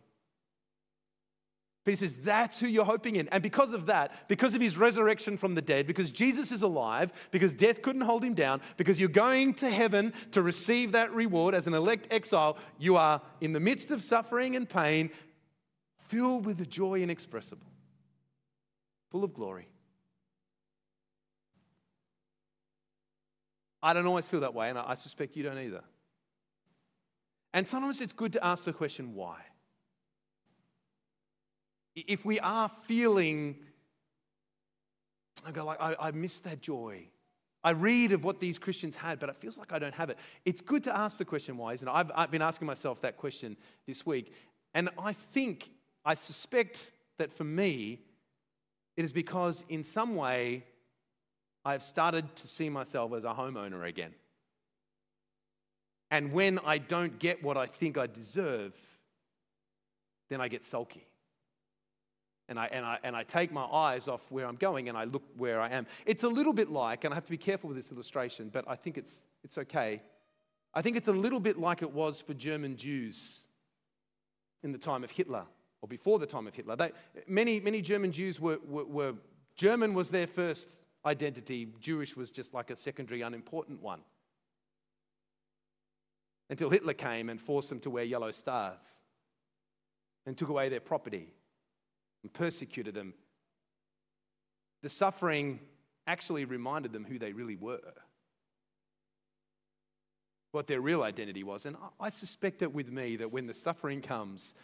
Peter 1.89 1.97
says, 1.97 2.16
That's 2.16 2.59
who 2.59 2.66
you're 2.66 2.84
hoping 2.84 3.16
in. 3.16 3.28
And 3.28 3.43
because 3.43 3.72
of 3.72 3.86
that, 3.86 4.28
because 4.28 4.55
of 4.55 4.61
his 4.61 4.76
resurrection 4.76 5.39
from 5.39 5.55
the 5.55 5.62
dead, 5.62 5.86
because 5.86 6.11
Jesus 6.11 6.53
is 6.53 6.61
alive, 6.61 7.11
because 7.30 7.55
death 7.55 7.80
couldn't 7.80 8.03
hold 8.03 8.22
him 8.22 8.34
down, 8.34 8.61
because 8.76 9.01
you're 9.01 9.09
going 9.09 9.55
to 9.55 9.70
heaven 9.70 10.12
to 10.32 10.43
receive 10.43 10.93
that 10.93 11.11
reward 11.14 11.55
as 11.55 11.66
an 11.66 11.72
elect 11.72 12.07
exile, 12.11 12.59
you 12.78 12.97
are 12.97 13.22
in 13.41 13.55
the 13.55 13.61
midst 13.61 13.91
of 13.91 14.03
suffering 14.03 14.55
and 14.55 14.68
pain, 14.68 15.09
filled 16.09 16.45
with 16.45 16.61
a 16.61 16.66
joy 16.66 17.01
inexpressible, 17.01 17.66
full 19.11 19.24
of 19.24 19.32
glory. 19.32 19.66
I 23.82 23.95
don't 23.95 24.07
always 24.07 24.28
feel 24.28 24.41
that 24.41 24.53
way, 24.53 24.68
and 24.68 24.78
I 24.78 24.93
suspect 24.93 25.36
you 25.36 25.43
don't 25.43 25.59
either. 25.59 25.84
And 27.55 27.66
sometimes 27.66 28.03
it's 28.03 28.12
good 28.12 28.34
to 28.34 28.45
ask 28.45 28.64
the 28.64 28.74
question, 28.74 29.14
why? 29.14 29.39
If 32.07 32.25
we 32.25 32.39
are 32.41 32.69
feeling, 32.87 33.57
I 35.45 35.51
go 35.51 35.65
like, 35.65 35.81
I, 35.81 35.97
I 35.99 36.11
miss 36.11 36.41
that 36.41 36.61
joy. 36.61 37.09
I 37.65 37.71
read 37.71 38.13
of 38.13 38.25
what 38.25 38.39
these 38.39 38.59
Christians 38.59 38.95
had, 38.95 39.19
but 39.19 39.29
it 39.29 39.37
feels 39.37 39.59
like 39.59 39.73
I 39.73 39.79
don't 39.79 39.95
have 39.95 40.11
it. 40.11 40.19
It's 40.45 40.61
good 40.61 40.85
to 40.85 40.97
ask 40.97 41.19
the 41.19 41.25
question, 41.25 41.57
why, 41.57 41.73
isn't 41.73 41.89
it? 41.89 41.91
I've, 41.91 42.11
I've 42.15 42.31
been 42.31 42.43
asking 42.43 42.67
myself 42.67 43.01
that 43.03 43.17
question 43.17 43.57
this 43.87 44.07
week. 44.07 44.33
And 44.75 44.91
I 44.99 45.13
think, 45.13 45.71
I 46.05 46.15
suspect 46.15 46.79
that 47.19 47.33
for 47.33 47.45
me, 47.45 48.01
it 48.97 49.05
is 49.05 49.13
because 49.13 49.65
in 49.69 49.83
some 49.83 50.15
way 50.15 50.65
I've 51.65 51.83
started 51.83 52.35
to 52.37 52.47
see 52.47 52.69
myself 52.69 53.13
as 53.13 53.25
a 53.25 53.35
homeowner 53.35 53.87
again. 53.87 54.15
And 56.11 56.33
when 56.33 56.59
I 56.65 56.79
don't 56.79 57.19
get 57.19 57.43
what 57.43 57.57
I 57.57 57.67
think 57.67 57.99
I 57.99 58.07
deserve, 58.07 58.75
then 60.31 60.41
I 60.41 60.49
get 60.49 60.65
sulky. 60.65 61.07
And 62.49 62.59
I, 62.59 62.67
and, 62.67 62.85
I, 62.85 62.99
and 63.03 63.15
I 63.15 63.25
take 63.25 63.53
my 63.53 63.65
eyes 63.65 64.09
off 64.09 64.23
where 64.31 64.47
I'm 64.47 64.57
going 64.57 64.89
and 64.89 64.97
I 64.97 65.05
look 65.05 65.23
where 65.37 65.61
I 65.61 65.69
am. 65.69 65.87
It's 66.07 66.23
a 66.23 66.29
little 66.29 66.55
bit 66.55 66.71
like, 66.71 67.05
and 67.05 67.13
I 67.13 67.17
have 67.17 67.25
to 67.25 67.31
be 67.31 67.37
careful 67.37 67.69
with 67.69 67.77
this 67.77 67.93
illustration, 67.93 68.49
but 68.51 68.65
I 68.67 68.75
think 68.75 68.97
it's, 68.97 69.23
it's 69.45 69.59
okay. 69.59 70.01
I 70.73 70.81
think 70.81 70.97
it's 70.97 71.09
a 71.09 71.13
little 71.13 71.41
bit 71.41 71.59
like 71.59 71.83
it 71.83 71.93
was 71.93 72.21
for 72.21 72.33
German 72.35 72.77
Jews 72.77 73.47
in 74.63 74.73
the 74.73 74.79
time 74.79 75.05
of 75.05 75.11
Hitler 75.11 75.45
or 75.83 75.89
before 75.89 76.19
the 76.19 76.27
time 76.27 76.47
of 76.47 76.55
Hitler. 76.55 76.77
They, 76.77 76.93
many, 77.27 77.61
many 77.61 77.83
German 77.83 78.13
Jews 78.13 78.41
were, 78.41 78.59
were, 78.67 78.85
were 78.85 79.15
German 79.55 79.93
was 79.93 80.11
their 80.11 80.27
first 80.27 80.83
identity, 81.05 81.69
Jewish 81.81 82.17
was 82.17 82.31
just 82.31 82.55
like 82.55 82.71
a 82.71 82.77
secondary, 82.77 83.23
unimportant 83.23 83.83
one. 83.83 84.01
Until 86.51 86.71
Hitler 86.71 86.95
came 86.95 87.29
and 87.29 87.41
forced 87.41 87.69
them 87.69 87.81
to 87.81 87.91
wear 87.91 88.05
yellow 88.05 88.31
stars 88.31 88.81
and 90.25 90.37
took 90.37 90.49
away 90.49 90.69
their 90.69 90.81
property 90.81 91.35
and 92.23 92.33
persecuted 92.33 92.95
them. 92.95 93.14
The 94.83 94.89
suffering 94.89 95.61
actually 96.07 96.45
reminded 96.45 96.93
them 96.93 97.05
who 97.05 97.19
they 97.19 97.33
really 97.33 97.57
were, 97.57 97.93
what 100.53 100.66
their 100.66 100.81
real 100.81 101.03
identity 101.03 101.45
was. 101.45 101.66
And 101.66 101.77
I 102.01 102.11
suspect 102.11 102.61
that 102.61 102.73
with 102.73 102.91
me, 102.91 103.16
that 103.16 103.31
when 103.31 103.47
the 103.47 103.55
suffering 103.55 104.01
comes, 104.01 104.55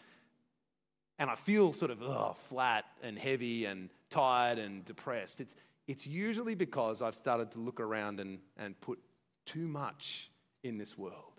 and 1.18 1.30
I 1.30 1.34
feel 1.34 1.72
sort 1.72 1.90
of 1.90 2.02
oh, 2.02 2.36
flat 2.48 2.84
and 3.02 3.18
heavy 3.18 3.66
and 3.66 3.90
tired 4.10 4.58
and 4.58 4.84
depressed, 4.84 5.40
it's, 5.40 5.54
it's 5.86 6.06
usually 6.06 6.54
because 6.54 7.02
I've 7.02 7.14
started 7.14 7.50
to 7.52 7.58
look 7.58 7.80
around 7.80 8.20
and, 8.20 8.38
and 8.56 8.80
put 8.80 8.98
too 9.44 9.68
much 9.68 10.30
in 10.62 10.78
this 10.78 10.96
world. 10.96 11.33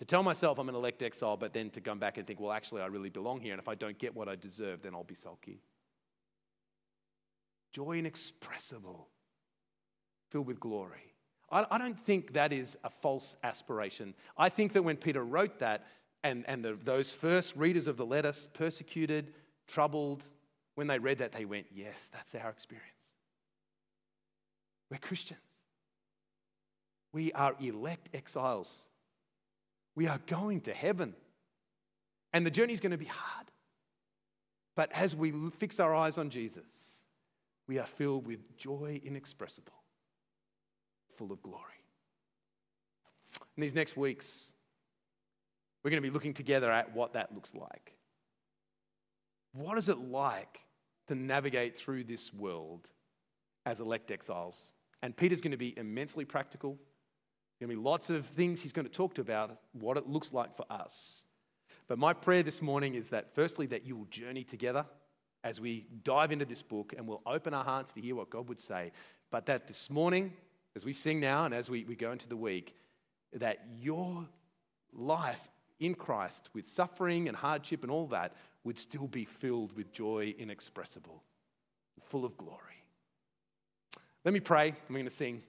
To 0.00 0.04
tell 0.04 0.22
myself 0.22 0.58
I'm 0.58 0.68
an 0.68 0.74
elect 0.74 1.02
exile, 1.02 1.36
but 1.36 1.52
then 1.52 1.70
to 1.70 1.80
come 1.80 1.98
back 1.98 2.18
and 2.18 2.26
think, 2.26 2.40
well, 2.40 2.52
actually, 2.52 2.82
I 2.82 2.86
really 2.86 3.10
belong 3.10 3.40
here, 3.40 3.52
and 3.52 3.60
if 3.60 3.68
I 3.68 3.74
don't 3.74 3.98
get 3.98 4.14
what 4.14 4.28
I 4.28 4.36
deserve, 4.36 4.82
then 4.82 4.94
I'll 4.94 5.04
be 5.04 5.14
sulky. 5.14 5.60
Joy 7.72 7.98
inexpressible, 7.98 9.08
filled 10.30 10.46
with 10.46 10.60
glory. 10.60 11.14
I, 11.50 11.66
I 11.70 11.78
don't 11.78 11.98
think 11.98 12.32
that 12.34 12.52
is 12.52 12.76
a 12.84 12.90
false 12.90 13.36
aspiration. 13.42 14.14
I 14.36 14.48
think 14.48 14.72
that 14.72 14.82
when 14.82 14.96
Peter 14.96 15.24
wrote 15.24 15.60
that, 15.60 15.86
and, 16.24 16.44
and 16.48 16.64
the, 16.64 16.78
those 16.82 17.12
first 17.12 17.54
readers 17.54 17.86
of 17.86 17.96
the 17.96 18.06
letter, 18.06 18.32
persecuted, 18.54 19.34
troubled, 19.68 20.24
when 20.74 20.86
they 20.86 20.98
read 20.98 21.18
that, 21.18 21.32
they 21.32 21.44
went, 21.44 21.66
Yes, 21.72 22.10
that's 22.12 22.34
our 22.34 22.50
experience. 22.50 22.88
We're 24.90 24.98
Christians. 24.98 25.40
We 27.12 27.32
are 27.32 27.54
elect 27.60 28.08
exiles. 28.12 28.88
We 29.94 30.08
are 30.08 30.18
going 30.26 30.60
to 30.62 30.72
heaven. 30.72 31.14
And 32.32 32.44
the 32.44 32.50
journey 32.50 32.72
is 32.72 32.80
going 32.80 32.92
to 32.92 32.98
be 32.98 33.04
hard. 33.04 33.46
But 34.74 34.90
as 34.92 35.14
we 35.14 35.32
fix 35.58 35.78
our 35.78 35.94
eyes 35.94 36.18
on 36.18 36.30
Jesus, 36.30 37.04
we 37.68 37.78
are 37.78 37.86
filled 37.86 38.26
with 38.26 38.56
joy 38.56 39.00
inexpressible, 39.04 39.72
full 41.16 41.32
of 41.32 41.40
glory. 41.42 41.62
In 43.56 43.60
these 43.60 43.74
next 43.74 43.96
weeks, 43.96 44.52
we're 45.82 45.90
going 45.90 46.02
to 46.02 46.08
be 46.08 46.12
looking 46.12 46.34
together 46.34 46.72
at 46.72 46.94
what 46.94 47.12
that 47.12 47.34
looks 47.34 47.54
like. 47.54 47.94
What 49.52 49.78
is 49.78 49.88
it 49.88 49.98
like 49.98 50.60
to 51.06 51.14
navigate 51.14 51.76
through 51.76 52.04
this 52.04 52.34
world 52.34 52.88
as 53.64 53.78
elect 53.78 54.10
exiles? 54.10 54.72
And 55.02 55.16
Peter's 55.16 55.40
going 55.40 55.52
to 55.52 55.56
be 55.56 55.78
immensely 55.78 56.24
practical. 56.24 56.78
There's 57.58 57.68
going 57.68 57.76
to 57.76 57.82
be 57.82 57.88
lots 57.88 58.10
of 58.10 58.26
things 58.26 58.60
he's 58.60 58.72
going 58.72 58.86
to 58.86 58.92
talk 58.92 59.14
to 59.14 59.20
about 59.20 59.58
what 59.72 59.96
it 59.96 60.08
looks 60.08 60.32
like 60.32 60.56
for 60.56 60.66
us. 60.70 61.24
But 61.86 61.98
my 61.98 62.12
prayer 62.12 62.42
this 62.42 62.60
morning 62.62 62.94
is 62.94 63.08
that, 63.08 63.34
firstly, 63.34 63.66
that 63.66 63.86
you 63.86 63.96
will 63.96 64.06
journey 64.06 64.42
together 64.42 64.86
as 65.44 65.60
we 65.60 65.86
dive 66.02 66.32
into 66.32 66.46
this 66.46 66.62
book 66.62 66.94
and 66.96 67.06
we'll 67.06 67.22
open 67.26 67.54
our 67.54 67.64
hearts 67.64 67.92
to 67.92 68.00
hear 68.00 68.16
what 68.16 68.30
God 68.30 68.48
would 68.48 68.60
say. 68.60 68.90
But 69.30 69.46
that 69.46 69.66
this 69.66 69.90
morning, 69.90 70.32
as 70.74 70.84
we 70.84 70.92
sing 70.92 71.20
now 71.20 71.44
and 71.44 71.54
as 71.54 71.68
we, 71.70 71.84
we 71.84 71.94
go 71.94 72.12
into 72.12 72.28
the 72.28 72.36
week, 72.36 72.74
that 73.34 73.58
your 73.78 74.26
life 74.92 75.48
in 75.78 75.94
Christ 75.94 76.48
with 76.54 76.66
suffering 76.66 77.28
and 77.28 77.36
hardship 77.36 77.82
and 77.82 77.92
all 77.92 78.06
that 78.08 78.32
would 78.64 78.78
still 78.78 79.06
be 79.06 79.24
filled 79.24 79.76
with 79.76 79.92
joy 79.92 80.34
inexpressible, 80.38 81.22
full 82.00 82.24
of 82.24 82.36
glory. 82.36 82.60
Let 84.24 84.32
me 84.32 84.40
pray. 84.40 84.74
I'm 84.88 84.94
going 84.94 85.04
to 85.04 85.10
sing. 85.10 85.42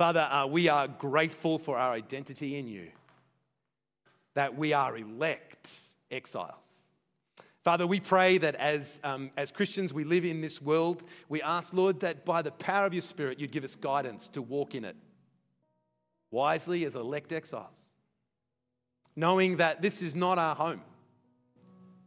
Father, 0.00 0.20
uh, 0.20 0.46
we 0.46 0.70
are 0.70 0.88
grateful 0.88 1.58
for 1.58 1.76
our 1.76 1.92
identity 1.92 2.56
in 2.58 2.66
you, 2.66 2.88
that 4.32 4.56
we 4.56 4.72
are 4.72 4.96
elect 4.96 5.68
exiles. 6.10 6.84
Father, 7.64 7.86
we 7.86 8.00
pray 8.00 8.38
that 8.38 8.54
as, 8.54 8.98
um, 9.04 9.30
as 9.36 9.50
Christians 9.50 9.92
we 9.92 10.04
live 10.04 10.24
in 10.24 10.40
this 10.40 10.62
world, 10.62 11.02
we 11.28 11.42
ask, 11.42 11.74
Lord, 11.74 12.00
that 12.00 12.24
by 12.24 12.40
the 12.40 12.50
power 12.50 12.86
of 12.86 12.94
your 12.94 13.02
Spirit, 13.02 13.38
you'd 13.38 13.52
give 13.52 13.62
us 13.62 13.76
guidance 13.76 14.28
to 14.28 14.40
walk 14.40 14.74
in 14.74 14.86
it 14.86 14.96
wisely 16.30 16.86
as 16.86 16.94
elect 16.94 17.30
exiles, 17.30 17.90
knowing 19.14 19.58
that 19.58 19.82
this 19.82 20.00
is 20.00 20.16
not 20.16 20.38
our 20.38 20.54
home. 20.54 20.80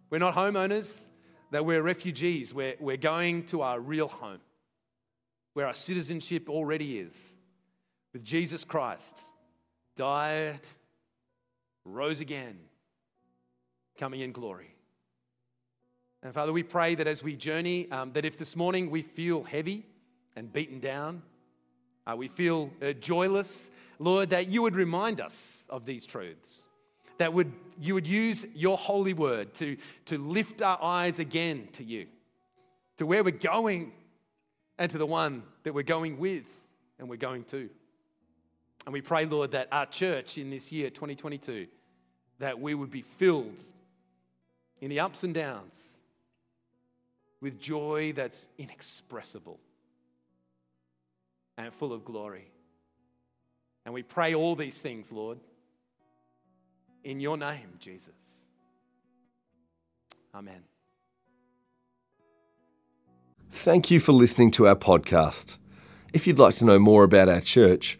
We're 0.09 0.17
not 0.17 0.33
homeowners, 0.33 1.09
that 1.51 1.63
we're 1.63 1.83
refugees. 1.83 2.55
We're, 2.55 2.73
we're 2.79 2.97
going 2.97 3.45
to 3.49 3.61
our 3.61 3.79
real 3.79 4.07
home, 4.07 4.41
where 5.53 5.67
our 5.67 5.75
citizenship 5.75 6.49
already 6.49 6.97
is, 6.97 7.37
with 8.13 8.23
Jesus 8.23 8.63
Christ, 8.63 9.19
died, 9.95 10.59
rose 11.83 12.19
again, 12.19 12.57
coming 13.97 14.21
in 14.21 14.31
glory. 14.31 14.73
And 16.21 16.33
Father, 16.33 16.53
we 16.53 16.63
pray 16.63 16.95
that 16.95 17.07
as 17.07 17.21
we 17.21 17.35
journey, 17.35 17.91
um, 17.91 18.13
that 18.13 18.23
if 18.23 18.37
this 18.37 18.55
morning 18.55 18.89
we 18.89 19.01
feel 19.01 19.43
heavy 19.43 19.85
and 20.35 20.53
beaten 20.53 20.79
down, 20.79 21.21
uh, 22.05 22.15
we 22.15 22.27
feel 22.27 22.71
uh, 22.81 22.93
joyless, 22.93 23.69
Lord, 23.99 24.29
that 24.29 24.47
you 24.47 24.61
would 24.61 24.75
remind 24.75 25.19
us 25.19 25.65
of 25.69 25.85
these 25.85 26.05
truths. 26.05 26.67
That 27.17 27.33
would, 27.33 27.51
you 27.79 27.93
would 27.93 28.07
use 28.07 28.45
your 28.55 28.77
holy 28.77 29.13
word 29.13 29.53
to, 29.55 29.77
to 30.05 30.17
lift 30.17 30.61
our 30.61 30.81
eyes 30.81 31.19
again 31.19 31.67
to 31.73 31.83
you, 31.83 32.07
to 32.97 33.05
where 33.05 33.23
we're 33.23 33.31
going, 33.31 33.91
and 34.77 34.89
to 34.91 34.97
the 34.97 35.05
one 35.05 35.43
that 35.63 35.73
we're 35.73 35.83
going 35.83 36.17
with 36.17 36.45
and 36.99 37.09
we're 37.09 37.17
going 37.17 37.43
to. 37.45 37.69
And 38.85 38.93
we 38.93 39.01
pray, 39.01 39.25
Lord, 39.25 39.51
that 39.51 39.67
our 39.71 39.85
church 39.85 40.37
in 40.37 40.49
this 40.49 40.71
year, 40.71 40.89
2022, 40.89 41.67
that 42.39 42.59
we 42.59 42.75
would 42.75 42.91
be 42.91 43.01
filled 43.01 43.59
in 44.81 44.89
the 44.89 44.99
ups 44.99 45.23
and 45.23 45.33
downs 45.33 45.97
with 47.39 47.59
joy 47.59 48.13
that's 48.13 48.47
inexpressible 48.57 49.59
and 51.57 51.73
full 51.73 51.93
of 51.93 52.03
glory. 52.03 52.51
And 53.85 53.93
we 53.93 54.03
pray 54.03 54.33
all 54.33 54.55
these 54.55 54.79
things, 54.81 55.11
Lord, 55.11 55.39
in 57.03 57.19
your 57.19 57.37
name, 57.37 57.75
Jesus. 57.79 58.13
Amen. 60.33 60.63
Thank 63.51 63.91
you 63.91 63.99
for 63.99 64.13
listening 64.13 64.51
to 64.51 64.67
our 64.67 64.75
podcast. 64.75 65.57
If 66.11 66.25
you'd 66.25 66.39
like 66.39 66.55
to 66.55 66.65
know 66.65 66.79
more 66.79 67.03
about 67.03 67.29
our 67.29 67.41
church, 67.41 67.99